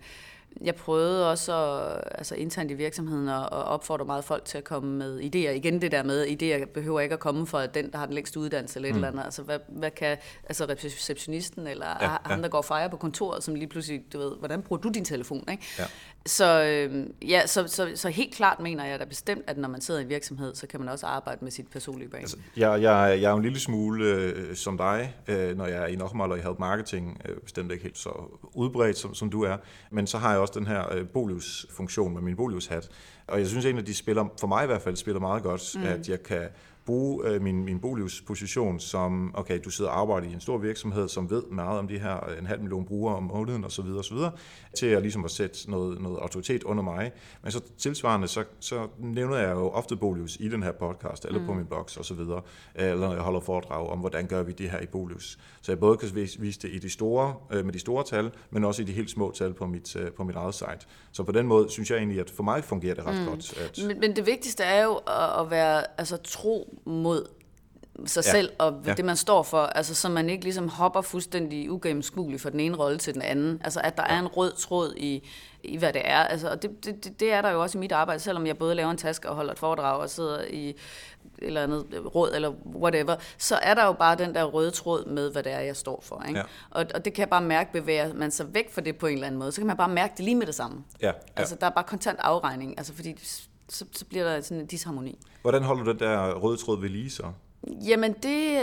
jeg 0.62 0.76
prøvede 0.76 1.32
også 1.32 1.54
at, 1.54 2.04
altså 2.18 2.36
internt 2.36 2.72
i 2.72 2.74
virksomheden 2.74 3.30
at, 3.30 3.44
at 3.44 3.52
opfordre 3.52 4.06
meget 4.06 4.24
folk 4.24 4.46
til 4.46 4.58
at 4.58 4.64
komme 4.64 4.98
med 4.98 5.20
idéer. 5.20 5.50
Igen 5.50 5.82
det 5.82 5.92
der 5.92 6.04
med, 6.04 6.28
idéer 6.28 6.66
behøver 6.66 7.00
ikke 7.00 7.14
at 7.14 7.20
komme 7.20 7.48
fra 7.48 7.66
den, 7.66 7.92
der 7.92 7.98
har 7.98 8.06
den 8.06 8.16
længste 8.16 8.40
uddannelse 8.40 8.78
eller 8.78 8.90
et 8.90 8.96
mm. 8.96 8.98
eller 8.98 9.08
andet. 9.08 9.24
Altså 9.24 9.42
hvad, 9.42 9.60
hvad 9.68 9.92
kan 9.92 10.18
altså 10.50 10.66
receptionisten 10.66 11.68
eller 11.68 11.88
ja, 11.88 12.12
ja. 12.12 12.18
ham, 12.26 12.42
der 12.42 12.50
går 12.50 12.58
og 12.58 12.66
fejrer 12.66 12.88
på 12.88 12.98
kontoret, 12.98 13.44
som 13.44 13.56
lige 13.56 13.68
pludselig, 13.68 14.04
du 14.14 14.20
ved, 14.20 14.32
hvordan 14.40 14.62
bruger 14.62 14.82
du 14.82 14.90
din 14.90 15.06
telefon, 15.06 15.44
ikke? 15.52 15.64
Ja. 15.80 15.86
Så, 16.26 16.64
øh, 16.64 17.08
ja, 17.30 17.48
så, 17.48 17.68
så, 17.68 17.92
så 17.96 18.10
helt 18.10 18.34
klart 18.34 18.60
mener 18.60 18.86
jeg 18.86 19.00
da 19.00 19.06
bestemt, 19.06 19.44
at 19.48 19.58
når 19.58 19.70
man 19.70 19.82
sidder 19.82 20.00
i 20.00 20.04
en 20.04 20.10
virksomhed, 20.10 20.56
så 20.56 20.68
kan 20.68 20.80
man 20.80 20.90
også 20.90 21.06
arbejde 21.06 21.40
med 21.42 21.52
sit 21.52 21.68
personlige 21.68 22.10
brand. 22.10 22.24
Altså, 22.24 22.38
jeg, 22.58 22.82
jeg, 22.82 23.22
jeg 23.22 23.28
er 23.28 23.32
jo 23.32 23.38
en 23.38 23.44
lille 23.44 23.60
smule 23.60 24.06
øh, 24.06 24.56
som 24.56 24.78
dig, 24.78 25.16
øh, 25.28 25.58
når 25.58 25.66
jeg 25.66 25.84
er 25.84 25.88
i 25.88 25.96
Nochmal 25.96 26.32
og 26.32 26.38
i 26.38 26.42
Help 26.42 26.60
Marketing, 26.60 27.22
øh, 27.30 27.38
bestemt 27.38 27.72
ikke 27.72 27.84
helt 27.84 27.98
så 27.98 28.40
udbredt, 28.54 28.98
som, 28.98 29.14
som 29.14 29.30
du 29.30 29.44
er, 29.44 29.58
men 29.92 30.08
så 30.08 30.18
har 30.18 30.32
jeg 30.32 30.40
også 30.40 30.54
den 30.60 30.68
her 30.68 30.94
øh, 30.94 31.08
Bolius-funktion 31.08 32.14
med 32.14 32.22
min 32.22 32.36
Bolius-hat, 32.36 32.90
og 33.28 33.40
jeg 33.40 33.48
synes 33.48 33.66
egentlig, 33.66 33.82
at 33.82 33.88
de 33.88 33.94
spiller, 33.94 34.26
for 34.40 34.48
mig 34.48 34.64
i 34.64 34.68
hvert 34.68 34.82
fald, 34.82 34.96
spiller 34.96 35.20
meget 35.20 35.44
godt, 35.44 35.76
mm. 35.76 35.84
at 35.84 36.10
jeg 36.10 36.24
kan 36.24 36.48
bruge 36.86 37.28
øh, 37.28 37.41
min, 37.41 37.65
min 37.65 37.80
boligsposition 37.80 38.80
som, 38.80 39.32
okay, 39.34 39.60
du 39.65 39.70
sidder 39.70 39.91
og 39.91 40.00
arbejder 40.00 40.28
i 40.28 40.34
en 40.34 40.39
stor 40.39 40.58
virksomhed, 40.58 41.08
som 41.10 41.30
ved 41.30 41.44
meget 41.52 41.80
om 41.80 41.88
de 41.88 42.00
her 42.00 42.30
øh, 42.30 42.39
en 42.39 42.46
halv 42.46 42.62
million 42.62 42.86
brugere 42.86 43.15
om 43.15 43.24
måneden 43.24 43.63
osv., 43.63 43.86
osv., 43.86 44.17
til 44.74 44.86
at, 44.86 45.02
ligesom 45.02 45.26
at 45.26 45.32
sætte 45.32 45.72
noget, 45.72 46.02
noget 46.02 46.17
autoritet 46.17 46.63
under 46.63 46.84
mig. 46.84 47.12
Men 47.44 47.52
så 47.52 47.62
tilsvarende, 47.78 48.28
så, 48.28 48.44
så 48.60 48.88
nævner 49.00 49.38
jeg 49.38 49.52
jo 49.52 49.70
ofte 49.70 49.96
Bolius 49.96 50.38
i 50.39 50.48
den 50.48 50.63
her 50.63 50.72
podcast, 50.72 51.26
eller 51.26 51.39
mm. 51.39 51.46
på 51.46 51.54
min 51.54 51.65
blog 51.65 51.86
osv., 52.00 52.20
eller 52.76 53.08
når 53.08 53.13
jeg 53.13 53.22
holder 53.22 53.39
foredrag 53.39 53.89
om, 53.89 54.00
hvordan 54.00 54.28
gør 54.28 54.44
vi 54.44 54.52
det 54.52 54.70
her 54.70 54.80
i 54.80 54.86
Bolius. 54.86 55.39
Så 55.62 55.72
jeg 55.72 55.80
både 55.80 55.98
kan 55.98 56.10
vise 56.15 56.60
det 56.60 56.70
i 56.74 56.80
de 56.80 56.89
store, 56.89 57.36
øh, 57.52 57.65
med 57.65 57.74
de 57.74 57.80
store 57.80 58.04
tal, 58.04 58.32
men 58.50 58.63
også 58.63 58.82
i 58.82 58.86
de 58.86 58.91
helt 58.91 59.10
små 59.10 59.32
tal 59.32 59.54
på 59.54 59.65
mit, 59.65 59.96
øh, 59.96 60.12
på 60.12 60.24
mit 60.24 60.36
eget 60.36 60.56
site. 60.56 60.80
Så 61.12 61.24
på 61.24 61.32
den 61.32 61.48
måde 61.48 61.70
synes 61.70 61.91
jeg 61.91 61.98
egentlig, 61.98 62.20
at 62.20 62.30
for 62.30 62.44
mig 62.44 62.63
fungerer 62.63 62.96
det 62.96 63.06
ret 63.06 63.20
mm. 63.20 63.26
godt. 63.26 63.58
At 63.58 63.80
men, 63.88 64.00
men 64.00 64.15
det 64.15 64.26
vigtigste 64.26 64.63
er 64.63 64.84
jo 64.84 64.96
at 65.41 65.52
være 65.52 65.84
altså, 65.98 66.17
tro 66.17 66.71
mod 66.86 67.28
sig 68.06 68.26
ja. 68.26 68.32
selv 68.32 68.52
og 68.60 68.82
ja. 68.86 68.94
det, 68.94 69.06
man 69.06 69.18
står 69.18 69.44
for, 69.44 69.62
altså, 69.62 69.96
så 69.96 70.10
man 70.10 70.30
ikke 70.30 70.44
ligesom 70.44 70.70
hopper 70.70 71.02
fuldstændig 71.02 71.72
ugennemskueligt 71.72 72.42
fra 72.42 72.50
den 72.50 72.60
ene 72.60 72.78
rolle 72.78 72.98
til 72.98 73.14
den 73.14 73.22
anden. 73.22 73.62
Altså, 73.64 73.82
at 73.84 73.98
der 73.98 74.04
ja. 74.10 74.16
er 74.16 74.20
en 74.20 74.28
rød 74.28 74.52
tråd 74.52 74.94
i, 74.98 75.30
i 75.64 75.78
hvad 75.78 75.94
det 75.94 76.02
er. 76.06 76.18
Altså, 76.18 76.50
og 76.50 76.62
det, 76.62 76.86
det, 76.86 77.20
det 77.20 77.34
er 77.34 77.42
der 77.42 77.50
jo 77.50 77.62
også 77.62 77.78
i 77.78 77.80
mit 77.80 77.92
arbejde, 77.92 78.20
selvom 78.20 78.48
jeg 78.48 78.58
både 78.58 78.76
laver 78.76 78.92
en 78.92 78.98
taske 78.98 79.30
og 79.30 79.36
holder 79.36 79.52
et 79.52 79.60
foredrag 79.60 80.00
og 80.00 80.10
sidder 80.10 80.44
i 80.44 80.70
et 80.70 80.76
eller 81.38 81.64
andet 81.64 81.86
råd 82.16 82.32
eller 82.36 82.54
whatever, 82.76 83.16
så 83.38 83.56
er 83.56 83.74
der 83.74 83.86
jo 83.86 83.94
bare 83.94 84.16
den 84.16 84.36
der 84.36 84.44
røde 84.44 84.72
tråd 84.72 85.06
med, 85.06 85.32
hvad 85.32 85.44
det 85.44 85.52
er, 85.52 85.60
jeg 85.60 85.76
står 85.76 86.02
for. 86.04 86.24
Ikke? 86.28 86.40
Ja. 86.40 86.46
Og, 86.70 86.86
og 86.96 87.06
det 87.06 87.14
kan 87.14 87.22
jeg 87.22 87.30
bare 87.30 87.42
mærke, 87.42 87.72
bevæger 87.72 88.14
man 88.14 88.32
sig 88.32 88.54
væk 88.54 88.74
fra 88.74 88.82
det 88.82 88.98
på 88.98 89.08
en 89.08 89.14
eller 89.14 89.28
anden 89.28 89.40
måde, 89.40 89.52
så 89.52 89.62
kan 89.62 89.68
man 89.68 89.78
bare 89.78 89.90
mærke 89.90 90.14
det 90.18 90.26
lige 90.26 90.36
med 90.36 90.48
det 90.48 90.56
samme. 90.56 90.84
Ja. 91.02 91.08
Ja. 91.08 91.14
Altså, 91.36 91.56
der 91.56 91.66
er 91.66 91.72
bare 91.72 91.84
kontant 91.84 92.20
afregning, 92.20 92.74
altså, 92.78 92.94
fordi 92.94 93.16
så, 93.72 93.86
så 93.92 94.06
bliver 94.06 94.24
der 94.24 94.42
sådan 94.42 94.62
en 94.62 94.68
disharmoni. 94.68 95.20
Hvordan 95.42 95.64
holder 95.64 95.84
du 95.84 95.92
den 95.92 96.00
der 96.00 96.34
røde 96.34 96.58
tråd 96.58 96.82
ved 96.82 96.90
lige 96.90 97.10
så? 97.10 97.24
Jamen 97.86 98.14
det, 98.14 98.60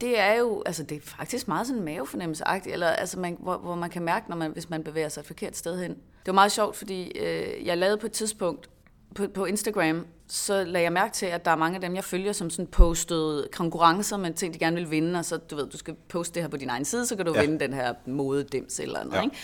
det 0.00 0.18
er 0.18 0.34
jo, 0.34 0.62
altså 0.66 0.82
det 0.82 0.96
er 0.96 1.00
faktisk 1.04 1.48
meget 1.48 1.66
sådan 1.66 1.82
mavefornemmelseagtigt, 1.82 2.72
eller 2.72 2.86
altså 2.86 3.18
man, 3.18 3.36
hvor, 3.40 3.56
hvor 3.56 3.74
man 3.74 3.90
kan 3.90 4.02
mærke, 4.02 4.30
når 4.30 4.36
man, 4.36 4.50
hvis 4.50 4.70
man 4.70 4.84
bevæger 4.84 5.08
sig 5.08 5.20
et 5.20 5.26
forkert 5.26 5.56
sted 5.56 5.78
hen. 5.78 5.90
Det 5.90 6.26
var 6.26 6.32
meget 6.32 6.52
sjovt, 6.52 6.76
fordi 6.76 7.18
øh, 7.18 7.66
jeg 7.66 7.78
lavede 7.78 7.98
på 7.98 8.06
et 8.06 8.12
tidspunkt 8.12 8.70
på, 9.14 9.26
på 9.34 9.44
Instagram, 9.44 10.06
så 10.28 10.64
lagde 10.64 10.84
jeg 10.84 10.92
mærke 10.92 11.14
til, 11.14 11.26
at 11.26 11.44
der 11.44 11.50
er 11.50 11.56
mange 11.56 11.74
af 11.74 11.80
dem, 11.80 11.94
jeg 11.94 12.04
følger, 12.04 12.32
som 12.32 12.50
sådan 12.50 12.66
postede 12.66 13.48
konkurrencer 13.52 14.16
med 14.16 14.34
ting, 14.34 14.54
de 14.54 14.58
gerne 14.58 14.76
vil 14.76 14.90
vinde, 14.90 15.18
og 15.18 15.24
så 15.24 15.36
du 15.36 15.56
ved, 15.56 15.66
du 15.66 15.78
skal 15.78 15.94
poste 16.08 16.34
det 16.34 16.42
her 16.42 16.48
på 16.48 16.56
din 16.56 16.68
egen 16.68 16.84
side, 16.84 17.06
så 17.06 17.16
kan 17.16 17.26
du 17.26 17.34
ja. 17.34 17.40
vinde 17.40 17.60
den 17.60 17.72
her 17.72 17.94
modedems 18.06 18.80
eller 18.80 19.04
noget, 19.04 19.16
ja. 19.16 19.22
ikke? 19.22 19.36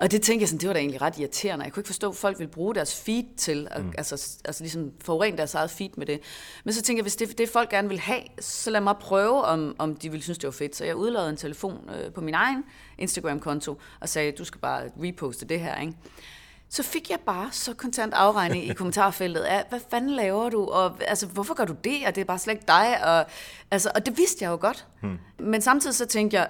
Og 0.00 0.10
det 0.10 0.22
tænkte 0.22 0.42
jeg 0.42 0.48
sådan, 0.48 0.60
det 0.60 0.68
var 0.68 0.72
da 0.72 0.78
egentlig 0.78 1.02
ret 1.02 1.18
irriterende. 1.18 1.64
Jeg 1.64 1.72
kunne 1.72 1.80
ikke 1.80 1.88
forstå, 1.88 2.08
at 2.08 2.16
folk 2.16 2.38
ville 2.38 2.50
bruge 2.50 2.74
deres 2.74 3.00
feed 3.00 3.24
til, 3.36 3.68
at, 3.70 3.84
mm. 3.84 3.92
altså, 3.98 4.38
altså 4.44 4.62
ligesom 4.62 4.92
forurene 5.00 5.36
deres 5.36 5.54
eget 5.54 5.70
feed 5.70 5.90
med 5.96 6.06
det. 6.06 6.20
Men 6.64 6.74
så 6.74 6.82
tænkte 6.82 6.98
jeg, 6.98 7.02
hvis 7.02 7.16
det 7.16 7.38
det 7.38 7.48
folk 7.48 7.70
gerne 7.70 7.88
vil 7.88 8.00
have, 8.00 8.22
så 8.40 8.70
lad 8.70 8.80
mig 8.80 8.96
prøve, 8.96 9.44
om, 9.44 9.76
om 9.78 9.96
de 9.96 10.10
ville 10.10 10.22
synes, 10.22 10.38
det 10.38 10.46
var 10.46 10.52
fedt. 10.52 10.76
Så 10.76 10.84
jeg 10.84 10.96
udlavede 10.96 11.30
en 11.30 11.36
telefon 11.36 11.90
øh, 11.96 12.12
på 12.12 12.20
min 12.20 12.34
egen 12.34 12.64
Instagram-konto, 12.98 13.80
og 14.00 14.08
sagde, 14.08 14.32
du 14.32 14.44
skal 14.44 14.60
bare 14.60 14.82
reposte 15.02 15.46
det 15.46 15.60
her, 15.60 15.80
ikke? 15.80 15.94
så 16.70 16.82
fik 16.82 17.10
jeg 17.10 17.18
bare 17.26 17.48
så 17.52 17.74
kontant 17.74 18.14
afregning 18.14 18.64
i 18.64 18.72
kommentarfeltet 18.78 19.40
af, 19.40 19.64
hvad 19.68 19.80
fanden 19.90 20.10
laver 20.10 20.50
du, 20.50 20.64
og 20.64 20.96
altså, 21.06 21.26
hvorfor 21.26 21.54
gør 21.54 21.64
du 21.64 21.74
det, 21.84 22.06
og 22.06 22.14
det 22.14 22.20
er 22.20 22.24
bare 22.24 22.38
slet 22.38 22.54
ikke 22.54 22.64
dig, 22.68 23.04
og, 23.04 23.26
altså, 23.70 23.90
og 23.94 24.06
det 24.06 24.18
vidste 24.18 24.44
jeg 24.44 24.50
jo 24.50 24.58
godt. 24.60 24.86
Hmm. 25.00 25.18
Men 25.38 25.62
samtidig 25.62 25.96
så 25.96 26.06
tænkte 26.06 26.36
jeg, 26.36 26.48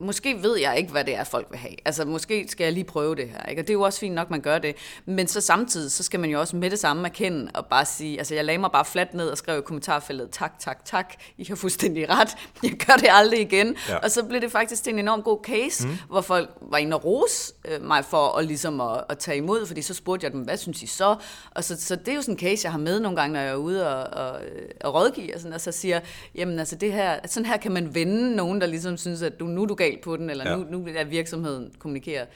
måske 0.00 0.42
ved 0.42 0.58
jeg 0.58 0.78
ikke, 0.78 0.90
hvad 0.90 1.04
det 1.04 1.14
er, 1.14 1.24
folk 1.24 1.46
vil 1.50 1.58
have. 1.58 1.74
Altså, 1.84 2.04
måske 2.04 2.46
skal 2.48 2.64
jeg 2.64 2.72
lige 2.72 2.84
prøve 2.84 3.14
det 3.14 3.28
her. 3.28 3.42
Ikke? 3.42 3.62
Og 3.62 3.66
det 3.66 3.70
er 3.70 3.74
jo 3.74 3.82
også 3.82 4.00
fint 4.00 4.14
nok, 4.14 4.30
man 4.30 4.40
gør 4.40 4.58
det. 4.58 4.76
Men 5.06 5.26
så 5.26 5.40
samtidig, 5.40 5.92
så 5.92 6.02
skal 6.02 6.20
man 6.20 6.30
jo 6.30 6.40
også 6.40 6.56
med 6.56 6.70
det 6.70 6.78
samme 6.78 7.08
erkende 7.08 7.50
og 7.54 7.66
bare 7.66 7.84
sige, 7.84 8.18
altså 8.18 8.34
jeg 8.34 8.44
lagde 8.44 8.58
mig 8.58 8.70
bare 8.72 8.84
fladt 8.84 9.14
ned 9.14 9.28
og 9.28 9.38
skrev 9.38 9.58
i 9.58 9.62
kommentarfeltet, 9.62 10.28
tak, 10.32 10.58
tak, 10.58 10.84
tak, 10.84 11.14
I 11.38 11.44
har 11.44 11.54
fuldstændig 11.54 12.10
ret, 12.10 12.28
jeg 12.62 12.72
gør 12.86 12.94
det 12.94 13.08
aldrig 13.10 13.40
igen. 13.40 13.76
Ja. 13.88 13.96
Og 13.96 14.10
så 14.10 14.24
blev 14.24 14.40
det 14.40 14.52
faktisk 14.52 14.88
en 14.88 14.98
enorm 14.98 15.22
god 15.22 15.38
case, 15.44 15.86
mm. 15.86 15.94
hvor 16.08 16.20
folk 16.20 16.50
var 16.60 16.78
inde 16.78 16.96
og 16.96 17.04
rose 17.04 17.52
øh, 17.64 17.84
mig 17.84 18.04
for 18.04 18.38
at, 18.38 18.46
ligesom 18.46 18.80
at, 18.80 19.04
at 19.08 19.18
tage 19.18 19.36
imod, 19.36 19.66
fordi 19.66 19.82
så 19.82 19.94
spurgte 19.94 20.24
jeg 20.24 20.32
dem, 20.32 20.40
hvad 20.40 20.56
synes 20.56 20.82
I 20.82 20.86
så? 20.86 21.16
Og 21.50 21.64
så, 21.64 21.80
så 21.80 21.96
det 21.96 22.08
er 22.08 22.14
jo 22.14 22.22
sådan 22.22 22.34
en 22.34 22.38
case, 22.38 22.64
jeg 22.64 22.72
har 22.72 22.78
med 22.78 23.00
nogle 23.00 23.16
gange, 23.16 23.32
når 23.32 23.40
jeg 23.40 23.50
er 23.50 23.56
ude 23.56 23.88
og, 23.88 24.24
og, 24.24 24.40
og 24.84 24.94
rådgiver, 24.94 25.34
og, 25.34 25.40
sådan, 25.40 25.54
og 25.54 25.60
så 25.60 25.72
siger, 25.72 26.00
jamen 26.34 26.58
altså 26.58 26.76
det 26.76 26.92
her, 26.92 27.18
sådan 27.26 27.46
her 27.46 27.56
kan 27.56 27.72
man 27.72 27.94
vende 27.94 28.36
nogen, 28.36 28.60
der 28.60 28.66
ligesom 28.66 28.96
synes, 28.96 29.22
at 29.22 29.40
du, 29.40 29.44
nu 29.44 29.66
du 29.66 29.74
galt 29.90 30.04
på 30.04 30.16
den, 30.16 30.30
eller 30.30 30.50
ja. 30.50 30.56
nu, 30.56 30.64
nu 30.78 30.86
er 30.94 31.04
virksomheden 31.04 31.72
kommunikerer 31.78 32.26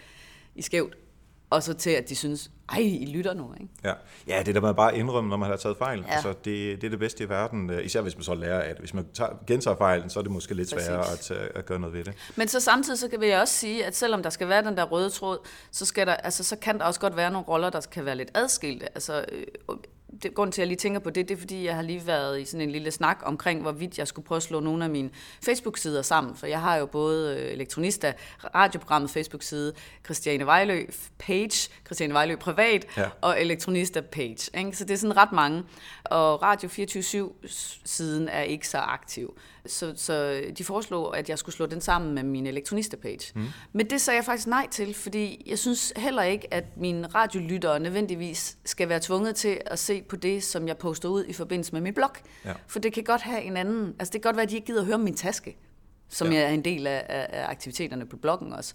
i 0.55 0.63
skævt, 0.63 0.97
og 1.51 1.63
så 1.63 1.75
til, 1.75 1.91
at 1.91 2.09
de 2.09 2.17
synes, 2.17 2.51
ej, 2.69 2.79
I 2.79 3.07
lytter 3.07 3.35
nu, 3.35 3.55
ikke? 3.61 3.69
Ja, 3.85 3.93
ja 4.27 4.39
det 4.39 4.49
er 4.49 4.53
der 4.53 4.61
man 4.61 4.75
bare 4.75 4.99
indrømme, 4.99 5.31
når 5.31 5.37
man 5.37 5.49
har 5.49 5.57
taget 5.57 5.77
fejl. 5.77 6.05
Ja. 6.09 6.15
Altså, 6.15 6.29
det, 6.29 6.81
det 6.81 6.85
er 6.85 6.91
det 6.91 6.99
bedste 6.99 7.25
i 7.25 7.29
verden, 7.29 7.71
øh, 7.71 7.85
især 7.85 8.01
hvis 8.01 8.17
man 8.17 8.25
så 8.25 8.35
lærer, 8.35 8.61
at 8.61 8.79
hvis 8.79 8.95
man 8.95 9.07
tager, 9.15 9.31
gentager 9.47 9.77
fejlen, 9.77 10.11
så 10.11 10.19
er 10.19 10.23
det 10.23 10.33
måske 10.33 10.55
lidt 10.55 10.71
sværere 10.71 11.13
at, 11.13 11.31
at 11.31 11.67
gøre 11.67 11.79
noget 11.79 11.95
ved 11.95 12.05
det. 12.05 12.15
Men 12.37 12.49
så 12.49 12.61
samtidig 12.61 12.99
så 12.99 13.09
vil 13.19 13.29
jeg 13.29 13.41
også 13.41 13.55
sige, 13.55 13.85
at 13.87 13.97
selvom 13.97 14.23
der 14.23 14.31
skal 14.31 14.49
være 14.49 14.63
den 14.65 14.77
der 14.77 14.85
røde 14.85 15.11
tråd, 15.11 15.39
så, 15.71 15.87
skal 15.87 16.07
der, 16.07 16.15
altså, 16.15 16.45
så 16.45 16.57
kan 16.57 16.79
der 16.79 16.85
også 16.85 17.01
godt 17.01 17.17
være 17.17 17.31
nogle 17.31 17.49
roller, 17.49 17.71
der 17.71 17.81
kan 17.93 18.05
være 18.05 18.17
lidt 18.17 18.31
adskilte. 18.35 18.87
Altså, 18.95 19.25
øh, 19.33 19.45
det, 20.23 20.35
grunden 20.35 20.53
til, 20.53 20.61
at 20.61 20.63
jeg 20.63 20.69
lige 20.69 20.79
tænker 20.79 21.01
på 21.01 21.11
det, 21.11 21.29
det 21.29 21.35
er, 21.35 21.39
fordi 21.39 21.65
jeg 21.65 21.75
har 21.75 21.83
lige 21.83 22.07
været 22.07 22.41
i 22.41 22.45
sådan 22.45 22.61
en 22.61 22.71
lille 22.71 22.91
snak 22.91 23.19
omkring, 23.23 23.63
hvorvidt 23.63 23.99
jeg 23.99 24.09
skulle 24.09 24.27
prøve 24.27 24.37
at 24.37 24.43
slå 24.43 24.61
nogle 24.61 24.85
af 24.85 24.91
mine 24.91 25.11
Facebook-sider 25.45 26.03
sammen. 26.03 26.37
For 26.37 26.47
jeg 26.47 26.61
har 26.61 26.77
jo 26.77 26.87
både 26.87 27.37
øh, 27.39 27.53
Elektronista, 27.53 28.13
radioprogrammet 28.55 29.11
Facebook-side, 29.11 29.73
Christiane 30.05 30.47
Vejlø 30.47 30.87
page, 31.19 31.71
Christiane 31.85 32.15
Vejlø 32.15 32.37
privat, 32.37 32.87
ja. 32.97 33.09
og 33.21 33.41
Elektronista 33.41 34.01
page. 34.01 34.59
Ikke? 34.59 34.77
Så 34.77 34.85
det 34.85 34.95
er 34.95 34.99
sådan 34.99 35.17
ret 35.17 35.33
mange. 35.33 35.63
Og 36.05 36.43
Radio 36.43 36.69
24-7-siden 36.69 38.29
er 38.29 38.43
ikke 38.43 38.69
så 38.69 38.79
aktiv. 38.79 39.39
Så, 39.67 39.93
så 39.97 40.43
de 40.59 40.65
foreslog, 40.65 41.19
at 41.19 41.29
jeg 41.29 41.39
skulle 41.39 41.55
slå 41.55 41.67
den 41.67 41.81
sammen 41.81 42.15
med 42.15 42.23
min 42.23 42.47
elektronista-page. 42.47 43.33
Mm. 43.35 43.47
Men 43.73 43.91
det 43.91 44.01
sagde 44.01 44.17
jeg 44.17 44.25
faktisk 44.25 44.47
nej 44.47 44.69
til, 44.71 44.95
fordi 44.95 45.43
jeg 45.47 45.59
synes 45.59 45.93
heller 45.97 46.23
ikke, 46.23 46.55
at 46.55 46.65
mine 46.77 47.07
radiolyttere 47.07 47.81
nødvendigvis 47.81 48.59
skal 48.65 48.89
være 48.89 49.01
tvunget 49.03 49.37
til 49.37 49.61
at 49.67 49.79
se 49.79 50.03
på 50.03 50.17
det, 50.17 50.43
som 50.43 50.69
jeg 50.69 50.77
poster 50.77 51.09
ud 51.09 51.25
i 51.25 51.33
forbindelse 51.33 51.73
med 51.73 51.81
min 51.81 51.95
blog. 51.95 52.11
Ja. 52.45 52.53
For 52.67 52.79
det 52.79 52.93
kan 52.93 53.05
godt 53.05 53.23
have 53.23 53.43
en 53.43 53.57
anden... 53.57 53.95
Altså 53.99 54.13
det 54.13 54.23
kan 54.23 54.29
godt 54.29 54.37
være, 54.37 54.43
at 54.43 54.51
de 54.51 54.55
ikke 54.55 54.67
gider 54.67 54.81
at 54.81 54.87
høre 54.87 54.99
min 54.99 55.15
taske 55.15 55.57
som 56.15 56.33
ja. 56.33 56.41
er 56.41 56.49
en 56.49 56.65
del 56.65 56.87
af, 56.87 57.05
af 57.09 57.51
aktiviteterne 57.51 58.07
på 58.07 58.17
bloggen 58.17 58.53
også. 58.53 58.75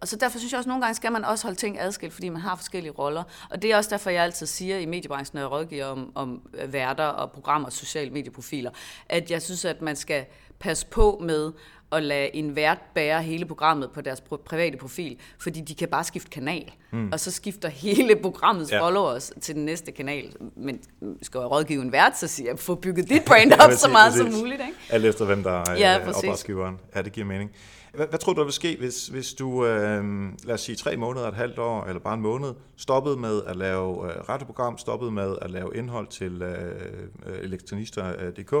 Og 0.00 0.08
så 0.08 0.16
derfor 0.16 0.38
synes 0.38 0.52
jeg 0.52 0.58
også, 0.58 0.68
at 0.68 0.70
nogle 0.70 0.82
gange 0.82 0.94
skal 0.94 1.12
man 1.12 1.24
også 1.24 1.44
holde 1.44 1.58
ting 1.58 1.80
adskilt, 1.80 2.12
fordi 2.12 2.28
man 2.28 2.40
har 2.40 2.56
forskellige 2.56 2.92
roller. 2.92 3.22
Og 3.50 3.62
det 3.62 3.72
er 3.72 3.76
også 3.76 3.90
derfor, 3.90 4.10
jeg 4.10 4.24
altid 4.24 4.46
siger 4.46 4.78
i 4.78 4.86
mediebranchen, 4.86 5.36
når 5.36 5.42
jeg 5.42 5.50
rådgiver 5.50 5.84
om, 5.84 6.12
om 6.14 6.42
værter 6.66 7.04
og 7.04 7.32
programmer 7.32 7.66
og 7.66 7.72
sociale 7.72 8.10
medieprofiler, 8.10 8.70
at 9.08 9.30
jeg 9.30 9.42
synes, 9.42 9.64
at 9.64 9.82
man 9.82 9.96
skal 9.96 10.24
passe 10.58 10.86
på 10.86 11.20
med 11.22 11.52
at 11.92 12.02
lade 12.02 12.36
en 12.36 12.56
vært 12.56 12.78
bære 12.94 13.22
hele 13.22 13.44
programmet 13.44 13.90
på 13.90 14.00
deres 14.00 14.20
private 14.20 14.76
profil, 14.78 15.16
fordi 15.38 15.60
de 15.60 15.74
kan 15.74 15.88
bare 15.88 16.04
skifte 16.04 16.30
kanal, 16.30 16.72
mm. 16.90 17.12
og 17.12 17.20
så 17.20 17.30
skifter 17.30 17.68
hele 17.68 18.16
programmets 18.16 18.72
ja. 18.72 18.80
followers 18.82 19.32
til 19.40 19.54
den 19.54 19.64
næste 19.64 19.92
kanal. 19.92 20.32
Men 20.56 20.80
skal 21.22 21.38
jeg 21.38 21.50
rådgive 21.50 21.82
en 21.82 21.92
vært, 21.92 22.18
så 22.18 22.26
siger 22.26 22.50
jeg, 22.50 22.58
få 22.58 22.74
bygget 22.74 23.08
dit 23.12 23.24
brand 23.24 23.52
op 23.52 23.72
så 23.72 23.88
meget 23.88 24.14
som 24.14 24.26
muligt. 24.26 24.60
Ikke? 24.60 24.74
Alt 24.90 25.04
efter, 25.04 25.24
hvem 25.24 25.42
der 25.42 25.62
er 25.62 25.78
ja, 25.78 26.08
opdragsgiveren. 26.08 26.78
Ja, 26.94 27.02
det 27.02 27.12
giver 27.12 27.26
mening. 27.26 27.50
Hvad, 27.94 28.06
hvad 28.06 28.18
tror 28.18 28.32
du, 28.32 28.38
der 28.38 28.44
vil 28.44 28.52
ske, 28.52 28.76
hvis, 28.78 29.06
hvis 29.06 29.32
du, 29.32 29.66
øh, 29.66 30.04
lad 30.44 30.54
os 30.54 30.60
sige 30.60 30.76
tre 30.76 30.96
måneder, 30.96 31.28
et 31.28 31.34
halvt 31.34 31.58
år, 31.58 31.84
eller 31.84 32.00
bare 32.00 32.14
en 32.14 32.20
måned, 32.20 32.54
stoppede 32.76 33.16
med 33.16 33.42
at 33.46 33.56
lave 33.56 34.12
øh, 34.12 34.28
radioprogram, 34.28 34.78
stoppede 34.78 35.10
med 35.10 35.36
at 35.42 35.50
lave 35.50 35.76
indhold 35.76 36.06
til 36.06 36.42
øh, 36.42 36.82
øh 37.26 37.38
elektronister.dk 37.38 38.52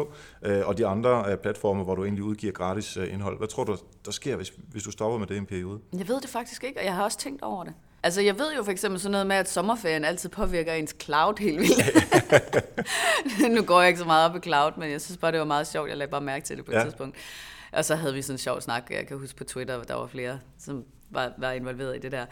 øh, 0.42 0.68
og 0.68 0.78
de 0.78 0.86
andre 0.86 1.24
øh, 1.28 1.36
platformer, 1.36 1.84
hvor 1.84 1.94
du 1.94 2.04
egentlig 2.04 2.24
udgiver 2.24 2.52
gratis 2.52 2.96
øh, 2.96 3.12
indhold. 3.12 3.38
Hvad 3.38 3.48
tror 3.48 3.64
du, 3.64 3.76
der 4.04 4.10
sker, 4.10 4.36
hvis, 4.36 4.52
hvis 4.72 4.82
du 4.82 4.90
stopper 4.90 5.18
med 5.18 5.26
det 5.26 5.34
i 5.34 5.38
en 5.38 5.46
periode? 5.46 5.80
Jeg 5.98 6.08
ved 6.08 6.20
det 6.20 6.30
faktisk 6.30 6.64
ikke, 6.64 6.80
og 6.80 6.84
jeg 6.84 6.94
har 6.94 7.04
også 7.04 7.18
tænkt 7.18 7.42
over 7.42 7.64
det. 7.64 7.74
Altså, 8.02 8.20
jeg 8.20 8.38
ved 8.38 8.54
jo 8.56 8.62
for 8.62 8.70
eksempel 8.70 9.00
sådan 9.00 9.12
noget 9.12 9.26
med, 9.26 9.36
at 9.36 9.50
sommerferien 9.50 10.04
altid 10.04 10.28
påvirker 10.28 10.72
ens 10.72 10.96
cloud 11.02 11.38
helt 11.38 11.60
vildt. 11.60 11.82
nu 13.56 13.62
går 13.62 13.80
jeg 13.80 13.88
ikke 13.88 14.00
så 14.00 14.06
meget 14.06 14.30
op 14.30 14.36
i 14.36 14.40
cloud, 14.40 14.72
men 14.76 14.90
jeg 14.90 15.00
synes 15.00 15.18
bare, 15.18 15.32
det 15.32 15.38
var 15.38 15.46
meget 15.46 15.66
sjovt. 15.66 15.88
Jeg 15.88 15.96
lagde 15.96 16.10
bare 16.10 16.20
mærke 16.20 16.44
til 16.44 16.56
det 16.56 16.64
på 16.64 16.70
et 16.70 16.76
ja. 16.76 16.84
tidspunkt. 16.84 17.16
Og 17.72 17.84
så 17.84 17.94
havde 17.94 18.14
vi 18.14 18.22
sådan 18.22 18.34
en 18.34 18.38
sjov 18.38 18.60
snak, 18.60 18.90
jeg 18.90 19.06
kan 19.06 19.18
huske 19.18 19.36
på 19.36 19.44
Twitter, 19.44 19.82
der 19.82 19.94
var 19.94 20.06
flere, 20.06 20.38
som 20.58 20.84
var, 21.10 21.32
var 21.38 21.50
involveret 21.50 21.96
i 21.96 21.98
det 21.98 22.12
der. 22.12 22.26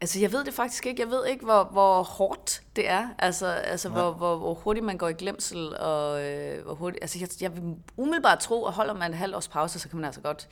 Altså, 0.00 0.20
jeg 0.20 0.32
ved 0.32 0.44
det 0.44 0.54
faktisk 0.54 0.86
ikke. 0.86 1.02
Jeg 1.02 1.10
ved 1.10 1.26
ikke, 1.26 1.44
hvor, 1.44 1.68
hvor 1.72 2.02
hårdt 2.02 2.62
det 2.76 2.88
er. 2.88 3.08
Altså, 3.18 3.46
altså 3.46 3.88
hvor, 3.88 4.12
hvor, 4.12 4.36
hvor 4.36 4.54
hurtigt 4.54 4.86
man 4.86 4.98
går 4.98 5.08
i 5.08 5.12
glemsel, 5.12 5.76
og 5.76 6.24
øh, 6.24 6.64
hvor 6.64 6.74
hurtigt... 6.74 7.02
Altså, 7.04 7.18
jeg, 7.18 7.28
jeg 7.40 7.56
vil 7.56 7.62
umiddelbart 7.96 8.38
tro, 8.38 8.66
at 8.66 8.72
holder 8.72 8.94
man 8.94 9.10
en 9.10 9.16
halv 9.16 9.36
års 9.36 9.48
pause, 9.48 9.78
så 9.78 9.88
kan 9.88 9.96
man 9.98 10.04
altså 10.04 10.20
godt 10.20 10.48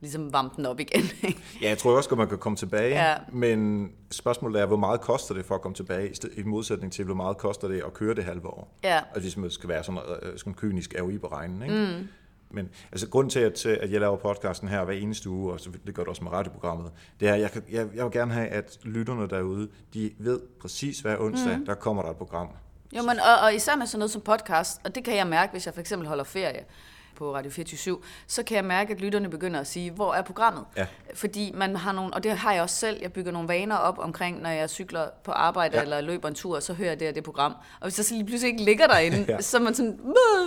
ligesom 0.00 0.32
varme 0.32 0.50
den 0.56 0.66
op 0.66 0.80
igen. 0.80 1.02
Ikke? 1.28 1.40
Ja, 1.62 1.68
jeg 1.68 1.78
tror 1.78 1.96
også 1.96 2.10
at 2.10 2.18
man 2.18 2.28
kan 2.28 2.38
komme 2.38 2.56
tilbage, 2.56 2.88
Ja. 2.88 3.14
men 3.32 3.90
spørgsmålet 4.10 4.62
er, 4.62 4.66
hvor 4.66 4.76
meget 4.76 5.00
koster 5.00 5.34
det 5.34 5.44
for 5.44 5.54
at 5.54 5.60
komme 5.60 5.74
tilbage, 5.74 6.10
i 6.10 6.40
i 6.40 6.42
modsætning 6.42 6.92
til, 6.92 7.04
hvor 7.04 7.14
meget 7.14 7.36
koster 7.38 7.68
det 7.68 7.82
at 7.86 7.94
køre 7.94 8.14
det 8.14 8.24
halve 8.24 8.46
år. 8.46 8.78
Ja. 8.84 9.00
Og 9.14 9.20
hvis 9.20 9.36
man 9.36 9.50
skal 9.50 9.68
være 9.68 9.84
sådan, 9.84 10.00
øh, 10.22 10.38
sådan 10.38 10.54
kynisk 10.54 10.94
ROI 11.00 11.18
beregning. 11.18 11.62
Ikke? 11.62 11.98
Mm. 11.98 12.08
Men 12.54 12.70
altså, 12.92 13.08
grunden 13.08 13.30
til, 13.30 13.40
at, 13.40 13.66
at 13.66 13.92
jeg 13.92 14.00
laver 14.00 14.16
podcasten 14.16 14.68
her 14.68 14.84
hver 14.84 14.94
eneste 14.94 15.30
uge, 15.30 15.52
og 15.52 15.60
så 15.60 15.70
det 15.86 15.94
gør 15.94 16.02
det 16.02 16.08
også 16.08 16.24
med 16.24 16.32
radioprogrammet, 16.32 16.92
det 17.20 17.28
er, 17.28 17.34
at 17.34 17.40
jeg, 17.40 17.50
kan, 17.50 17.62
jeg, 17.70 17.88
jeg 17.94 18.04
vil 18.04 18.12
gerne 18.12 18.32
have, 18.32 18.48
at 18.48 18.78
lytterne 18.82 19.28
derude, 19.28 19.68
de 19.94 20.10
ved 20.18 20.40
præcis 20.60 21.00
hver 21.00 21.18
onsdag, 21.20 21.58
mm. 21.58 21.66
der 21.66 21.74
kommer 21.74 22.02
der 22.02 22.10
et 22.10 22.16
program. 22.16 22.48
Jo, 22.96 23.02
men, 23.02 23.10
og, 23.10 23.40
og 23.42 23.54
især 23.54 23.76
med 23.76 23.86
sådan 23.86 23.98
noget 23.98 24.10
som 24.10 24.22
podcast, 24.22 24.80
og 24.84 24.94
det 24.94 25.04
kan 25.04 25.16
jeg 25.16 25.26
mærke, 25.26 25.52
hvis 25.52 25.66
jeg 25.66 25.74
for 25.74 25.80
eksempel 25.80 26.08
holder 26.08 26.24
ferie 26.24 26.64
på 27.16 27.34
Radio 27.34 27.50
24 27.50 27.98
så 28.26 28.42
kan 28.42 28.56
jeg 28.56 28.64
mærke, 28.64 28.92
at 28.94 29.00
lytterne 29.00 29.28
begynder 29.30 29.60
at 29.60 29.66
sige, 29.66 29.90
hvor 29.90 30.14
er 30.14 30.22
programmet? 30.22 30.64
Ja. 30.76 30.86
Fordi 31.14 31.52
man 31.54 31.76
har 31.76 31.92
nogle, 31.92 32.14
og 32.14 32.22
det 32.22 32.30
har 32.38 32.52
jeg 32.52 32.62
også 32.62 32.76
selv, 32.76 32.98
jeg 33.02 33.12
bygger 33.12 33.32
nogle 33.32 33.48
vaner 33.48 33.76
op 33.76 33.98
omkring, 33.98 34.42
når 34.42 34.50
jeg 34.50 34.70
cykler 34.70 35.06
på 35.24 35.30
arbejde 35.32 35.74
Ja. 35.74 35.78
ja. 35.78 35.82
eller 35.84 36.00
løber 36.00 36.28
en 36.28 36.34
tur, 36.34 36.60
så 36.60 36.72
hører 36.72 36.88
jeg 36.88 37.00
det 37.00 37.08
og 37.08 37.14
det 37.14 37.24
program. 37.24 37.52
Og 37.80 37.86
hvis 37.88 37.98
jeg 37.98 38.04
så 38.04 38.14
lige 38.14 38.26
pludselig 38.26 38.52
ikke 38.52 38.64
ligger 38.64 38.86
derinde, 38.86 39.24
Ja. 39.28 39.32
ja. 39.34 39.40
så 39.40 39.56
er 39.56 39.60
man 39.60 39.74
sådan, 39.74 40.00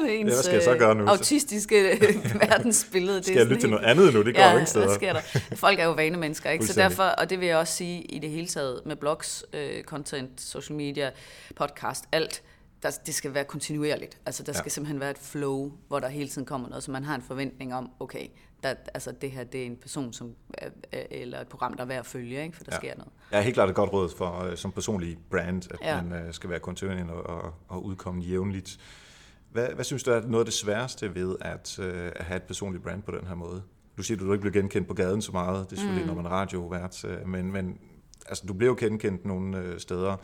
ens 0.09 0.33
hvad 0.33 0.43
skal 0.43 0.53
jeg 0.53 0.63
så 0.63 0.75
gøre 0.77 0.95
nu? 0.95 1.03
øh, 1.03 1.09
autistiske 1.09 1.99
verdensbillede. 2.49 3.23
Skal 3.23 3.35
jeg 3.35 3.45
lytte 3.45 3.61
til 3.61 3.69
noget 3.69 3.85
andet 3.85 4.13
nu? 4.13 4.21
Det 4.23 4.35
går 4.35 4.41
ja, 4.41 4.47
jo 4.49 4.57
ingen 4.57 4.67
steder. 4.67 4.93
sker 4.93 5.13
der? 5.13 5.19
Folk 5.55 5.79
er 5.79 5.85
jo 5.85 5.91
vanemennesker, 5.91 6.49
ikke? 6.49 6.65
Så 6.65 6.73
derfor, 6.73 7.03
og 7.03 7.29
det 7.29 7.39
vil 7.39 7.47
jeg 7.47 7.57
også 7.57 7.73
sige 7.73 8.01
i 8.01 8.19
det 8.19 8.29
hele 8.29 8.47
taget 8.47 8.81
med 8.85 8.95
blogs, 8.95 9.45
øh, 9.53 9.83
content, 9.83 10.41
social 10.41 10.75
media, 10.77 11.09
podcast, 11.55 12.03
alt, 12.11 12.41
der, 12.83 12.97
det 13.05 13.13
skal 13.15 13.33
være 13.33 13.43
kontinuerligt. 13.43 14.17
Altså 14.25 14.43
der 14.43 14.51
Ja. 14.55 14.57
skal 14.59 14.71
simpelthen 14.71 14.99
være 14.99 15.11
et 15.11 15.17
flow, 15.17 15.71
hvor 15.87 15.99
der 15.99 16.07
hele 16.07 16.29
tiden 16.29 16.45
kommer 16.45 16.67
noget, 16.69 16.83
så 16.83 16.91
man 16.91 17.03
har 17.03 17.15
en 17.15 17.21
forventning 17.21 17.73
om, 17.75 17.91
okay, 17.99 18.27
der, 18.63 18.73
altså 18.93 19.11
det 19.11 19.31
her 19.31 19.43
det 19.43 19.61
er 19.61 19.65
en 19.65 19.75
person, 19.77 20.13
som, 20.13 20.35
er- 20.53 20.69
er- 20.91 21.05
eller 21.11 21.41
et 21.41 21.47
program, 21.47 21.73
der 21.73 21.83
er 21.83 21.87
værd 21.87 21.99
at 21.99 22.05
følge, 22.05 22.43
ikke? 22.43 22.57
for 22.57 22.63
der 22.63 22.71
Ja. 22.71 22.75
ja. 22.75 22.79
sker 22.91 22.97
noget. 22.97 23.11
Jeg 23.31 23.37
er 23.37 23.41
helt 23.41 23.53
klart 23.53 23.69
et 23.69 23.75
godt 23.75 23.93
råd 23.93 24.09
for, 24.17 24.43
øh, 24.43 24.57
som 24.57 24.71
personlig 24.71 25.17
brand, 25.31 25.63
at 25.73 25.79
ja. 25.81 25.95
Ja. 25.95 26.01
man 26.01 26.25
øh, 26.25 26.33
skal 26.33 26.49
være 26.49 26.59
kontinuerlig 26.59 27.05
og, 27.13 27.23
og, 27.43 27.53
og 27.67 27.85
udkomme 27.85 28.21
jævnligt. 28.21 28.77
Hvad, 29.51 29.67
hvad 29.69 29.85
synes 29.85 30.03
du 30.03 30.11
er 30.11 30.21
noget 30.21 30.39
af 30.41 30.45
det 30.45 30.53
sværeste 30.53 31.15
ved 31.15 31.35
at, 31.41 31.79
øh, 31.79 32.11
at 32.15 32.25
have 32.25 32.37
et 32.37 32.43
personligt 32.43 32.83
brand 32.83 33.03
på 33.03 33.11
den 33.11 33.27
her 33.27 33.35
måde? 33.35 33.63
Du 33.97 34.03
siger, 34.03 34.17
at 34.17 34.21
du 34.21 34.33
ikke 34.33 34.41
bliver 34.41 34.53
genkendt 34.61 34.87
på 34.87 34.93
gaden 34.93 35.21
så 35.21 35.31
meget. 35.31 35.69
Det 35.69 35.75
er 35.75 35.79
selvfølgelig, 35.79 36.05
mm. 36.05 36.15
når 36.15 36.21
man 36.21 36.25
er 36.31 36.35
radiovært. 36.35 37.05
Men, 37.25 37.51
men 37.51 37.77
altså, 38.27 38.43
du 38.47 38.53
bliver 38.53 38.71
jo 38.71 38.75
genkendt 38.79 39.25
nogle 39.25 39.57
øh, 39.57 39.79
steder. 39.79 40.15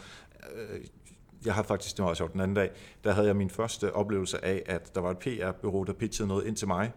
Øh, 0.56 0.80
Jeg 1.46 1.54
har 1.54 1.64
faktisk, 1.64 1.98
det 1.98 2.06
var 2.06 2.14
sjovt 2.14 2.34
den 2.34 2.42
anden 2.42 2.56
dag, 2.56 2.70
der 3.04 3.12
havde 3.12 3.28
jeg 3.28 3.36
min 3.36 3.50
første 3.50 3.94
oplevelse 3.96 4.46
af, 4.46 4.64
at 4.66 4.96
der 4.96 5.02
var 5.02 5.12
et 5.12 5.18
PR-bureau, 5.18 5.84
der 5.84 5.94
pitchede 5.94 6.28
noget 6.28 6.46
ind 6.46 6.56
til 6.56 6.68
mig. 6.68 6.92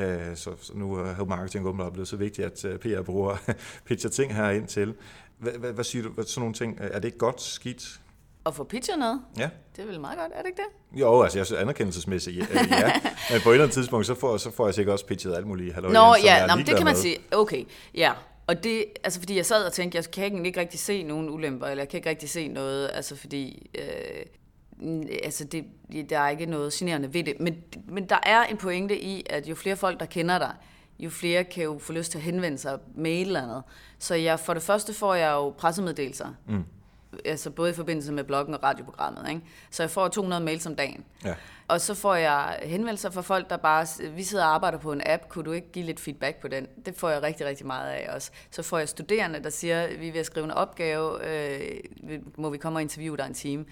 Øh, 0.00 0.18
Så, 0.36 0.50
så 0.60 0.72
nu 0.74 1.04
Help 1.04 1.28
Marketing 1.28 1.66
åbenbart 1.66 1.92
blevet 1.92 2.08
så 2.08 2.16
vigtigt, 2.16 2.46
at 2.46 2.64
øh, 2.64 2.78
PR-bureauer 2.78 3.36
pitcher 3.86 4.10
ting 4.10 4.34
her 4.34 4.50
ind 4.50 4.66
til. 4.66 4.94
Hvad, 5.38 5.52
hvad, 5.52 5.72
hvad 5.72 5.84
siger 5.84 6.02
du? 6.02 6.08
Hvad, 6.08 6.24
sådan 6.24 6.40
nogle 6.40 6.54
ting, 6.54 6.78
er 6.80 6.98
det 6.98 7.04
ikke 7.04 7.18
godt, 7.18 7.40
skidt? 7.42 8.00
Og 8.44 8.54
få 8.54 8.64
pitcher 8.64 8.96
noget, 8.96 9.20
Ja. 9.38 9.48
det 9.76 9.82
er 9.82 9.86
vel 9.86 10.00
meget 10.00 10.18
godt, 10.18 10.32
er 10.34 10.38
det 10.42 10.48
ikke 10.48 10.62
det? 10.92 11.00
Jo, 11.00 11.22
altså 11.22 11.38
jeg 11.38 11.46
synes 11.46 11.60
anerkendelsesmæssigt, 11.60 12.36
ja. 12.38 12.44
ja. 12.70 12.92
Men 13.32 13.40
på 13.42 13.48
et 13.48 13.54
eller 13.54 13.64
andet 13.64 13.70
tidspunkt, 13.74 14.06
så 14.06 14.14
får, 14.14 14.36
så 14.36 14.50
får 14.50 14.66
jeg 14.66 14.74
sikkert 14.74 14.92
også 14.92 15.06
pitchet 15.06 15.34
alt 15.34 15.46
muligt 15.46 15.74
halløj, 15.74 15.92
Nå 15.92 16.14
ja, 16.24 16.46
nå, 16.46 16.54
det 16.66 16.76
kan 16.76 16.84
man 16.84 16.96
sige. 16.96 17.16
Okay, 17.32 17.64
ja. 17.94 18.12
Og 18.52 18.64
det, 18.64 18.84
altså 19.04 19.20
fordi 19.20 19.36
jeg 19.36 19.46
sad 19.46 19.66
og 19.66 19.72
tænkte, 19.72 19.96
jeg 19.96 20.10
kan 20.10 20.46
ikke, 20.46 20.60
rigtig 20.60 20.80
se 20.80 21.02
nogen 21.02 21.30
ulemper, 21.30 21.66
eller 21.66 21.82
jeg 21.82 21.88
kan 21.88 21.98
ikke 21.98 22.10
rigtig 22.10 22.30
se 22.30 22.48
noget, 22.48 22.90
altså 22.94 23.16
fordi, 23.16 23.70
øh, 23.78 25.06
altså 25.24 25.44
det, 25.44 25.64
der 26.10 26.18
er 26.18 26.28
ikke 26.28 26.46
noget 26.46 26.72
generende 26.72 27.14
ved 27.14 27.24
det. 27.24 27.40
Men, 27.40 27.56
men 27.88 28.08
der 28.08 28.18
er 28.22 28.44
en 28.44 28.56
pointe 28.56 29.02
i, 29.02 29.26
at 29.30 29.46
jo 29.46 29.54
flere 29.54 29.76
folk, 29.76 30.00
der 30.00 30.06
kender 30.06 30.38
dig, 30.38 30.54
jo 30.98 31.10
flere 31.10 31.44
kan 31.44 31.64
jo 31.64 31.78
få 31.78 31.92
lyst 31.92 32.10
til 32.10 32.18
at 32.18 32.24
henvende 32.24 32.58
sig 32.58 32.78
med 32.94 33.10
et 33.10 33.20
eller 33.20 33.42
andet. 33.42 33.62
Så 33.98 34.14
jeg, 34.14 34.40
for 34.40 34.54
det 34.54 34.62
første 34.62 34.94
får 34.94 35.14
jeg 35.14 35.30
jo 35.30 35.50
pressemeddelelser. 35.50 36.28
Mm. 36.48 36.64
Altså 37.24 37.50
både 37.50 37.70
i 37.70 37.74
forbindelse 37.74 38.12
med 38.12 38.24
bloggen 38.24 38.54
og 38.54 38.62
radioprogrammet. 38.62 39.28
Ikke? 39.28 39.40
Så 39.70 39.82
jeg 39.82 39.90
får 39.90 40.08
200 40.08 40.44
mails 40.44 40.66
om 40.66 40.76
dagen. 40.76 41.04
Ja. 41.24 41.34
Og 41.72 41.80
så 41.80 41.94
får 41.94 42.14
jeg 42.14 42.58
henvendelser 42.62 43.10
fra 43.10 43.20
folk, 43.20 43.50
der 43.50 43.56
bare, 43.56 43.86
vi 44.16 44.22
sidder 44.22 44.44
og 44.44 44.54
arbejder 44.54 44.78
på 44.78 44.92
en 44.92 45.02
app, 45.06 45.28
kunne 45.28 45.44
du 45.44 45.52
ikke 45.52 45.72
give 45.72 45.84
lidt 45.84 46.00
feedback 46.00 46.40
på 46.40 46.48
den? 46.48 46.66
Det 46.86 46.94
får 46.96 47.08
jeg 47.08 47.22
rigtig, 47.22 47.46
rigtig 47.46 47.66
meget 47.66 47.90
af 47.90 48.14
også. 48.14 48.30
Så 48.50 48.62
får 48.62 48.78
jeg 48.78 48.88
studerende, 48.88 49.42
der 49.42 49.50
siger, 49.50 49.98
vi 49.98 50.18
at 50.18 50.26
skrive 50.26 50.44
en 50.44 50.50
opgave, 50.50 51.26
øh, 51.26 51.80
må 52.38 52.50
vi 52.50 52.58
komme 52.58 52.78
og 52.78 52.82
interviewe 52.82 53.16
dig 53.16 53.26
en 53.26 53.34
time? 53.34 53.64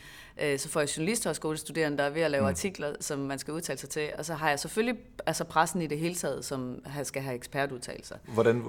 Øh, 0.42 0.58
så 0.58 0.68
får 0.68 0.80
jeg 0.80 0.96
journalisthøjskolestuderende, 0.96 1.98
der 1.98 2.04
er 2.04 2.10
ved 2.10 2.22
at 2.22 2.30
lave 2.30 2.42
mm. 2.42 2.48
artikler, 2.48 2.92
som 3.00 3.18
man 3.18 3.38
skal 3.38 3.54
udtale 3.54 3.78
sig 3.78 3.88
til. 3.88 4.08
Og 4.18 4.24
så 4.24 4.34
har 4.34 4.48
jeg 4.48 4.58
selvfølgelig 4.58 5.00
altså 5.26 5.44
pressen 5.44 5.82
i 5.82 5.86
det 5.86 5.98
hele 5.98 6.14
taget, 6.14 6.44
som 6.44 6.78
skal 7.02 7.22
have 7.22 7.34
ekspertudtalelser. 7.34 8.16
Hvordan 8.28 8.64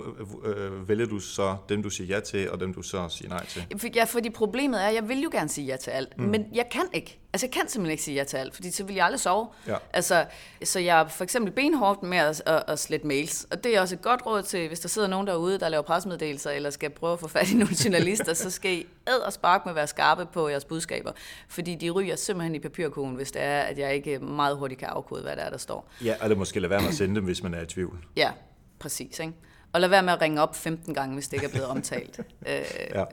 øh, 0.46 0.89
vælger 0.89 1.06
du 1.06 1.20
så 1.20 1.56
dem, 1.70 1.84
du 1.84 1.89
siger 1.89 2.15
ja 2.15 2.20
til, 2.20 2.52
og 2.52 2.60
dem, 2.60 2.74
du 2.74 2.82
så 2.82 3.10
siger 3.10 3.30
nej 3.30 3.46
til? 3.46 3.91
Ja, 3.96 4.04
fordi 4.04 4.30
problemet 4.30 4.84
er, 4.84 4.88
at 4.88 4.96
jeg 4.96 5.10
vil 5.10 5.22
jo 5.22 5.30
gerne 5.32 5.50
sige 5.50 5.67
ja 5.67 5.76
til 5.76 5.91
alt, 5.91 6.17
mm. 6.17 6.24
men 6.24 6.46
jeg 6.54 6.65
kan 6.72 6.86
ikke. 6.94 7.20
Altså, 7.34 7.48
jeg 7.48 7.52
kan 7.52 7.70
simpelthen 7.70 7.91
ikke 7.91 8.04
sige 8.04 8.15
ja 8.15 8.24
til 8.24 8.38
alt, 8.38 8.56
fordi 8.56 8.72
så 8.72 8.84
vil 8.84 8.96
jeg 8.96 9.06
aldrig 9.06 9.20
sove. 9.20 9.48
Ja. 9.67 9.76
Altså, 9.94 10.26
så 10.63 10.80
jeg 10.80 11.02
er 11.02 11.08
for 11.08 11.24
eksempel 11.24 11.54
benhårdt 11.54 12.04
med 12.04 12.17
at, 12.17 12.44
at, 12.46 12.63
at 12.67 12.80
slette 12.80 13.08
mails, 13.08 13.48
og 13.52 13.63
det 13.63 13.76
er 13.76 13.82
også 13.82 13.96
et 13.96 14.02
godt 14.02 14.26
råd 14.26 14.44
til, 14.44 14.67
hvis 14.67 14.80
der 14.80 14.89
sidder 14.89 15.08
nogen 15.08 15.28
derude, 15.28 15.60
der 15.60 15.70
laver 15.70 15.82
pressemeddelelser, 15.82 16.52
eller 16.52 16.70
skal 16.70 16.89
prøve 16.89 17.13
at 17.13 17.20
få 17.20 17.28
fat 17.28 17.52
i 17.52 17.56
nogle 17.56 17.76
journalister, 17.86 18.34
så 18.34 18.50
skal 18.50 18.72
I 18.72 18.86
æd 19.08 19.20
og 19.26 19.34
spark 19.34 19.65
med 19.65 19.72
at 19.72 19.76
være 19.76 19.88
skarpe 19.88 20.26
på 20.26 20.50
jeres 20.50 20.65
budskaber, 20.65 21.12
fordi 21.48 21.76
de 21.76 21.89
ryger 21.89 22.15
simpelthen 22.15 22.56
i 22.56 22.60
papirkogen, 22.60 23.15
hvis 23.15 23.32
det 23.32 23.41
er, 23.41 23.62
at 23.62 23.78
jeg 23.78 23.96
ikke 23.96 24.20
meget 24.20 24.58
hurtigt 24.58 24.80
kan 24.80 24.88
afkode, 24.88 25.22
hvad 25.22 25.36
der 25.36 25.41
er, 25.41 25.50
der 25.50 25.58
står. 25.58 25.89
Ja, 26.04 26.15
eller 26.24 26.38
måske 26.38 26.60
lade 26.60 26.70
være 26.70 26.82
med 26.82 26.89
at 26.89 26.96
sende 26.96 27.15
dem, 27.15 27.24
hvis 27.24 27.44
man 27.44 27.54
er 27.54 27.62
i 27.62 27.65
tvivl. 27.65 27.98
Ja, 28.15 28.32
præcis, 28.80 29.20
ikke? 29.20 29.34
Og 29.74 29.82
lad 29.82 29.90
være 29.90 30.04
med 30.04 30.14
at 30.14 30.22
ringe 30.22 30.42
op 30.42 30.56
15 30.56 30.94
gange, 30.94 31.14
hvis 31.14 31.28
det 31.28 31.34
ikke 31.34 31.46
er 31.46 31.50
blevet 31.52 31.68
omtalt. 31.68 32.20
øh, 32.50 32.62
Ja. 32.96 33.04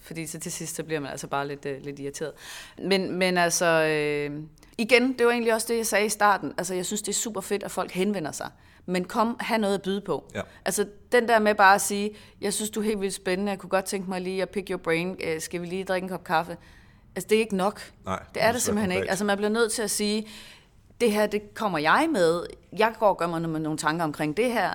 Fordi 0.00 0.26
så 0.26 0.38
til 0.40 0.52
sidst, 0.52 0.76
så 0.76 0.82
bliver 0.82 1.00
man 1.00 1.10
altså 1.10 1.26
bare 1.26 1.48
lidt, 1.48 1.66
øh, 1.66 1.82
lidt 1.84 1.98
irriteret. 2.00 2.32
Men, 2.78 3.12
men 3.18 3.38
altså, 3.38 3.66
øh, 3.66 4.40
igen, 4.78 5.12
det 5.18 5.26
var 5.26 5.32
egentlig 5.32 5.54
også 5.54 5.66
det, 5.70 5.76
jeg 5.76 5.86
sagde 5.86 6.06
i 6.06 6.08
starten. 6.08 6.52
Altså, 6.58 6.74
jeg 6.74 6.86
synes, 6.86 7.02
det 7.02 7.08
er 7.08 7.12
super 7.16 7.40
fedt, 7.40 7.62
at 7.62 7.70
folk 7.70 7.90
henvender 7.92 8.32
sig. 8.32 8.50
Men 8.86 9.04
kom, 9.04 9.36
have 9.40 9.58
noget 9.58 9.74
at 9.74 9.82
byde 9.82 10.00
på. 10.00 10.30
Ja. 10.34 10.40
Altså, 10.64 10.86
den 11.12 11.28
der 11.28 11.38
med 11.38 11.54
bare 11.54 11.74
at 11.74 11.80
sige, 11.80 12.10
jeg 12.40 12.52
synes, 12.52 12.70
du 12.70 12.80
er 12.80 12.84
helt 12.84 13.00
vildt 13.00 13.14
spændende, 13.14 13.50
jeg 13.50 13.58
kunne 13.58 13.70
godt 13.70 13.84
tænke 13.84 14.10
mig 14.10 14.20
lige 14.20 14.42
at 14.42 14.50
pick 14.50 14.70
your 14.70 14.78
brain, 14.78 15.16
øh, 15.24 15.40
skal 15.40 15.60
vi 15.60 15.66
lige 15.66 15.84
drikke 15.84 16.04
en 16.04 16.08
kop 16.08 16.24
kaffe? 16.24 16.56
Altså, 17.16 17.28
det 17.28 17.36
er 17.36 17.40
ikke 17.40 17.56
nok. 17.56 17.80
Nej, 18.04 18.18
det 18.18 18.34
det 18.34 18.42
er 18.42 18.46
skal 18.46 18.54
det 18.54 18.62
simpelthen 18.62 18.92
ikke. 18.92 19.10
Altså, 19.10 19.24
man 19.24 19.36
bliver 19.36 19.50
nødt 19.50 19.72
til 19.72 19.82
at 19.82 19.90
sige, 19.90 20.28
det 21.00 21.12
her, 21.12 21.26
det 21.26 21.54
kommer 21.54 21.78
jeg 21.78 22.08
med. 22.12 22.46
Jeg 22.78 22.92
går 22.98 23.08
og 23.08 23.16
gør 23.18 23.26
mig 23.26 23.40
nogle- 23.40 23.60
nogle 23.62 23.78
tanker 23.78 24.04
omkring 24.04 24.36
det 24.36 24.52
her. 24.52 24.70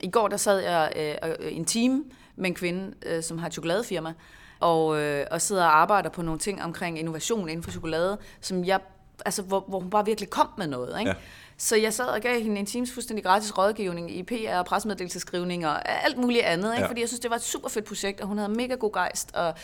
I 0.00 0.10
går, 0.10 0.28
der 0.28 0.36
sad 0.36 0.60
jeg 0.60 0.92
øh, 0.96 1.30
øh, 1.30 1.56
en 1.56 1.64
time 1.64 2.04
med 2.36 2.46
en 2.46 2.54
kvinde, 2.54 2.94
øh, 3.06 3.22
som 3.22 3.38
har 3.38 3.46
et 3.46 3.52
chokoladefirma, 3.52 4.12
og, 4.60 5.00
øh, 5.00 5.26
og 5.30 5.42
sidder 5.42 5.64
og 5.64 5.80
arbejder 5.80 6.10
på 6.10 6.22
nogle 6.22 6.38
ting 6.38 6.62
omkring 6.62 6.98
innovation 6.98 7.48
inden 7.48 7.62
for 7.62 7.70
chokolade, 7.70 8.18
som 8.40 8.64
jeg, 8.64 8.80
altså, 9.24 9.42
hvor, 9.42 9.64
hvor 9.68 9.80
hun 9.80 9.90
bare 9.90 10.04
virkelig 10.04 10.30
kom 10.30 10.48
med 10.58 10.66
noget. 10.66 10.98
Ikke? 10.98 11.10
Ja. 11.10 11.16
Så 11.56 11.76
jeg 11.76 11.94
sad 11.94 12.06
og 12.06 12.20
gav 12.20 12.42
hende 12.42 12.60
en 12.60 12.66
times 12.66 12.92
fuldstændig 12.92 13.24
gratis 13.24 13.58
rådgivning 13.58 14.16
i 14.16 14.22
PR 14.22 14.54
og 14.58 14.64
pressemeddelelseskrivning 14.64 15.66
og 15.66 16.04
alt 16.04 16.18
muligt 16.18 16.44
andet, 16.44 16.72
ikke? 16.72 16.82
Ja. 16.82 16.88
fordi 16.88 17.00
jeg 17.00 17.08
synes, 17.08 17.20
det 17.20 17.30
var 17.30 17.36
et 17.36 17.42
super 17.42 17.68
fedt 17.68 17.84
projekt, 17.84 18.20
og 18.20 18.26
hun 18.26 18.38
havde 18.38 18.52
mega 18.52 18.74
god 18.74 18.92
gejst, 18.92 19.34
og 19.34 19.54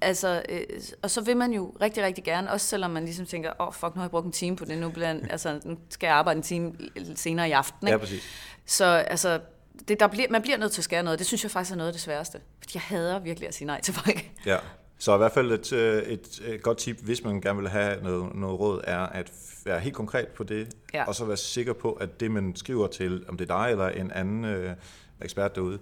Altså, 0.00 0.42
øh, 0.48 0.60
og 1.02 1.10
så 1.10 1.20
vil 1.20 1.36
man 1.36 1.52
jo 1.52 1.74
rigtig, 1.80 2.04
rigtig 2.04 2.24
gerne, 2.24 2.50
også 2.52 2.66
selvom 2.66 2.90
man 2.90 3.04
ligesom 3.04 3.26
tænker, 3.26 3.52
åh 3.60 3.66
oh, 3.66 3.72
fuck, 3.72 3.94
nu 3.94 3.98
har 3.98 4.04
jeg 4.04 4.10
brugt 4.10 4.26
en 4.26 4.32
time 4.32 4.56
på 4.56 4.64
det, 4.64 4.78
nu, 4.78 4.90
bliver, 4.90 5.08
altså, 5.30 5.60
nu 5.64 5.78
skal 5.90 6.06
jeg 6.06 6.16
arbejde 6.16 6.36
en 6.36 6.42
time 6.42 6.72
senere 7.14 7.48
i 7.48 7.52
aften. 7.52 7.88
Ikke? 7.88 7.92
Ja, 7.92 7.98
præcis. 7.98 8.22
Så 8.66 8.84
altså, 8.84 9.40
det, 9.88 10.00
der 10.00 10.06
bliver, 10.06 10.26
man 10.30 10.42
bliver 10.42 10.58
nødt 10.58 10.72
til 10.72 10.80
at 10.80 10.84
skære 10.84 11.02
noget. 11.02 11.18
Det 11.18 11.26
synes 11.26 11.42
jeg 11.42 11.50
faktisk 11.50 11.72
er 11.72 11.76
noget 11.76 11.88
af 11.88 11.92
det 11.92 12.02
sværeste. 12.02 12.40
Fordi 12.60 12.70
jeg 12.74 12.82
hader 12.82 13.18
virkelig 13.18 13.48
at 13.48 13.54
sige 13.54 13.66
nej 13.66 13.80
til 13.80 13.94
folk. 13.94 14.30
Ja. 14.46 14.56
Så 14.98 15.14
i 15.14 15.18
hvert 15.18 15.32
fald 15.32 15.52
et, 15.52 15.72
øh, 15.72 16.02
et, 16.02 16.40
et 16.46 16.62
godt 16.62 16.78
tip, 16.78 17.00
hvis 17.00 17.24
man 17.24 17.40
gerne 17.40 17.58
vil 17.60 17.68
have 17.68 18.02
noget, 18.02 18.34
noget 18.34 18.60
råd, 18.60 18.80
er 18.84 18.98
at 18.98 19.32
være 19.64 19.80
helt 19.80 19.94
konkret 19.94 20.28
på 20.28 20.44
det, 20.44 20.68
Ja. 20.94 21.04
og 21.04 21.14
så 21.14 21.24
være 21.24 21.36
sikker 21.36 21.72
på, 21.72 21.92
at 21.92 22.20
det, 22.20 22.30
man 22.30 22.56
skriver 22.56 22.86
til, 22.86 23.24
om 23.28 23.36
det 23.36 23.50
er 23.50 23.56
dig 23.58 23.70
eller 23.70 23.88
en 23.88 24.10
anden 24.10 24.44
øh, 24.44 24.74
ekspert 25.22 25.54
derude, 25.54 25.78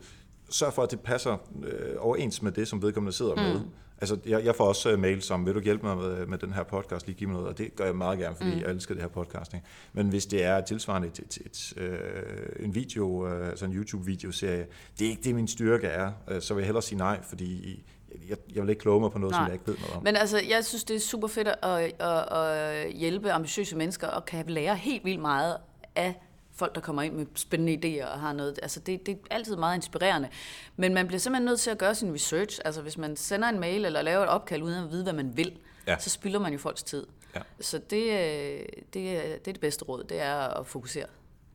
sørg 0.51 0.73
for, 0.73 0.83
at 0.83 0.91
det 0.91 1.01
passer 1.01 1.37
øh, 1.65 1.95
overens 1.99 2.43
med 2.43 2.53
det, 2.53 2.69
som 2.69 2.83
vedkommende 2.83 3.17
sidder 3.17 3.35
mm. 3.35 3.43
med. 3.43 3.61
Altså, 4.01 4.19
jeg, 4.27 4.45
jeg 4.45 4.55
får 4.55 4.65
også 4.65 4.91
øh, 4.91 4.99
mails 4.99 5.31
om, 5.31 5.47
vil 5.47 5.55
du 5.55 5.61
hjælpe 5.61 5.87
mig 5.87 5.97
med, 5.97 6.27
med 6.27 6.39
den 6.39 6.53
her 6.53 6.63
podcast, 6.63 7.07
lige 7.07 7.17
give 7.17 7.31
mig 7.31 7.35
noget, 7.35 7.49
og 7.49 7.59
det 7.59 7.77
gør 7.77 7.85
jeg 7.85 7.97
meget 7.97 8.19
gerne, 8.19 8.37
fordi 8.37 8.55
mm. 8.55 8.61
jeg 8.61 8.71
elsker 8.71 8.95
det 8.95 9.03
her 9.03 9.09
podcasting. 9.09 9.65
Men 9.93 10.09
hvis 10.09 10.27
det 10.27 10.45
er 10.45 10.61
tilsvarende 10.61 11.09
et, 11.09 11.19
et, 11.19 11.39
et, 11.47 11.83
øh, 11.83 12.65
en 12.65 12.75
video, 12.75 13.29
øh, 13.29 13.49
altså 13.49 13.65
en 13.65 13.73
YouTube-videoserie, 13.73 14.67
det 14.99 15.07
er 15.07 15.11
ikke 15.11 15.23
det, 15.23 15.35
min 15.35 15.49
styrke 15.49 15.87
er, 15.87 16.13
øh, 16.29 16.43
så 16.43 16.55
vil 16.55 16.61
jeg 16.61 16.67
hellere 16.67 16.83
sige 16.83 16.99
nej, 16.99 17.23
fordi 17.23 17.83
jeg, 18.29 18.37
jeg 18.55 18.63
vil 18.63 18.71
ikke 18.71 18.81
kloge 18.81 19.01
mig 19.01 19.11
på 19.11 19.19
noget, 19.19 19.33
Nej. 19.33 19.41
som 19.41 19.47
jeg 19.47 19.55
ikke 19.55 19.67
ved 19.67 19.77
noget 19.79 19.97
om. 19.97 20.03
Men 20.03 20.17
altså, 20.17 20.41
jeg 20.49 20.65
synes, 20.65 20.85
det 20.85 20.97
er 20.97 21.01
super 21.01 21.29
fedt 21.29 21.49
at, 21.49 21.93
at, 21.99 22.39
at 22.39 22.93
hjælpe 22.93 23.33
ambitiøse 23.33 23.77
mennesker 23.77 24.07
og 24.07 24.25
kan 24.25 24.47
lære 24.47 24.77
helt 24.77 25.05
vildt 25.05 25.21
meget 25.21 25.57
af 25.97 26.15
folk, 26.57 26.75
der 26.75 26.81
kommer 26.81 27.03
ind 27.03 27.15
med 27.15 27.27
spændende 27.35 28.03
idéer 28.03 28.07
og 28.07 28.21
har 28.21 28.33
noget. 28.33 28.59
Altså 28.63 28.81
det, 28.81 29.07
det 29.07 29.19
er 29.31 29.35
altid 29.35 29.57
meget 29.57 29.77
inspirerende. 29.77 30.29
Men 30.77 30.95
man 30.95 31.07
bliver 31.07 31.21
simpelthen 31.21 31.45
nødt 31.45 31.61
til 31.61 31.71
at 31.71 31.79
gøre 31.79 31.95
sin 31.95 32.15
research. 32.15 32.61
Altså 32.65 32.83
hvis 32.83 32.99
man 32.99 33.17
sender 33.17 33.49
en 33.49 33.61
mail 33.61 33.85
eller 33.85 34.03
laver 34.03 34.23
et 34.23 34.29
opkald 34.29 34.63
uden 34.63 34.85
at 34.85 34.91
vide, 34.91 35.03
hvad 35.03 35.13
man 35.13 35.37
vil, 35.37 35.59
ja. 35.87 35.99
så 35.99 36.11
spilder 36.11 36.39
man 36.39 36.53
jo 36.53 36.59
folks 36.59 36.83
tid. 36.83 37.07
Ja. 37.35 37.41
Så 37.61 37.79
det, 37.79 38.03
øh, 38.03 38.67
det, 38.95 39.17
er, 39.17 39.23
det 39.23 39.49
er 39.49 39.53
det 39.53 39.61
bedste 39.61 39.85
råd, 39.85 40.05
det 40.05 40.21
er 40.21 40.37
at 40.37 40.67
fokusere. 40.67 41.07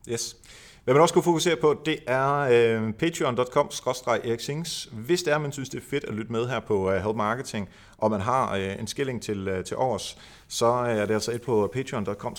Yes. 0.10 0.36
Hvad 0.84 0.94
man 0.94 1.02
også 1.02 1.14
kunne 1.14 1.24
fokusere 1.24 1.56
på, 1.56 1.82
det 1.86 2.00
er 2.08 2.38
øh, 2.38 2.94
patreon.com 2.94 3.70
eriksings. 4.08 4.90
Hvis 4.92 5.24
det 5.24 5.34
er, 5.34 5.38
man 5.38 5.52
synes, 5.52 5.70
det 5.70 5.78
er 5.78 5.84
fedt 5.90 6.04
at 6.04 6.14
lytte 6.14 6.32
med 6.32 6.48
her 6.48 6.60
på 6.60 6.88
uh, 6.88 6.94
Help 6.94 7.16
Marketing, 7.16 7.70
og 7.98 8.12
man 8.12 8.22
har 8.22 8.56
øh, 8.56 8.80
en 8.80 8.88
skilling 8.88 9.22
til, 9.22 9.48
øh, 9.48 9.66
til 9.66 9.78
års, 9.78 10.18
så 10.52 10.66
er 10.66 11.06
det 11.06 11.14
altså 11.14 11.32
et 11.32 11.42
på 11.42 11.70
patreon.com 11.74 12.36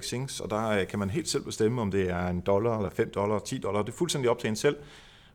xings 0.00 0.40
og 0.40 0.50
der 0.50 0.68
øh, 0.68 0.86
kan 0.86 0.98
man 0.98 1.10
helt 1.10 1.28
selv 1.28 1.44
bestemme, 1.44 1.82
om 1.82 1.90
det 1.90 2.10
er 2.10 2.28
en 2.28 2.40
dollar, 2.40 2.76
eller 2.76 2.90
5 2.90 3.10
dollar, 3.14 3.38
10 3.38 3.58
dollar. 3.58 3.82
Det 3.82 3.92
er 3.92 3.96
fuldstændig 3.96 4.30
op 4.30 4.38
til 4.38 4.48
en 4.48 4.56
selv 4.56 4.76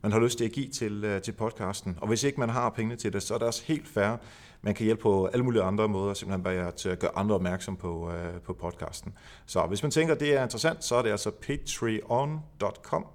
man 0.01 0.11
har 0.11 0.19
lyst 0.19 0.37
til 0.37 0.45
at 0.45 0.51
give 0.51 0.69
til, 0.69 1.03
øh, 1.03 1.21
til 1.21 1.31
podcasten. 1.31 1.97
Og 2.01 2.07
hvis 2.07 2.23
ikke 2.23 2.39
man 2.39 2.49
har 2.49 2.69
pengene 2.69 2.95
til 2.95 3.13
det, 3.13 3.23
så 3.23 3.33
er 3.33 3.37
det 3.37 3.47
også 3.47 3.63
helt 3.65 3.87
fair. 3.87 4.15
Man 4.61 4.73
kan 4.73 4.83
hjælpe 4.83 5.01
på 5.01 5.25
alle 5.25 5.45
mulige 5.45 5.63
andre 5.63 5.87
måder, 5.87 6.13
simpelthen 6.13 6.43
bare 6.43 6.67
at 6.67 6.85
øh, 6.85 6.97
gøre 6.97 7.11
andre 7.15 7.35
opmærksom 7.35 7.75
på, 7.75 8.11
på 8.45 8.53
podcasten. 8.53 9.13
Så 9.45 9.65
hvis 9.65 9.83
man 9.83 9.91
tænker, 9.91 10.13
at 10.13 10.19
det 10.19 10.37
er 10.37 10.43
interessant, 10.43 10.83
så 10.83 10.95
er 10.95 11.01
det 11.01 11.09
altså 11.09 11.31
patreon.com 11.31 13.05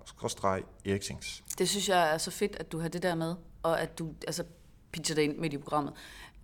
eriksings. 0.85 1.45
Det 1.59 1.69
synes 1.69 1.89
jeg 1.89 2.15
er 2.15 2.19
så 2.19 2.31
fedt, 2.31 2.57
at 2.61 2.73
du 2.73 2.79
har 2.79 2.89
det 2.89 3.03
der 3.03 3.15
med, 3.15 3.35
og 3.63 3.81
at 3.81 3.99
du 3.99 4.15
altså, 4.27 4.45
pitcher 4.93 5.15
det 5.15 5.23
ind 5.23 5.39
midt 5.39 5.53
i 5.53 5.59
programmet 5.59 5.93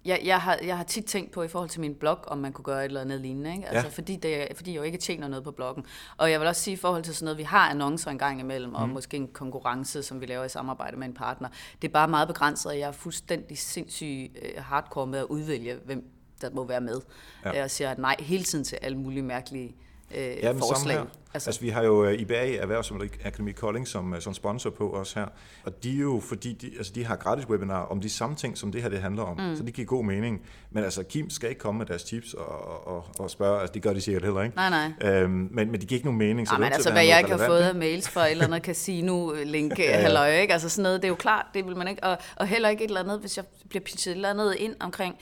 jeg, 0.04 0.20
jeg, 0.24 0.40
har, 0.40 0.58
jeg 0.62 0.76
har 0.76 0.84
tit 0.84 1.04
tænkt 1.04 1.30
på 1.30 1.42
i 1.42 1.48
forhold 1.48 1.70
til 1.70 1.80
min 1.80 1.94
blog, 1.94 2.18
om 2.26 2.38
man 2.38 2.52
kunne 2.52 2.64
gøre 2.64 2.80
et 2.80 2.84
eller 2.84 3.00
andet 3.00 3.20
lignende. 3.20 3.52
Ikke? 3.52 3.68
Altså, 3.68 3.86
ja. 3.86 3.92
fordi, 3.92 4.16
det, 4.16 4.48
fordi 4.56 4.70
jeg 4.70 4.78
jo 4.78 4.82
ikke 4.82 4.98
tjener 4.98 5.28
noget 5.28 5.44
på 5.44 5.50
bloggen. 5.50 5.84
Og 6.16 6.30
jeg 6.30 6.40
vil 6.40 6.48
også 6.48 6.62
sige 6.62 6.74
i 6.74 6.76
forhold 6.76 7.02
til 7.02 7.14
sådan 7.14 7.24
noget, 7.24 7.38
vi 7.38 7.42
har 7.42 7.70
annoncer 7.70 8.10
en 8.10 8.18
gang 8.18 8.40
imellem, 8.40 8.70
mm. 8.70 8.74
og 8.74 8.88
måske 8.88 9.16
en 9.16 9.28
konkurrence, 9.28 10.02
som 10.02 10.20
vi 10.20 10.26
laver 10.26 10.44
i 10.44 10.48
samarbejde 10.48 10.96
med 10.96 11.06
en 11.06 11.14
partner. 11.14 11.48
Det 11.82 11.88
er 11.88 11.92
bare 11.92 12.08
meget 12.08 12.28
begrænset, 12.28 12.72
og 12.72 12.78
jeg 12.78 12.88
er 12.88 12.92
fuldstændig 12.92 13.58
sindssyg 13.58 14.30
uh, 14.34 14.62
hardcore 14.62 15.06
med 15.06 15.18
at 15.18 15.24
udvælge, 15.24 15.76
hvem 15.84 16.04
der 16.40 16.50
må 16.50 16.64
være 16.64 16.80
med. 16.80 17.00
Ja. 17.44 17.50
Jeg 17.50 17.70
siger 17.70 17.94
nej 17.98 18.16
hele 18.18 18.44
tiden 18.44 18.64
til 18.64 18.78
alle 18.82 18.98
mulige 18.98 19.22
mærkelige 19.22 19.76
øh, 20.14 20.36
ja, 20.42 20.52
forslag. 20.52 20.96
Her. 20.96 21.04
Altså, 21.34 21.48
altså 21.48 21.60
vi 21.60 21.68
har 21.68 21.82
jo 21.82 22.04
øh, 22.04 22.20
IBA, 22.20 22.56
Erhvervsakademi 22.56 23.52
Kolding, 23.52 23.88
som, 23.88 24.14
øh, 24.14 24.20
som 24.20 24.34
sponsor 24.34 24.70
på 24.70 24.90
os 24.90 25.12
her, 25.12 25.26
og 25.64 25.82
de 25.82 25.96
er 25.96 26.00
jo, 26.00 26.22
fordi 26.28 26.52
de, 26.52 26.70
altså 26.76 26.92
de 26.92 27.04
har 27.04 27.16
gratis 27.16 27.48
webinar 27.48 27.82
om 27.82 28.00
de 28.00 28.10
samme 28.10 28.36
ting, 28.36 28.58
som 28.58 28.72
det 28.72 28.82
her 28.82 28.88
det 28.88 29.00
handler 29.00 29.22
om, 29.22 29.36
mm. 29.36 29.56
så 29.56 29.62
det 29.62 29.74
giver 29.74 29.86
god 29.86 30.04
mening. 30.04 30.42
Men 30.70 30.84
altså, 30.84 31.02
Kim 31.02 31.30
skal 31.30 31.48
ikke 31.48 31.58
komme 31.58 31.78
med 31.78 31.86
deres 31.86 32.02
tips 32.02 32.34
og, 32.34 32.86
og, 32.86 33.04
og 33.18 33.30
spørge, 33.30 33.60
altså 33.60 33.74
det 33.74 33.82
gør 33.82 33.92
de 33.92 34.00
sikkert 34.00 34.24
heller 34.24 34.42
ikke. 34.42 34.56
Nej, 34.56 34.70
nej. 34.70 35.12
Øhm, 35.12 35.30
men, 35.30 35.70
men 35.70 35.80
det 35.80 35.88
giver 35.88 35.96
ikke 35.96 36.06
nogen 36.06 36.18
mening. 36.18 36.48
Så 36.48 36.54
Nej, 36.54 36.60
men 36.60 36.72
altså, 36.72 36.92
hvad 36.92 37.04
jeg 37.04 37.18
ikke 37.18 37.30
har 37.30 37.46
fået 37.46 37.60
af 37.60 37.74
mails 37.74 38.08
fra 38.08 38.26
et 38.26 38.30
eller 38.30 38.44
andet 38.44 38.62
casino-link, 38.68 39.78
ja, 39.78 39.84
ja. 39.84 40.00
halløj, 40.00 40.40
ikke? 40.40 40.52
Altså 40.52 40.68
sådan 40.68 40.82
noget, 40.82 41.02
det 41.02 41.04
er 41.04 41.08
jo 41.08 41.14
klart, 41.14 41.46
det 41.54 41.66
vil 41.66 41.76
man 41.76 41.88
ikke, 41.88 42.04
og, 42.04 42.18
og 42.36 42.46
heller 42.46 42.68
ikke 42.68 42.84
et 42.84 42.88
eller 42.88 43.00
andet, 43.00 43.20
hvis 43.20 43.36
jeg 43.36 43.44
bliver 43.68 43.84
pitchet 43.84 44.10
et 44.10 44.16
eller 44.16 44.30
andet 44.30 44.54
ind 44.54 44.74
omkring 44.80 45.16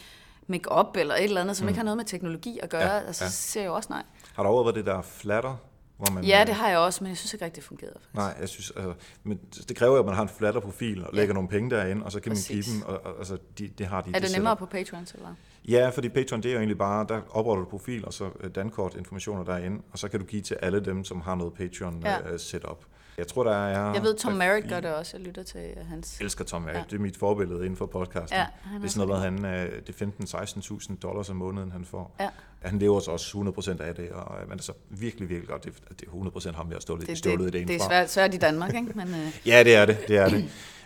make-up 0.47 0.97
eller 0.97 1.14
et 1.14 1.24
eller 1.24 1.41
andet, 1.41 1.57
som 1.57 1.64
mm. 1.64 1.68
ikke 1.68 1.78
har 1.78 1.84
noget 1.84 1.97
med 1.97 2.05
teknologi 2.05 2.59
at 2.62 2.70
gøre, 2.70 2.93
ja, 2.93 3.01
altså, 3.07 3.24
ja. 3.24 3.30
så 3.30 3.36
ser 3.36 3.61
jeg 3.61 3.68
jo 3.68 3.74
også 3.74 3.88
nej. 3.91 4.03
Har 4.35 4.43
du 4.43 4.49
overvejet 4.49 4.76
det 4.76 4.87
der 4.87 5.03
flatter? 5.03 5.57
Hvor 5.97 6.14
man, 6.14 6.24
ja, 6.24 6.45
det 6.47 6.55
har 6.55 6.68
jeg 6.68 6.78
også, 6.78 7.05
men 7.05 7.09
jeg 7.09 7.16
synes 7.16 7.33
ikke 7.33 7.45
rigtig, 7.45 7.57
det 7.57 7.68
fungerede. 7.68 7.95
Faktisk. 7.95 8.14
Nej, 8.14 8.37
jeg 8.41 8.49
synes, 8.49 8.70
altså, 8.70 8.95
men 9.24 9.41
det 9.68 9.76
kræver 9.76 9.93
jo, 9.93 9.99
at 9.99 10.07
man 10.07 10.14
har 10.14 10.22
en 10.22 10.28
flatter 10.28 10.61
profil 10.61 11.05
og 11.05 11.14
lægger 11.14 11.33
ja. 11.33 11.35
nogle 11.35 11.49
penge 11.49 11.70
derinde, 11.70 12.05
og 12.05 12.12
så 12.12 12.20
kan 12.20 12.33
Præcis. 12.33 12.51
man 12.51 12.62
give 12.62 12.74
dem, 12.74 12.83
og, 12.83 13.12
og, 13.12 13.18
altså, 13.18 13.39
de, 13.59 13.68
det 13.68 13.87
har 13.87 14.01
de. 14.01 14.11
Er 14.14 14.18
det 14.18 14.33
nemmere 14.35 14.57
på 14.57 14.66
Patreon, 14.66 15.07
eller 15.14 15.35
Ja, 15.69 15.89
fordi 15.89 16.09
Patreon, 16.09 16.43
det 16.43 16.49
er 16.49 16.53
jo 16.53 16.59
egentlig 16.59 16.79
bare, 16.79 17.07
der 17.09 17.21
opretter 17.31 17.65
du 17.65 17.71
profil, 17.71 18.07
og 18.07 18.13
så 18.13 18.31
øh, 18.41 18.51
dankort 18.55 18.95
informationer 18.95 19.45
derinde, 19.45 19.83
og 19.93 19.99
så 19.99 20.09
kan 20.09 20.21
du 20.21 20.27
give 20.27 20.43
til 20.43 20.57
alle 20.63 20.81
dem, 20.81 21.05
som 21.05 21.21
har 21.21 21.35
noget 21.35 21.55
Patreon 21.55 22.03
ja. 22.05 22.33
uh, 22.33 22.39
setup. 22.39 22.85
Jeg 23.19 23.27
tror, 23.27 23.45
der 23.45 23.53
er... 23.53 23.93
Jeg 23.93 24.03
ved, 24.03 24.17
Tom 24.17 24.33
Merrick 24.33 24.69
gør 24.69 24.81
det 24.81 24.95
også. 24.95 25.17
Jeg 25.17 25.27
lytter 25.27 25.43
til 25.43 25.61
hans... 25.89 26.17
Jeg 26.21 26.25
elsker 26.25 26.45
Tom 26.45 26.63
Merrick. 26.63 26.79
Ja. 26.79 26.85
Det 26.91 26.97
er 26.97 27.01
mit 27.01 27.17
forbillede 27.17 27.61
inden 27.61 27.77
for 27.77 27.87
podcasten. 27.87 28.39
Ja, 28.39 28.47
det 28.79 28.85
er 28.85 28.89
sådan 28.89 29.09
noget, 29.09 29.23
han, 29.23 29.45
øh, 29.45 29.87
det 29.87 30.03
er 30.03 30.07
15-16.000 30.07 30.97
dollars 31.03 31.31
om 31.31 31.37
måneden, 31.37 31.73
han 31.73 31.85
får. 31.85 32.17
Ja. 32.21 32.29
Han 32.63 32.79
lever 32.79 33.01
så 33.01 33.11
også 33.11 33.39
100% 33.79 33.83
af 33.83 33.95
det, 33.95 34.11
og 34.11 34.35
man 34.49 34.59
er 34.59 34.63
så 34.63 34.73
virkelig, 34.89 35.29
virkelig 35.29 35.49
godt. 35.49 35.65
Det, 35.65 35.73
det 35.89 36.09
er 36.09 36.51
100% 36.53 36.57
ham, 36.57 36.69
vi 36.69 36.73
har 36.73 36.81
stjålet, 36.81 37.07
det, 37.07 37.19
stjålet 37.19 37.53
det, 37.53 37.53
det, 37.53 37.69
det 37.69 37.77
er 37.77 37.87
svært, 37.89 38.11
svært 38.11 38.35
i 38.35 38.37
Danmark, 38.37 38.75
ikke? 38.75 38.93
Men, 38.95 39.09
ja, 39.47 39.65
det 39.65 39.75
er 39.75 39.85
det. 39.87 39.99
det, 40.09 40.17
er 40.17 40.29
det. 40.29 40.45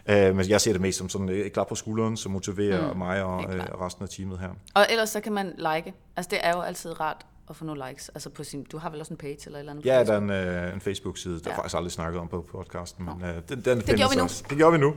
Uh, 0.09 0.37
men 0.37 0.49
jeg 0.49 0.61
ser 0.61 0.73
det 0.73 0.81
mest 0.81 0.99
som 0.99 1.09
sådan 1.09 1.29
et 1.29 1.53
klap 1.53 1.69
på 1.69 1.75
skulderen, 1.75 2.17
som 2.17 2.33
motiverer 2.33 2.93
mm, 2.93 2.99
mig 2.99 3.23
og 3.23 3.39
uh, 3.39 3.81
resten 3.81 4.03
af 4.03 4.09
teamet 4.09 4.39
her. 4.39 4.49
Og 4.75 4.87
ellers 4.91 5.11
så 5.11 5.21
kan 5.21 5.33
man 5.33 5.53
like. 5.57 5.95
Altså 6.17 6.31
det 6.31 6.39
er 6.43 6.57
jo 6.57 6.61
altid 6.61 7.01
rart 7.01 7.27
at 7.51 7.57
få 7.57 7.65
nogle 7.65 7.89
likes? 7.89 8.09
Altså 8.09 8.31
på 8.31 8.45
sin, 8.45 8.65
du 8.65 8.79
har 8.79 8.91
vel 8.91 9.01
også 9.01 9.15
en 9.15 9.17
page 9.17 9.39
eller 9.47 9.59
et 9.59 9.61
eller 9.61 9.73
andet? 9.73 9.87
Ja, 9.87 10.05
der 10.05 10.13
er 10.13 10.19
en, 10.19 10.31
øh, 10.31 10.75
en 10.75 10.81
Facebook-side, 10.81 11.41
der 11.41 11.51
ja. 11.51 11.57
faktisk 11.57 11.77
aldrig 11.77 11.93
snakket 11.93 12.21
om 12.21 12.29
på 12.29 12.47
podcasten, 12.53 13.05
men 13.05 13.29
øh, 13.29 13.35
den, 13.49 13.61
den 13.61 13.81
det 13.81 13.97
gjorde 13.97 14.11
vi 14.11 14.17
nu. 14.17 14.23
Også. 14.23 14.45
Det 14.49 14.57
gjorde 14.57 14.73
vi 14.73 14.79
nu. 14.79 14.95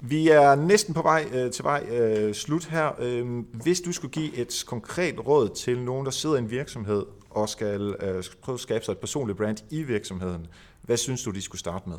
Vi 0.00 0.28
er 0.28 0.54
næsten 0.54 0.94
på 0.94 1.02
vej 1.02 1.26
øh, 1.32 1.50
til 1.50 1.64
vej 1.64 1.86
øh, 1.90 2.34
slut 2.34 2.64
her. 2.64 2.90
Øh, 2.98 3.26
hvis 3.52 3.80
du 3.80 3.92
skulle 3.92 4.12
give 4.12 4.36
et 4.36 4.64
konkret 4.66 5.26
råd 5.26 5.48
til 5.48 5.78
nogen, 5.78 6.04
der 6.04 6.10
sidder 6.10 6.36
i 6.36 6.38
en 6.38 6.50
virksomhed 6.50 7.04
og 7.30 7.48
skal 7.48 7.96
øh, 8.00 8.24
prøve 8.42 8.54
at 8.54 8.60
skabe 8.60 8.84
sig 8.84 8.92
et 8.92 8.98
personligt 8.98 9.38
brand 9.38 9.58
i 9.70 9.82
virksomheden, 9.82 10.46
hvad 10.82 10.96
synes 10.96 11.22
du, 11.22 11.30
de 11.30 11.42
skulle 11.42 11.60
starte 11.60 11.88
med? 11.88 11.96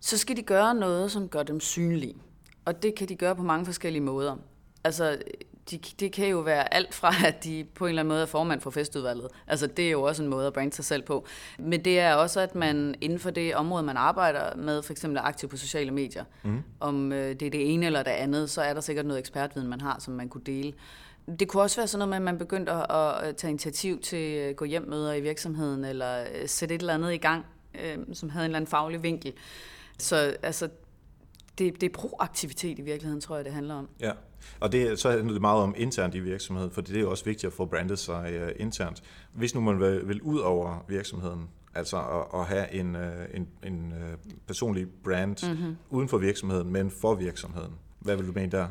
Så 0.00 0.18
skal 0.18 0.36
de 0.36 0.42
gøre 0.42 0.74
noget, 0.74 1.12
som 1.12 1.28
gør 1.28 1.42
dem 1.42 1.60
synlige. 1.60 2.14
Og 2.64 2.82
det 2.82 2.94
kan 2.94 3.08
de 3.08 3.16
gøre 3.16 3.36
på 3.36 3.42
mange 3.42 3.64
forskellige 3.64 4.02
måder. 4.02 4.36
Altså, 4.84 5.18
de, 5.70 5.78
det 5.78 6.12
kan 6.12 6.28
jo 6.28 6.38
være 6.38 6.74
alt 6.74 6.94
fra, 6.94 7.12
at 7.26 7.44
de 7.44 7.66
på 7.74 7.84
en 7.84 7.88
eller 7.88 8.02
anden 8.02 8.08
måde 8.08 8.22
er 8.22 8.26
formand 8.26 8.60
for 8.60 8.70
festudvalget. 8.70 9.28
Altså, 9.46 9.66
det 9.66 9.86
er 9.86 9.90
jo 9.90 10.02
også 10.02 10.22
en 10.22 10.28
måde 10.28 10.46
at 10.46 10.52
brande 10.52 10.72
sig 10.72 10.84
selv 10.84 11.02
på. 11.02 11.26
Men 11.58 11.84
det 11.84 12.00
er 12.00 12.14
også, 12.14 12.40
at 12.40 12.54
man 12.54 12.94
inden 13.00 13.18
for 13.18 13.30
det 13.30 13.54
område, 13.54 13.82
man 13.82 13.96
arbejder 13.96 14.56
med, 14.56 14.82
for 14.82 14.92
eksempel 14.92 15.16
er 15.16 15.22
aktiv 15.22 15.48
på 15.48 15.56
sociale 15.56 15.90
medier, 15.90 16.24
mm. 16.44 16.62
om 16.80 17.12
øh, 17.12 17.40
det 17.40 17.42
er 17.42 17.50
det 17.50 17.74
ene 17.74 17.86
eller 17.86 18.02
det 18.02 18.10
andet, 18.10 18.50
så 18.50 18.62
er 18.62 18.74
der 18.74 18.80
sikkert 18.80 19.06
noget 19.06 19.18
ekspertviden, 19.18 19.68
man 19.68 19.80
har, 19.80 19.96
som 20.00 20.14
man 20.14 20.28
kunne 20.28 20.44
dele. 20.46 20.72
Det 21.38 21.48
kunne 21.48 21.62
også 21.62 21.76
være 21.76 21.86
sådan 21.86 21.98
noget 21.98 22.08
med, 22.08 22.16
at 22.16 22.22
man 22.22 22.38
begyndte 22.38 22.72
at, 22.72 23.36
tage 23.36 23.50
initiativ 23.50 24.00
til 24.00 24.38
øh, 24.38 24.54
gå 24.54 24.64
hjem 24.64 24.88
møder 24.88 25.12
i 25.12 25.20
virksomheden, 25.20 25.84
eller 25.84 26.20
øh, 26.20 26.48
sætte 26.48 26.74
et 26.74 26.80
eller 26.80 26.94
andet 26.94 27.12
i 27.12 27.16
gang, 27.16 27.44
som 28.12 28.30
havde 28.30 28.44
en 28.44 28.50
eller 28.50 28.56
anden 28.56 28.70
faglig 28.70 29.02
vinkel. 29.02 29.32
Så 29.98 30.36
altså, 30.42 30.68
det, 31.58 31.80
det 31.80 31.88
er 31.88 31.92
proaktivitet 31.94 32.78
i 32.78 32.82
virkeligheden, 32.82 33.20
tror 33.20 33.36
jeg, 33.36 33.44
det 33.44 33.52
handler 33.52 33.74
om. 33.74 33.88
Ja, 34.00 34.12
og 34.60 34.72
det, 34.72 34.98
så 34.98 35.10
handler 35.10 35.32
det 35.32 35.40
meget 35.40 35.62
om 35.62 35.74
internt 35.76 36.14
i 36.14 36.20
virksomheden, 36.20 36.70
for 36.70 36.80
det 36.80 36.96
er 36.96 37.00
jo 37.00 37.10
også 37.10 37.24
vigtigt 37.24 37.44
at 37.44 37.52
få 37.52 37.66
brandet 37.66 37.98
sig 37.98 38.40
uh, 38.42 38.48
internt. 38.56 39.02
Hvis 39.32 39.54
nu 39.54 39.60
man 39.60 39.80
vil, 39.80 40.08
vil 40.08 40.22
ud 40.22 40.38
over 40.38 40.84
virksomheden, 40.88 41.48
altså 41.74 41.96
at, 41.96 42.40
at 42.40 42.46
have 42.46 42.72
en, 42.72 42.94
uh, 42.94 43.02
en, 43.34 43.48
en 43.62 43.92
uh, 43.92 44.32
personlig 44.46 44.86
brand 45.04 45.48
mm-hmm. 45.48 45.76
uden 45.90 46.08
for 46.08 46.18
virksomheden, 46.18 46.72
men 46.72 46.90
for 46.90 47.14
virksomheden. 47.14 47.72
Hvad 47.98 48.16
vil 48.16 48.26
du 48.26 48.32
mene 48.32 48.50
der? 48.50 48.68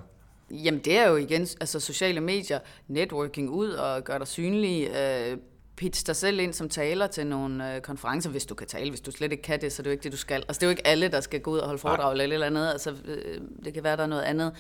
Jamen 0.52 0.80
det 0.80 0.98
er 0.98 1.10
jo 1.10 1.16
igen 1.16 1.42
altså 1.42 1.80
sociale 1.80 2.22
medier, 2.22 2.60
networking 2.88 3.50
ud 3.50 3.70
og 3.70 4.04
gøre 4.04 4.20
dig 4.20 4.28
synlig, 4.28 4.90
øh, 4.90 5.38
pitch 5.78 6.08
dig 6.08 6.16
selv 6.16 6.40
ind 6.40 6.54
som 6.54 6.70
taler 6.70 7.08
til 7.08 7.28
nogle 7.28 7.76
øh, 7.76 7.82
konferencer, 7.82 8.30
hvis 8.30 8.46
du 8.46 8.56
kan 8.56 8.68
tale. 8.68 8.90
Hvis 8.90 9.02
du 9.02 9.12
slet 9.12 9.32
ikke 9.32 9.44
kan 9.44 9.62
det, 9.62 9.74
så 9.74 9.82
er 9.82 9.84
det 9.84 9.90
jo 9.90 9.92
ikke 9.92 10.04
det, 10.04 10.12
du 10.12 10.18
skal. 10.18 10.44
Altså, 10.48 10.60
det 10.60 10.64
er 10.64 10.68
jo 10.68 10.70
ikke 10.70 10.88
alle, 10.88 11.08
der 11.08 11.22
skal 11.22 11.42
gå 11.42 11.52
ud 11.52 11.58
og 11.58 11.66
holde 11.66 11.80
foredrag 11.80 12.12
eller 12.12 12.24
eller 12.24 12.48
andet. 12.48 12.72
Altså, 12.72 12.96
øh, 13.06 13.42
det 13.66 13.74
kan 13.74 13.84
være, 13.84 13.98
der 13.98 14.04
er 14.04 14.08
noget 14.08 14.24
andet, 14.24 14.54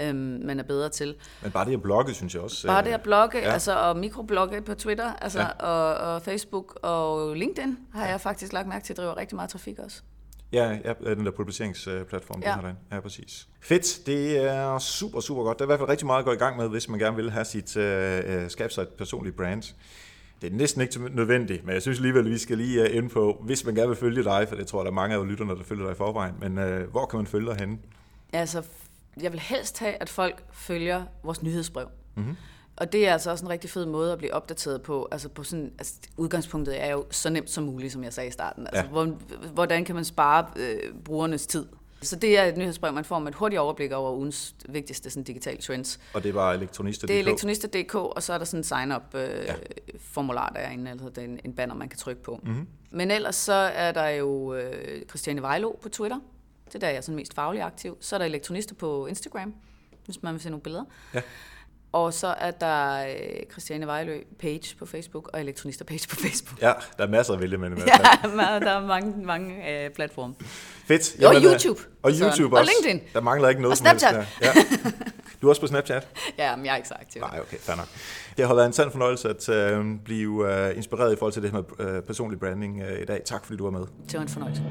øh, 0.00 0.14
man 0.14 0.58
er 0.58 0.62
bedre 0.62 0.88
til. 0.88 1.14
Men 1.42 1.50
bare 1.50 1.64
det 1.64 1.72
at 1.72 1.82
blogge, 1.82 2.14
synes 2.14 2.34
jeg 2.34 2.42
også. 2.42 2.66
Bare 2.66 2.84
det 2.84 2.90
at 2.90 3.02
blogge, 3.02 3.38
ja. 3.38 3.52
altså, 3.52 3.78
og 3.78 3.96
mikroblogge 3.96 4.62
på 4.62 4.74
Twitter, 4.74 5.12
altså, 5.12 5.40
ja. 5.40 5.48
og, 5.48 6.14
og 6.14 6.22
Facebook 6.22 6.78
og 6.82 7.36
LinkedIn 7.36 7.78
har 7.94 8.04
ja. 8.04 8.10
jeg 8.10 8.20
faktisk 8.20 8.52
lagt 8.52 8.68
mærke 8.68 8.84
til, 8.84 8.92
at 8.92 8.96
driver 8.96 9.16
rigtig 9.16 9.36
meget 9.36 9.50
trafik 9.50 9.78
også. 9.78 10.02
Ja, 10.52 10.78
ja 10.84 11.14
den 11.14 11.26
der 11.26 11.30
publiceringsplatform, 11.30 12.42
ja. 12.42 12.56
den 12.62 12.76
Ja, 12.92 13.00
præcis. 13.00 13.48
Fedt, 13.60 14.06
det 14.06 14.44
er 14.44 14.78
super, 14.78 15.20
super 15.20 15.42
godt. 15.42 15.58
Der 15.58 15.64
er 15.64 15.66
i 15.66 15.68
hvert 15.68 15.78
fald 15.78 15.88
rigtig 15.88 16.06
meget 16.06 16.18
at 16.18 16.24
gå 16.24 16.32
i 16.32 16.36
gang 16.36 16.56
med, 16.56 16.68
hvis 16.68 16.88
man 16.88 16.98
gerne 16.98 17.16
vil 17.16 17.30
have 17.30 17.44
sit, 17.44 17.76
uh, 17.76 18.50
skabe 18.50 18.72
sig 18.72 18.82
et 18.82 18.88
personligt 18.88 19.36
brand. 19.36 19.62
Det 20.44 20.52
er 20.52 20.56
næsten 20.56 20.80
ikke 20.82 21.16
nødvendigt, 21.16 21.64
men 21.64 21.74
jeg 21.74 21.82
synes 21.82 21.98
alligevel, 21.98 22.30
vi 22.30 22.38
skal 22.38 22.58
lige 22.58 22.88
øh, 22.88 22.96
ind 22.96 23.10
på, 23.10 23.42
hvis 23.44 23.64
man 23.64 23.74
gerne 23.74 23.88
vil 23.88 23.96
følge 23.96 24.24
dig, 24.24 24.48
for 24.48 24.56
det 24.56 24.66
tror 24.66 24.78
jeg, 24.80 24.84
der 24.84 24.90
er 24.90 24.94
mange 24.94 25.16
af 25.16 25.28
lytterne, 25.28 25.56
der 25.56 25.64
følger 25.64 25.84
dig 25.84 25.92
i 25.92 25.96
forvejen, 25.96 26.34
men 26.40 26.58
uh, 26.58 26.90
hvor 26.90 27.06
kan 27.06 27.16
man 27.16 27.26
følge 27.26 27.46
dig 27.46 27.56
henne? 27.56 27.78
Altså, 28.32 28.62
jeg 29.20 29.32
vil 29.32 29.40
helst 29.40 29.78
have, 29.78 29.92
at 29.92 30.08
folk 30.08 30.44
følger 30.52 31.04
vores 31.22 31.42
nyhedsbrev. 31.42 31.86
Mm-hmm. 32.14 32.36
Og 32.76 32.92
det 32.92 33.08
er 33.08 33.12
altså 33.12 33.30
også 33.30 33.44
en 33.44 33.50
rigtig 33.50 33.70
fed 33.70 33.86
måde 33.86 34.12
at 34.12 34.18
blive 34.18 34.34
opdateret 34.34 34.82
på. 34.82 35.08
Altså, 35.12 35.28
på 35.28 35.42
sådan, 35.42 35.72
altså 35.78 35.94
udgangspunktet 36.16 36.84
er 36.84 36.90
jo 36.90 37.04
så 37.10 37.30
nemt 37.30 37.50
som 37.50 37.64
muligt, 37.64 37.92
som 37.92 38.04
jeg 38.04 38.12
sagde 38.12 38.28
i 38.28 38.32
starten. 38.32 38.66
Altså, 38.66 39.00
ja. 39.00 39.48
hvordan 39.52 39.84
kan 39.84 39.94
man 39.94 40.04
spare 40.04 40.46
øh, 40.56 40.78
brugernes 41.04 41.46
tid? 41.46 41.66
Så 42.04 42.16
det 42.16 42.38
er 42.38 42.44
et 42.44 42.56
nyhedsbrev, 42.56 42.92
man 42.92 43.04
får 43.04 43.18
med 43.18 43.28
et 43.28 43.34
hurtigt 43.34 43.60
overblik 43.60 43.92
over 43.92 44.12
ugens 44.12 44.54
vigtigste 44.68 45.10
sådan, 45.10 45.22
digitale 45.22 45.58
trends. 45.58 46.00
Og 46.12 46.22
det 46.22 46.28
er 46.28 46.32
bare 46.32 46.54
elektronista.dk? 46.54 47.08
Det 47.08 47.16
er 47.16 47.20
elektronista.dk, 47.20 47.94
og 47.94 48.22
så 48.22 48.32
er 48.32 48.38
der 48.38 48.44
sådan 48.44 48.60
en 48.60 48.64
sign-up-formular 48.64 50.48
øh, 50.48 50.60
ja. 50.60 50.62
derinde, 50.62 50.90
altså 50.90 51.08
det 51.08 51.18
er 51.18 51.22
en, 51.22 51.40
en 51.44 51.52
banner, 51.52 51.74
man 51.74 51.88
kan 51.88 51.98
trykke 51.98 52.22
på. 52.22 52.40
Mm-hmm. 52.42 52.66
Men 52.90 53.10
ellers 53.10 53.36
så 53.36 53.52
er 53.52 53.92
der 53.92 54.08
jo 54.08 54.54
øh, 54.54 55.02
Christiane 55.08 55.42
Vejlo 55.42 55.72
på 55.82 55.88
Twitter. 55.88 56.18
Det 56.66 56.74
er 56.74 56.78
der, 56.78 56.88
jeg 56.88 56.96
er 56.96 57.00
sådan 57.00 57.16
mest 57.16 57.34
faglig 57.34 57.62
aktiv. 57.62 57.96
Så 58.00 58.16
er 58.16 58.18
der 58.18 58.26
elektronista 58.26 58.74
på 58.74 59.06
Instagram, 59.06 59.54
hvis 60.04 60.22
man 60.22 60.34
vil 60.34 60.40
se 60.40 60.50
nogle 60.50 60.62
billeder. 60.62 60.84
Ja. 61.14 61.20
Og 61.94 62.14
så 62.14 62.26
er 62.26 62.50
der 62.50 63.06
øh, 63.06 63.14
Christiane 63.52 63.86
Vejlø 63.86 64.20
page 64.38 64.76
på 64.78 64.86
Facebook, 64.86 65.30
og 65.32 65.40
Elektronister 65.40 65.84
page 65.84 66.08
på 66.08 66.16
Facebook. 66.16 66.62
Ja, 66.62 66.72
der 66.96 67.04
er 67.04 67.08
masser 67.08 67.34
at 67.34 67.40
vælge 67.40 67.58
mellem. 67.58 67.78
Ja, 67.86 67.92
der 68.58 68.70
er 68.70 68.86
mange, 68.86 69.26
mange 69.26 69.70
øh, 69.84 69.90
platforme. 69.90 70.34
Fedt. 70.86 71.24
Og 71.24 71.34
YouTube. 71.34 71.80
Og 72.02 72.12
Sådan. 72.12 72.28
YouTube 72.28 72.56
Og 72.56 72.60
også. 72.60 72.72
LinkedIn. 72.84 73.08
Der 73.12 73.20
mangler 73.20 73.48
ikke 73.48 73.62
noget 73.62 73.72
Og 73.72 73.76
som 73.78 73.86
helst 73.86 74.06
Snapchat. 74.08 74.26
der. 74.40 74.46
Ja. 74.46 74.90
Du 75.42 75.46
er 75.46 75.50
også 75.50 75.60
på 75.60 75.66
Snapchat? 75.66 76.08
Ja, 76.38 76.56
men 76.56 76.66
jeg 76.66 76.72
er 76.72 76.76
ikke 76.76 76.88
så 76.88 76.94
aktiv. 77.00 77.20
Nej, 77.20 77.40
okay, 77.40 77.56
fair 77.56 77.76
nok. 77.76 77.86
Det 78.36 78.46
har 78.46 78.54
været 78.54 78.66
en 78.66 78.72
sand 78.72 78.90
fornøjelse 78.90 79.28
at 79.28 79.48
øh, 79.48 79.84
blive 80.04 80.68
øh, 80.68 80.76
inspireret 80.76 81.12
i 81.12 81.16
forhold 81.16 81.32
til 81.32 81.42
det 81.42 81.50
her 81.50 81.62
med 81.78 81.86
øh, 81.88 82.02
personlig 82.02 82.40
branding 82.40 82.82
øh, 82.82 83.02
i 83.02 83.04
dag. 83.04 83.22
Tak 83.24 83.44
fordi 83.44 83.56
du 83.56 83.64
var 83.64 83.70
med. 83.70 83.86
Det 84.06 84.14
var 84.14 84.22
en 84.22 84.28
fornøjelse. 84.28 84.62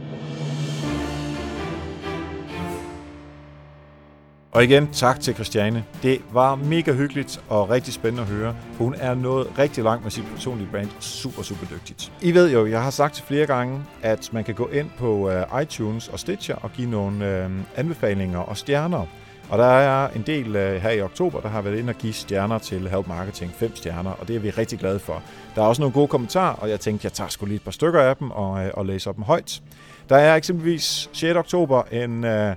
Og 4.54 4.64
igen, 4.64 4.88
tak 4.91 5.20
til 5.20 5.34
Christiane. 5.34 5.86
Det 6.04 6.22
var 6.32 6.56
mega 6.56 6.93
hyggeligt 6.93 7.41
og 7.49 7.70
rigtig 7.70 7.93
spændende 7.93 8.22
at 8.22 8.30
høre. 8.30 8.56
Hun 8.78 8.95
er 8.97 9.14
nået 9.14 9.47
rigtig 9.60 9.84
langt 9.84 10.04
med 10.04 10.12
sit 10.12 10.24
personlige 10.32 10.68
brand. 10.72 10.89
Super, 10.99 11.41
super 11.41 11.66
dygtigt. 11.66 12.12
I 12.22 12.34
ved 12.34 12.51
jo, 12.51 12.66
jeg 12.66 12.84
har 12.84 12.89
sagt 12.89 13.16
til 13.16 13.24
flere 13.24 13.45
gange, 13.45 13.82
at 14.01 14.30
man 14.34 14.43
kan 14.43 14.56
gå 14.56 14.68
ind 14.68 14.89
på 14.97 15.30
øh, 15.30 15.62
iTunes 15.62 16.08
og 16.08 16.20
Stitcher 16.20 16.56
og 16.56 16.72
give 16.72 16.89
nogle 16.89 17.43
øh, 17.43 17.49
anbefalinger 17.76 18.39
og 18.39 18.58
stjerner. 18.58 19.06
Og 19.49 19.58
der 19.58 19.66
er 19.66 20.10
en 20.10 20.22
del 20.22 20.56
øh, 20.56 20.82
her 20.82 20.89
i 20.89 21.01
oktober, 21.01 21.39
der 21.39 21.49
har 21.49 21.62
været 21.62 21.80
inde 21.80 21.89
og 21.89 21.95
give 21.95 22.14
stjerner 22.14 22.58
til 22.58 22.89
Help 22.89 23.08
Marketing. 23.08 23.51
Fem 23.51 23.76
stjerner, 23.76 24.12
og 24.12 24.28
det 24.28 24.36
er 24.36 24.39
vi 24.39 24.49
rigtig 24.49 24.80
glade 24.80 24.99
for. 24.99 25.24
Der 25.56 25.62
er 25.62 25.66
også 25.66 25.82
nogle 25.82 25.93
gode 25.93 26.08
kommentarer, 26.08 26.56
og 26.56 26.70
jeg 26.70 26.80
tænkte, 26.80 27.06
jeg 27.06 27.14
tager 27.14 27.30
sgu 27.30 27.45
lige 27.45 27.56
et 27.56 27.64
par 27.64 27.72
stykker 27.72 28.01
af 28.01 28.16
dem 28.18 28.32
og, 28.32 28.51
uh, 28.51 28.70
og 28.74 28.86
læser 28.86 29.12
dem 29.12 29.24
højt. 29.24 29.62
Der 30.10 30.16
er 30.16 30.36
eksempelvis 30.36 31.10
6. 31.14 31.36
oktober 31.36 31.84
en... 31.84 32.24
Øh, 32.24 32.56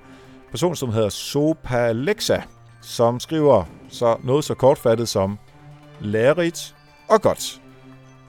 person, 0.51 0.75
som 0.75 0.91
hedder 0.91 1.09
Sopalexa, 1.09 2.41
som 2.81 3.19
skriver 3.19 3.63
så 3.89 4.17
noget 4.23 4.43
så 4.43 4.53
kortfattet 4.53 5.09
som 5.09 5.37
lærerigt 5.99 6.75
og 7.07 7.21
godt. 7.21 7.61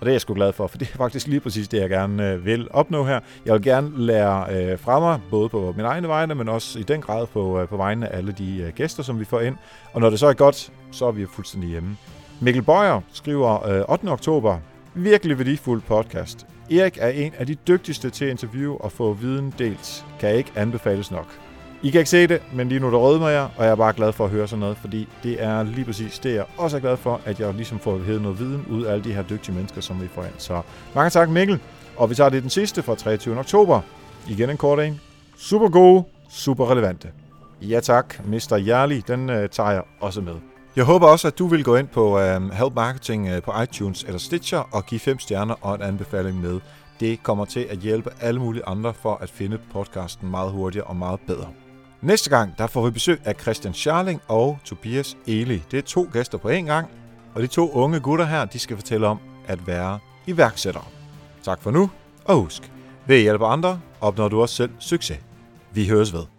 Og 0.01 0.07
det 0.07 0.11
er 0.11 0.15
jeg 0.15 0.21
sgu 0.21 0.35
glad 0.35 0.53
for, 0.53 0.67
for 0.67 0.79
det 0.79 0.89
er 0.93 0.97
faktisk 0.97 1.27
lige 1.27 1.41
præcis 1.41 1.69
det, 1.69 1.81
jeg 1.81 1.89
gerne 1.89 2.33
øh, 2.33 2.45
vil 2.45 2.69
opnå 2.71 3.05
her. 3.05 3.21
Jeg 3.47 3.55
vil 3.55 3.63
gerne 3.63 3.91
lære 3.97 4.47
øh, 4.51 4.79
fra 4.79 5.01
mig, 5.01 5.21
både 5.31 5.49
på 5.49 5.75
min 5.77 5.85
egne 5.85 6.09
vegne, 6.09 6.35
men 6.35 6.49
også 6.49 6.79
i 6.79 6.83
den 6.83 7.01
grad 7.01 7.27
på, 7.27 7.61
øh, 7.61 7.69
på 7.69 7.77
vegne 7.77 8.09
af 8.09 8.19
alle 8.19 8.33
de 8.33 8.59
øh, 8.59 8.73
gæster, 8.73 9.03
som 9.03 9.21
vi 9.21 9.25
får 9.25 9.41
ind. 9.41 9.57
Og 9.93 10.01
når 10.01 10.11
det 10.11 10.19
så 10.19 10.27
er 10.27 10.33
godt, 10.33 10.73
så 10.91 11.07
er 11.07 11.13
vi 11.13 11.27
fuldstændig 11.27 11.71
hjemme. 11.71 11.97
Mikkel 12.41 12.63
Bøjer 12.63 13.01
skriver 13.13 13.69
øh, 13.69 13.85
8. 13.89 14.09
oktober, 14.09 14.59
virkelig 14.95 15.39
værdifuld 15.39 15.83
podcast. 15.83 16.47
Erik 16.71 16.99
er 17.01 17.09
en 17.09 17.33
af 17.39 17.47
de 17.47 17.55
dygtigste 17.55 18.11
til 18.11 18.25
at 18.25 18.31
interviewe 18.31 18.81
og 18.81 18.93
få 18.93 19.13
viden 19.13 19.55
delt. 19.59 20.05
Kan 20.21 20.35
ikke 20.35 20.53
anbefales 20.57 21.11
nok. 21.11 21.48
I 21.83 21.91
kan 21.91 21.99
ikke 21.99 22.11
se 22.11 22.27
det, 22.27 22.43
men 22.53 22.69
lige 22.69 22.81
nu 22.81 22.91
der 22.91 22.97
rødmer 22.97 23.29
jeg, 23.29 23.49
og 23.57 23.65
jeg 23.65 23.71
er 23.71 23.77
bare 23.77 23.93
glad 23.93 24.13
for 24.13 24.25
at 24.25 24.31
høre 24.31 24.49
sådan 24.49 24.61
noget, 24.61 24.77
fordi 24.77 25.09
det 25.23 25.43
er 25.43 25.63
lige 25.63 25.85
præcis 25.85 26.19
det, 26.19 26.35
jeg 26.35 26.45
også 26.57 26.77
er 26.77 26.81
glad 26.81 26.97
for, 26.97 27.21
at 27.25 27.41
jeg 27.41 27.55
ligesom 27.55 27.79
får 27.79 27.99
hævet 27.99 28.23
noget 28.23 28.39
viden 28.39 28.65
ud 28.71 28.85
af 28.85 28.93
alle 28.93 29.05
de 29.05 29.13
her 29.13 29.23
dygtige 29.23 29.55
mennesker, 29.55 29.81
som 29.81 30.03
vi 30.03 30.09
får 30.09 30.25
ind. 30.25 30.33
Så 30.39 30.63
mange 30.95 31.11
tak 31.11 31.29
Mikkel, 31.29 31.61
og 31.97 32.11
vi 32.11 32.15
tager 32.15 32.31
det 32.31 32.43
den 32.43 32.51
sidste 32.51 32.83
fra 32.83 32.95
23. 32.95 33.39
oktober. 33.39 33.81
Igen 34.29 34.51
en 34.51 34.57
kort 34.57 34.81
en. 34.81 35.01
Super 35.37 35.69
gode, 35.69 36.05
super 36.31 36.71
relevante. 36.71 37.09
Ja 37.63 37.81
tak, 37.81 38.27
Mr. 38.27 38.57
Jarli, 38.67 39.01
den 39.01 39.31
øh, 39.31 39.49
tager 39.49 39.71
jeg 39.71 39.83
også 40.01 40.21
med. 40.21 40.35
Jeg 40.77 40.85
håber 40.85 41.07
også, 41.07 41.29
at 41.29 41.39
du 41.39 41.47
vil 41.47 41.65
gå 41.65 41.77
ind 41.77 41.89
på 41.89 42.19
øh, 42.19 42.51
Help 42.51 42.75
Marketing 42.75 43.29
øh, 43.29 43.43
på 43.43 43.53
iTunes 43.63 44.05
eller 44.05 44.19
Stitcher 44.19 44.69
og 44.73 44.87
give 44.87 44.99
fem 44.99 45.19
stjerner 45.19 45.55
og 45.61 45.75
en 45.75 45.83
anbefaling 45.83 46.41
med. 46.41 46.61
Det 47.01 47.23
kommer 47.23 47.45
til 47.45 47.67
at 47.71 47.79
hjælpe 47.79 48.11
alle 48.21 48.41
mulige 48.41 48.67
andre 48.67 48.95
for 48.95 49.15
at 49.15 49.31
finde 49.31 49.59
podcasten 49.73 50.31
meget 50.31 50.53
hurtigere 50.53 50.87
og 50.87 50.97
meget 50.97 51.21
bedre. 51.27 51.47
Næste 52.03 52.31
gang, 52.31 52.59
der 52.59 52.67
får 52.67 52.85
vi 52.85 52.91
besøg 52.91 53.21
af 53.25 53.35
Christian 53.41 53.75
Scharling 53.75 54.21
og 54.29 54.59
Tobias 54.65 55.17
Eli. 55.27 55.63
Det 55.71 55.79
er 55.79 55.83
to 55.83 56.09
gæster 56.13 56.39
på 56.39 56.49
én 56.49 56.53
gang, 56.53 56.89
og 57.35 57.43
de 57.43 57.47
to 57.47 57.73
unge 57.73 58.01
gutter 58.01 58.25
her, 58.25 58.45
de 58.45 58.59
skal 58.59 58.77
fortælle 58.77 59.07
om 59.07 59.19
at 59.47 59.67
være 59.67 59.99
iværksættere. 60.27 60.85
Tak 61.43 61.63
for 61.63 61.71
nu, 61.71 61.91
og 62.25 62.37
husk, 62.37 62.73
ved 63.07 63.17
at 63.17 63.23
hjælpe 63.23 63.47
andre, 63.47 63.81
opnår 64.01 64.29
du 64.29 64.43
også 64.43 64.55
selv 64.55 64.71
succes. 64.79 65.19
Vi 65.73 65.89
høres 65.89 66.13
ved. 66.13 66.38